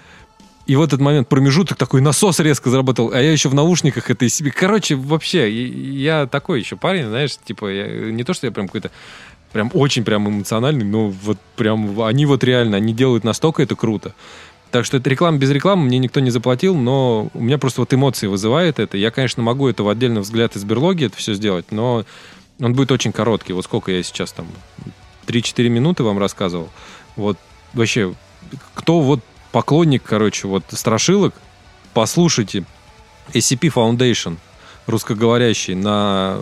и 0.66 0.74
в 0.74 0.82
этот 0.82 1.00
момент 1.00 1.28
промежуток 1.28 1.78
такой 1.78 2.00
насос 2.00 2.40
резко 2.40 2.70
заработал, 2.70 3.12
а 3.12 3.20
я 3.20 3.30
еще 3.30 3.48
в 3.48 3.54
наушниках 3.54 4.10
это 4.10 4.28
себе. 4.28 4.50
Короче, 4.50 4.96
вообще, 4.96 5.50
я 5.50 6.26
такой 6.26 6.60
еще 6.60 6.76
парень, 6.76 7.06
знаешь, 7.06 7.36
типа, 7.36 7.66
я, 7.70 8.10
не 8.10 8.24
то, 8.24 8.34
что 8.34 8.46
я 8.46 8.52
прям 8.52 8.66
какой-то 8.66 8.90
прям 9.52 9.70
очень 9.74 10.04
прям 10.04 10.28
эмоциональный, 10.28 10.84
но 10.84 11.08
вот 11.08 11.38
прям 11.54 12.00
они 12.02 12.26
вот 12.26 12.42
реально, 12.44 12.76
они 12.76 12.92
делают 12.92 13.24
настолько 13.24 13.62
это 13.62 13.76
круто. 13.76 14.12
Так 14.70 14.84
что 14.84 14.96
это 14.96 15.08
реклама 15.08 15.38
без 15.38 15.50
рекламы, 15.50 15.84
мне 15.84 15.98
никто 15.98 16.20
не 16.20 16.30
заплатил, 16.30 16.76
но 16.76 17.30
у 17.32 17.40
меня 17.40 17.56
просто 17.58 17.80
вот 17.80 17.94
эмоции 17.94 18.26
вызывает 18.26 18.78
это. 18.78 18.96
Я, 18.96 19.10
конечно, 19.10 19.42
могу 19.42 19.68
это 19.68 19.82
в 19.82 19.88
отдельный 19.88 20.20
взгляд 20.20 20.56
из 20.56 20.64
берлоги 20.64 21.06
это 21.06 21.16
все 21.16 21.34
сделать, 21.34 21.70
но 21.70 22.04
он 22.60 22.74
будет 22.74 22.90
очень 22.90 23.12
короткий. 23.12 23.52
Вот 23.52 23.64
сколько 23.64 23.92
я 23.92 24.02
сейчас 24.02 24.32
там 24.32 24.46
3-4 25.26 25.68
минуты 25.68 26.02
вам 26.02 26.18
рассказывал. 26.18 26.68
Вот 27.14 27.38
вообще, 27.72 28.14
кто 28.74 29.00
вот 29.00 29.20
поклонник, 29.52 30.02
короче, 30.02 30.48
вот 30.48 30.64
страшилок, 30.70 31.34
послушайте 31.94 32.64
SCP 33.32 33.72
Foundation– 33.72 34.36
русскоговорящий 34.86 35.74
на, 35.74 36.38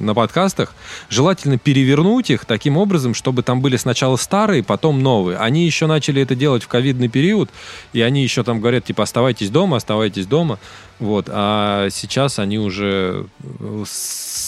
на 0.00 0.14
подкастах, 0.14 0.74
желательно 1.08 1.58
перевернуть 1.58 2.30
их 2.30 2.44
таким 2.44 2.76
образом, 2.76 3.14
чтобы 3.14 3.42
там 3.42 3.60
были 3.60 3.76
сначала 3.76 4.16
старые, 4.16 4.62
потом 4.62 5.02
новые. 5.02 5.38
Они 5.38 5.64
еще 5.64 5.86
начали 5.86 6.22
это 6.22 6.34
делать 6.34 6.62
в 6.62 6.68
ковидный 6.68 7.08
период, 7.08 7.50
и 7.92 8.00
они 8.00 8.22
еще 8.22 8.42
там 8.42 8.60
говорят, 8.60 8.84
типа, 8.84 9.02
оставайтесь 9.02 9.50
дома, 9.50 9.76
оставайтесь 9.78 10.26
дома. 10.26 10.58
Вот. 11.02 11.26
А 11.28 11.88
сейчас 11.90 12.38
они 12.38 12.60
уже, 12.60 13.26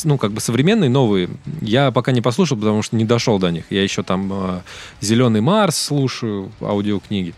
ну, 0.05 0.19
как 0.19 0.31
бы 0.31 0.41
современные, 0.41 0.89
новые. 0.89 1.29
Я 1.61 1.91
пока 1.91 2.13
не 2.13 2.21
послушал, 2.21 2.57
потому 2.57 2.81
что 2.83 2.95
не 2.95 3.05
дошел 3.05 3.41
до 3.41 3.51
них. 3.51 3.65
Я 3.71 3.83
еще 3.83 4.05
там 4.05 4.31
э, 4.33 4.61
«Зеленый 5.01 5.41
Марс» 5.41 5.77
слушаю, 5.77 6.53
аудиокниги. 6.61 7.35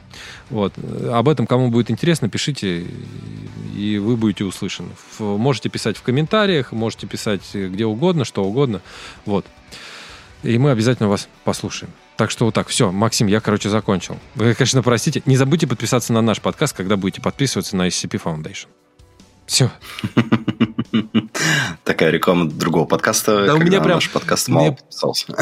Вот. 0.51 0.75
Об 1.11 1.31
этом, 1.31 1.47
кому 1.47 1.71
будет 1.71 1.91
интересно, 1.91 2.29
пишите, 2.29 2.85
и 3.75 3.97
вы 3.97 4.19
будете 4.19 4.45
услышаны. 4.45 4.91
Можете 5.19 5.71
писать 5.71 5.97
в 5.97 6.03
комментариях, 6.03 6.73
можете 6.73 7.07
писать 7.07 7.41
где 7.55 7.87
угодно, 7.87 8.27
что 8.27 8.45
угодно. 8.45 8.83
Вот. 9.25 9.47
И 10.43 10.59
мы 10.59 10.73
обязательно 10.73 11.09
вас 11.09 11.27
послушаем. 11.43 11.91
Так 12.19 12.31
что 12.31 12.45
вот 12.45 12.53
так, 12.53 12.69
все, 12.69 12.93
Максим, 12.93 13.29
я, 13.29 13.41
короче, 13.41 13.71
закончил. 13.71 14.19
Вы, 14.35 14.53
конечно, 14.53 14.83
простите. 14.83 15.23
Не 15.25 15.39
забудьте 15.39 15.67
подписаться 15.67 16.13
на 16.13 16.21
наш 16.21 16.43
подкаст, 16.43 16.77
когда 16.77 16.99
будете 16.99 17.23
подписываться 17.23 17.77
на 17.77 17.89
SCP 17.89 18.21
Foundation. 18.23 18.67
Все. 19.47 19.71
Такая 21.85 22.11
реклама 22.11 22.51
другого 22.51 22.85
подкаста, 22.85 23.47
да, 23.47 23.55
у 23.55 23.59
меня 23.59 23.81
прям, 23.81 23.97
наш 23.97 24.11
подкаст 24.11 24.49
мало 24.49 24.73
подписался. 24.73 25.27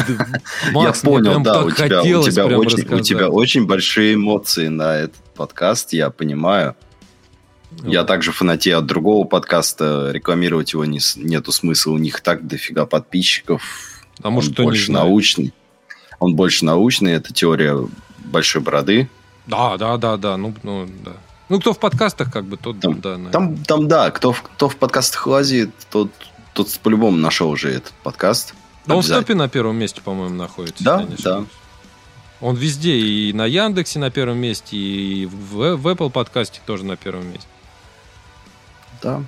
Я 0.72 0.92
понял, 0.92 1.40
да, 1.40 1.62
у 1.62 1.70
тебя, 1.70 2.02
у, 2.02 2.22
тебя 2.22 2.58
очень, 2.58 2.94
у 2.94 3.00
тебя 3.00 3.28
очень 3.28 3.66
большие 3.66 4.14
эмоции 4.14 4.68
на 4.68 4.96
этот 4.96 5.22
подкаст, 5.34 5.92
я 5.92 6.10
понимаю. 6.10 6.76
Я 7.82 8.04
также 8.04 8.30
фанатею 8.30 8.78
от 8.78 8.86
другого 8.86 9.26
подкаста, 9.26 10.10
рекламировать 10.12 10.72
его 10.74 10.84
не, 10.84 11.00
нету 11.16 11.50
смысла, 11.50 11.92
у 11.92 11.98
них 11.98 12.20
так 12.20 12.46
дофига 12.46 12.86
подписчиков. 12.86 13.62
А 14.22 14.30
может, 14.30 14.58
он 14.60 14.66
больше 14.66 14.92
научный. 14.92 15.52
Он 16.20 16.36
больше 16.36 16.64
научный, 16.64 17.12
это 17.12 17.32
теория 17.32 17.76
большой 18.18 18.62
бороды. 18.62 19.08
Да, 19.46 19.76
да, 19.76 19.96
да, 19.96 20.16
да, 20.16 20.36
ну, 20.36 20.54
ну 20.62 20.88
да. 21.04 21.12
Ну, 21.48 21.60
кто 21.60 21.72
в 21.72 21.78
подкастах, 21.78 22.32
как 22.32 22.44
бы, 22.44 22.56
тот, 22.56 22.80
там, 22.80 23.00
да. 23.00 23.10
Наверное. 23.10 23.32
Там, 23.32 23.56
там, 23.64 23.88
да, 23.88 24.10
кто, 24.10 24.32
кто 24.32 24.68
в 24.68 24.76
подкастах 24.76 25.26
лазит, 25.26 25.70
тот, 25.90 26.10
тот 26.54 26.70
по-любому 26.82 27.16
нашел 27.16 27.50
уже 27.50 27.70
этот 27.70 27.92
подкаст. 28.02 28.54
Да 28.86 28.96
он 28.96 29.02
в 29.02 29.08
топе 29.08 29.34
на 29.34 29.48
первом 29.48 29.76
месте, 29.76 30.00
по-моему, 30.00 30.34
находится. 30.34 30.82
Да, 30.82 31.06
да. 31.22 31.44
Он 32.40 32.56
везде, 32.56 32.96
и 32.96 33.32
на 33.32 33.46
Яндексе 33.46 33.98
на 33.98 34.10
первом 34.10 34.38
месте, 34.38 34.76
и 34.76 35.26
в, 35.26 35.76
в 35.76 35.86
Apple 35.86 36.10
подкасте 36.10 36.60
тоже 36.66 36.84
на 36.84 36.96
первом 36.96 37.26
месте. 37.26 37.48
Да. 39.02 39.22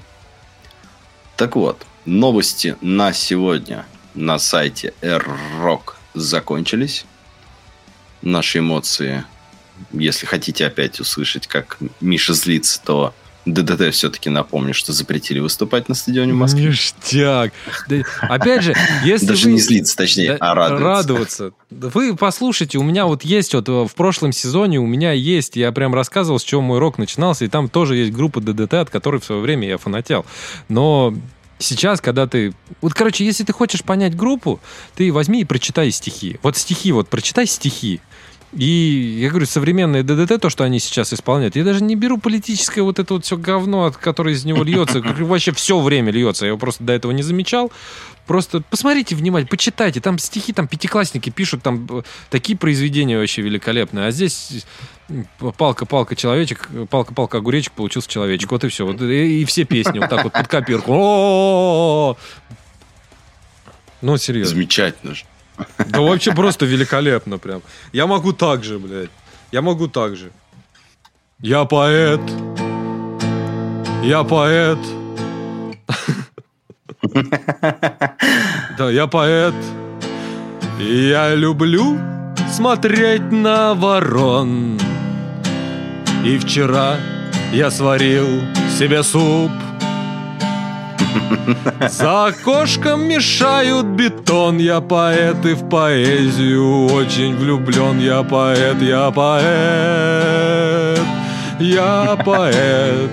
Так 1.36 1.56
вот, 1.56 1.86
новости 2.06 2.76
на 2.80 3.12
сегодня 3.12 3.86
на 4.14 4.38
сайте 4.38 4.94
R-Rock 5.02 5.94
закончились. 6.14 7.04
Наши 8.22 8.58
эмоции 8.58 9.24
если 9.92 10.26
хотите 10.26 10.66
опять 10.66 11.00
услышать, 11.00 11.46
как 11.46 11.78
Миша 12.00 12.34
злится, 12.34 12.80
то 12.84 13.14
ДДТ 13.46 13.94
все-таки 13.94 14.28
напомню, 14.28 14.74
что 14.74 14.92
запретили 14.92 15.38
выступать 15.38 15.88
на 15.88 15.94
стадионе 15.94 16.32
Москвы. 16.32 16.62
Ништяк. 16.62 17.52
Да, 17.88 17.96
опять 18.22 18.64
же, 18.64 18.74
если 19.04 19.26
Даже 19.26 19.46
вы... 19.46 19.52
не 19.52 19.60
злиться, 19.60 19.96
точнее, 19.96 20.32
да, 20.32 20.38
а 20.40 20.54
радоваться. 20.54 20.84
Радоваться. 20.84 21.52
Вы 21.70 22.16
послушайте, 22.16 22.78
у 22.78 22.82
меня 22.82 23.06
вот 23.06 23.24
есть 23.24 23.54
вот 23.54 23.68
в 23.68 23.94
прошлом 23.94 24.32
сезоне, 24.32 24.80
у 24.80 24.86
меня 24.86 25.12
есть, 25.12 25.54
я 25.56 25.70
прям 25.70 25.94
рассказывал, 25.94 26.40
с 26.40 26.44
чего 26.44 26.60
мой 26.60 26.80
рок 26.80 26.98
начинался, 26.98 27.44
и 27.44 27.48
там 27.48 27.68
тоже 27.68 27.96
есть 27.96 28.12
группа 28.12 28.40
ДДТ, 28.40 28.74
от 28.74 28.90
которой 28.90 29.20
в 29.20 29.24
свое 29.24 29.40
время 29.40 29.68
я 29.68 29.78
фанател. 29.78 30.26
Но 30.68 31.14
Сейчас, 31.58 32.02
когда 32.02 32.26
ты... 32.26 32.52
Вот, 32.82 32.92
короче, 32.92 33.24
если 33.24 33.42
ты 33.42 33.52
хочешь 33.54 33.82
понять 33.82 34.14
группу, 34.14 34.60
ты 34.94 35.10
возьми 35.10 35.40
и 35.40 35.44
прочитай 35.44 35.90
стихи. 35.90 36.38
Вот 36.42 36.58
стихи, 36.58 36.92
вот 36.92 37.08
прочитай 37.08 37.46
стихи. 37.46 38.02
И 38.56 39.18
я 39.20 39.28
говорю, 39.28 39.44
современное 39.44 40.02
ДДТ, 40.02 40.40
то, 40.40 40.48
что 40.48 40.64
они 40.64 40.80
сейчас 40.80 41.12
исполняют, 41.12 41.56
я 41.56 41.64
даже 41.64 41.84
не 41.84 41.94
беру 41.94 42.16
политическое 42.16 42.80
вот 42.80 42.98
это 42.98 43.14
вот 43.14 43.26
все 43.26 43.36
говно, 43.36 43.84
от 43.84 43.98
которое 43.98 44.34
из 44.34 44.46
него 44.46 44.64
льется. 44.64 45.00
Вообще 45.00 45.52
все 45.52 45.78
время 45.78 46.10
льется. 46.10 46.46
Я 46.46 46.48
его 46.48 46.58
просто 46.58 46.82
до 46.82 46.94
этого 46.94 47.12
не 47.12 47.22
замечал. 47.22 47.70
Просто 48.26 48.62
посмотрите 48.62 49.14
внимательно, 49.14 49.50
почитайте. 49.50 50.00
Там 50.00 50.18
стихи, 50.18 50.54
там 50.54 50.68
пятиклассники 50.68 51.28
пишут, 51.28 51.62
там 51.62 51.86
э, 51.90 52.02
такие 52.30 52.56
произведения 52.58 53.18
вообще 53.18 53.42
великолепные. 53.42 54.06
А 54.06 54.10
здесь 54.10 54.64
палка-палка 55.58 56.16
человечек, 56.16 56.68
палка-палка 56.88 57.38
огуречек 57.38 57.74
получился 57.74 58.08
человечек. 58.08 58.50
Вот 58.50 58.64
и 58.64 58.68
все. 58.68 58.86
Вот, 58.86 59.00
и, 59.02 59.42
и 59.42 59.44
все 59.44 59.64
песни 59.64 59.98
вот 59.98 60.08
так 60.08 60.24
вот 60.24 60.32
под 60.32 60.48
копирку. 60.48 62.16
Ну, 64.00 64.16
серьезно. 64.16 64.54
Замечательно 64.54 65.14
же. 65.14 65.24
Да 65.78 66.00
вообще 66.00 66.32
просто 66.32 66.66
великолепно 66.66 67.38
прям. 67.38 67.62
Я 67.92 68.06
могу 68.06 68.32
так 68.32 68.64
же, 68.64 68.78
блядь. 68.78 69.10
Я 69.52 69.62
могу 69.62 69.88
так 69.88 70.16
же. 70.16 70.30
Я 71.40 71.64
поэт. 71.64 72.20
Я 74.02 74.24
поэт. 74.24 74.78
Да, 78.78 78.90
я 78.90 79.06
поэт. 79.06 79.54
Я 80.78 81.34
люблю 81.34 81.98
смотреть 82.52 83.32
на 83.32 83.74
ворон. 83.74 84.78
И 86.24 86.38
вчера 86.38 86.96
я 87.52 87.70
сварил 87.70 88.26
себе 88.78 89.02
суп 89.02 89.50
за 91.88 92.26
окошком 92.26 93.08
мешают 93.08 93.86
бетон, 93.86 94.58
я 94.58 94.80
поэт 94.80 95.44
и 95.46 95.54
в 95.54 95.68
поэзию 95.68 96.86
очень 96.86 97.36
влюблен, 97.36 97.98
я 97.98 98.22
поэт, 98.22 98.80
я 98.82 99.10
поэт, 99.10 101.00
я 101.60 102.16
поэт. 102.24 103.10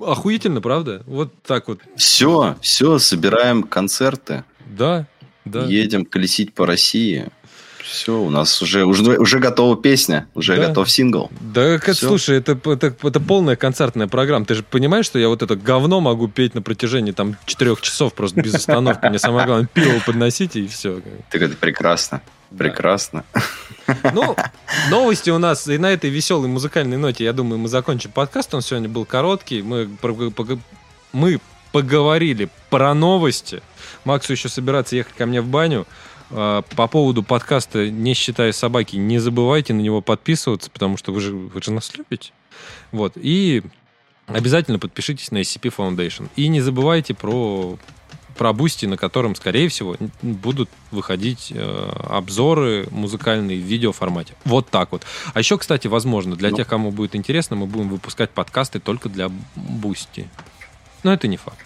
Охуительно, 0.00 0.60
правда? 0.60 1.02
Вот 1.06 1.32
так 1.42 1.68
вот. 1.68 1.80
Все, 1.96 2.56
все, 2.60 2.98
собираем 2.98 3.62
концерты. 3.62 4.44
Да, 4.66 5.06
да. 5.44 5.64
Едем 5.64 6.04
колесить 6.04 6.54
по 6.54 6.66
России. 6.66 7.28
Все, 7.88 8.20
у 8.20 8.28
нас 8.28 8.60
уже, 8.60 8.84
уже, 8.84 9.18
уже 9.18 9.38
готова 9.38 9.74
песня, 9.74 10.28
уже 10.34 10.56
да. 10.56 10.68
готов 10.68 10.90
сингл. 10.90 11.30
Да, 11.40 11.62
это, 11.62 11.94
слушай, 11.94 12.36
это, 12.36 12.52
это, 12.52 12.94
это 13.02 13.18
полная 13.18 13.56
концертная 13.56 14.08
программа. 14.08 14.44
Ты 14.44 14.56
же 14.56 14.62
понимаешь, 14.62 15.06
что 15.06 15.18
я 15.18 15.28
вот 15.28 15.42
это 15.42 15.56
говно 15.56 16.00
могу 16.00 16.28
петь 16.28 16.54
на 16.54 16.60
протяжении 16.60 17.12
там 17.12 17.36
четырех 17.46 17.80
часов 17.80 18.12
просто 18.12 18.42
без 18.42 18.54
остановки. 18.54 19.06
Мне 19.06 19.18
самое 19.18 19.46
главное 19.46 19.68
пиво 19.72 20.02
подносите 20.04 20.60
и 20.60 20.68
все. 20.68 21.00
Так 21.30 21.40
это 21.40 21.56
прекрасно. 21.56 22.20
Прекрасно. 22.56 23.24
Ну, 24.12 24.36
новости 24.90 25.30
у 25.30 25.38
нас. 25.38 25.66
И 25.66 25.78
на 25.78 25.90
этой 25.90 26.10
веселой 26.10 26.48
музыкальной 26.48 26.98
ноте, 26.98 27.24
я 27.24 27.32
думаю, 27.32 27.58
мы 27.58 27.68
закончим 27.68 28.10
подкаст. 28.10 28.52
Он 28.54 28.60
сегодня 28.60 28.90
был 28.90 29.06
короткий. 29.06 29.62
Мы, 29.62 29.88
мы 31.12 31.40
поговорили 31.72 32.50
про 32.68 32.92
новости. 32.92 33.62
Максу 34.04 34.32
еще 34.32 34.50
собираться 34.50 34.94
ехать 34.94 35.14
ко 35.14 35.24
мне 35.24 35.40
в 35.40 35.46
баню. 35.46 35.86
А, 36.30 36.62
по 36.62 36.86
поводу 36.86 37.22
подкаста 37.22 37.90
«Не 37.90 38.14
считая 38.14 38.52
собаки», 38.52 38.96
не 38.96 39.18
забывайте 39.18 39.72
на 39.72 39.80
него 39.80 40.00
подписываться, 40.00 40.70
потому 40.70 40.96
что 40.96 41.12
вы 41.12 41.20
же, 41.20 41.34
вы 41.34 41.62
же 41.62 41.72
нас 41.72 41.92
любите. 41.96 42.32
Вот. 42.92 43.14
И 43.16 43.62
обязательно 44.26 44.78
подпишитесь 44.78 45.30
на 45.30 45.38
SCP 45.38 45.74
Foundation. 45.76 46.28
И 46.36 46.48
не 46.48 46.60
забывайте 46.60 47.14
про 47.14 47.78
про 48.36 48.52
Boosty, 48.52 48.86
на 48.86 48.96
котором, 48.96 49.34
скорее 49.34 49.68
всего, 49.68 49.96
будут 50.22 50.70
выходить 50.92 51.52
э, 51.52 51.90
обзоры 52.08 52.86
музыкальные 52.92 53.58
в 53.58 53.64
видеоформате. 53.64 54.34
Вот 54.44 54.70
так 54.70 54.92
вот. 54.92 55.02
А 55.34 55.40
еще, 55.40 55.58
кстати, 55.58 55.88
возможно, 55.88 56.36
для 56.36 56.50
ну. 56.50 56.56
тех, 56.56 56.68
кому 56.68 56.92
будет 56.92 57.16
интересно, 57.16 57.56
мы 57.56 57.66
будем 57.66 57.88
выпускать 57.88 58.30
подкасты 58.30 58.78
только 58.78 59.08
для 59.08 59.28
Boosty. 59.56 60.28
Но 61.02 61.12
это 61.12 61.26
не 61.26 61.36
факт. 61.36 61.58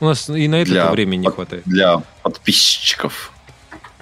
У 0.00 0.04
нас 0.04 0.28
и 0.28 0.46
на 0.46 0.56
это 0.56 0.70
для, 0.70 0.90
времени 0.90 1.22
не 1.22 1.30
хватает. 1.30 1.62
Для 1.64 2.02
подписчиков. 2.22 3.32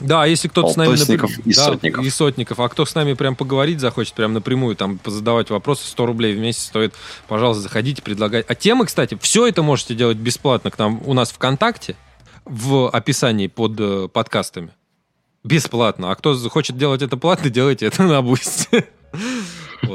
Да, 0.00 0.26
если 0.26 0.48
кто-то 0.48 0.68
с 0.68 0.76
нами... 0.76 0.96
Например, 0.96 1.26
и 1.44 1.54
да, 1.54 1.64
сотников. 1.64 2.04
И 2.04 2.10
сотников. 2.10 2.60
А 2.60 2.68
кто 2.68 2.84
с 2.84 2.94
нами 2.94 3.14
прям 3.14 3.34
поговорить 3.34 3.80
захочет, 3.80 4.14
прям 4.14 4.34
напрямую, 4.34 4.76
там, 4.76 5.00
задавать 5.04 5.50
вопросы, 5.50 5.86
100 5.86 6.06
рублей 6.06 6.34
в 6.34 6.38
месяц 6.38 6.64
стоит, 6.64 6.94
пожалуйста, 7.28 7.62
заходите, 7.62 8.02
предлагать. 8.02 8.44
А 8.48 8.54
темы, 8.54 8.86
кстати, 8.86 9.16
все 9.20 9.46
это 9.46 9.62
можете 9.62 9.94
делать 9.94 10.18
бесплатно 10.18 10.70
к 10.70 10.78
нам 10.78 11.00
у 11.06 11.14
нас 11.14 11.30
ВКонтакте, 11.30 11.96
в 12.44 12.88
описании 12.88 13.46
под 13.48 13.72
э, 13.78 14.08
подкастами. 14.08 14.70
Бесплатно. 15.44 16.10
А 16.10 16.14
кто 16.14 16.36
хочет 16.48 16.76
делать 16.76 17.02
это 17.02 17.16
платно, 17.16 17.50
делайте 17.50 17.86
это 17.86 18.02
на 18.02 18.22
бусте. 18.22 18.86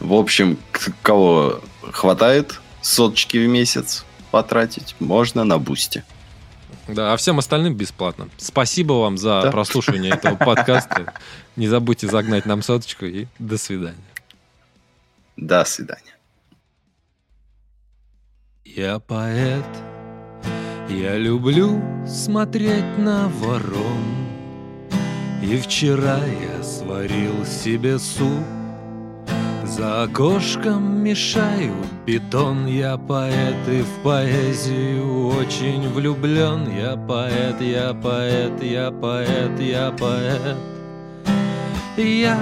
В 0.00 0.12
общем, 0.12 0.58
кого 1.02 1.60
хватает 1.92 2.60
соточки 2.82 3.38
в 3.38 3.48
месяц 3.48 4.04
потратить, 4.30 4.94
можно 5.00 5.44
на 5.44 5.58
бусте. 5.58 6.04
Да, 6.88 7.12
а 7.12 7.16
всем 7.16 7.38
остальным 7.38 7.74
бесплатно. 7.74 8.28
Спасибо 8.36 8.94
вам 8.94 9.18
за 9.18 9.42
да. 9.42 9.50
прослушивание 9.50 10.12
этого 10.12 10.36
подкаста. 10.44 11.14
Не 11.56 11.68
забудьте 11.68 12.06
загнать 12.06 12.46
нам 12.46 12.62
соточку 12.62 13.04
и 13.06 13.26
до 13.38 13.58
свидания. 13.58 13.96
До 15.36 15.64
свидания. 15.64 16.16
Я 18.64 18.98
поэт, 18.98 19.64
я 20.88 21.16
люблю 21.16 21.82
смотреть 22.06 22.98
на 22.98 23.28
ворон. 23.28 24.26
И 25.42 25.56
вчера 25.58 26.18
я 26.18 26.62
сварил 26.62 27.44
себе 27.44 27.98
суп 27.98 28.55
за 29.66 30.04
окошком 30.04 31.02
мешаю 31.02 31.74
бетон 32.06 32.66
Я 32.66 32.96
поэт 32.96 33.68
и 33.68 33.82
в 33.82 34.02
поэзию 34.02 35.28
очень 35.28 35.88
влюблен 35.90 36.68
Я 36.68 36.96
поэт, 36.96 37.60
я 37.60 37.92
поэт, 37.92 38.62
я 38.62 38.90
поэт, 38.90 39.60
я 39.60 39.90
поэт. 39.90 40.56
Я 41.96 42.38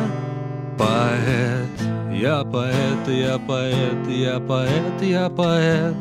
поэт, 0.77 1.71
я 2.13 2.45
поэт, 2.45 3.09
я 3.09 3.39
поэт, 3.39 4.09
я 4.09 4.41
поэт, 4.41 5.03
я 5.03 5.31
поэт. 5.31 5.97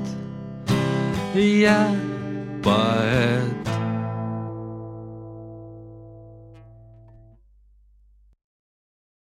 Я 1.36 1.88
поэт 2.64 3.83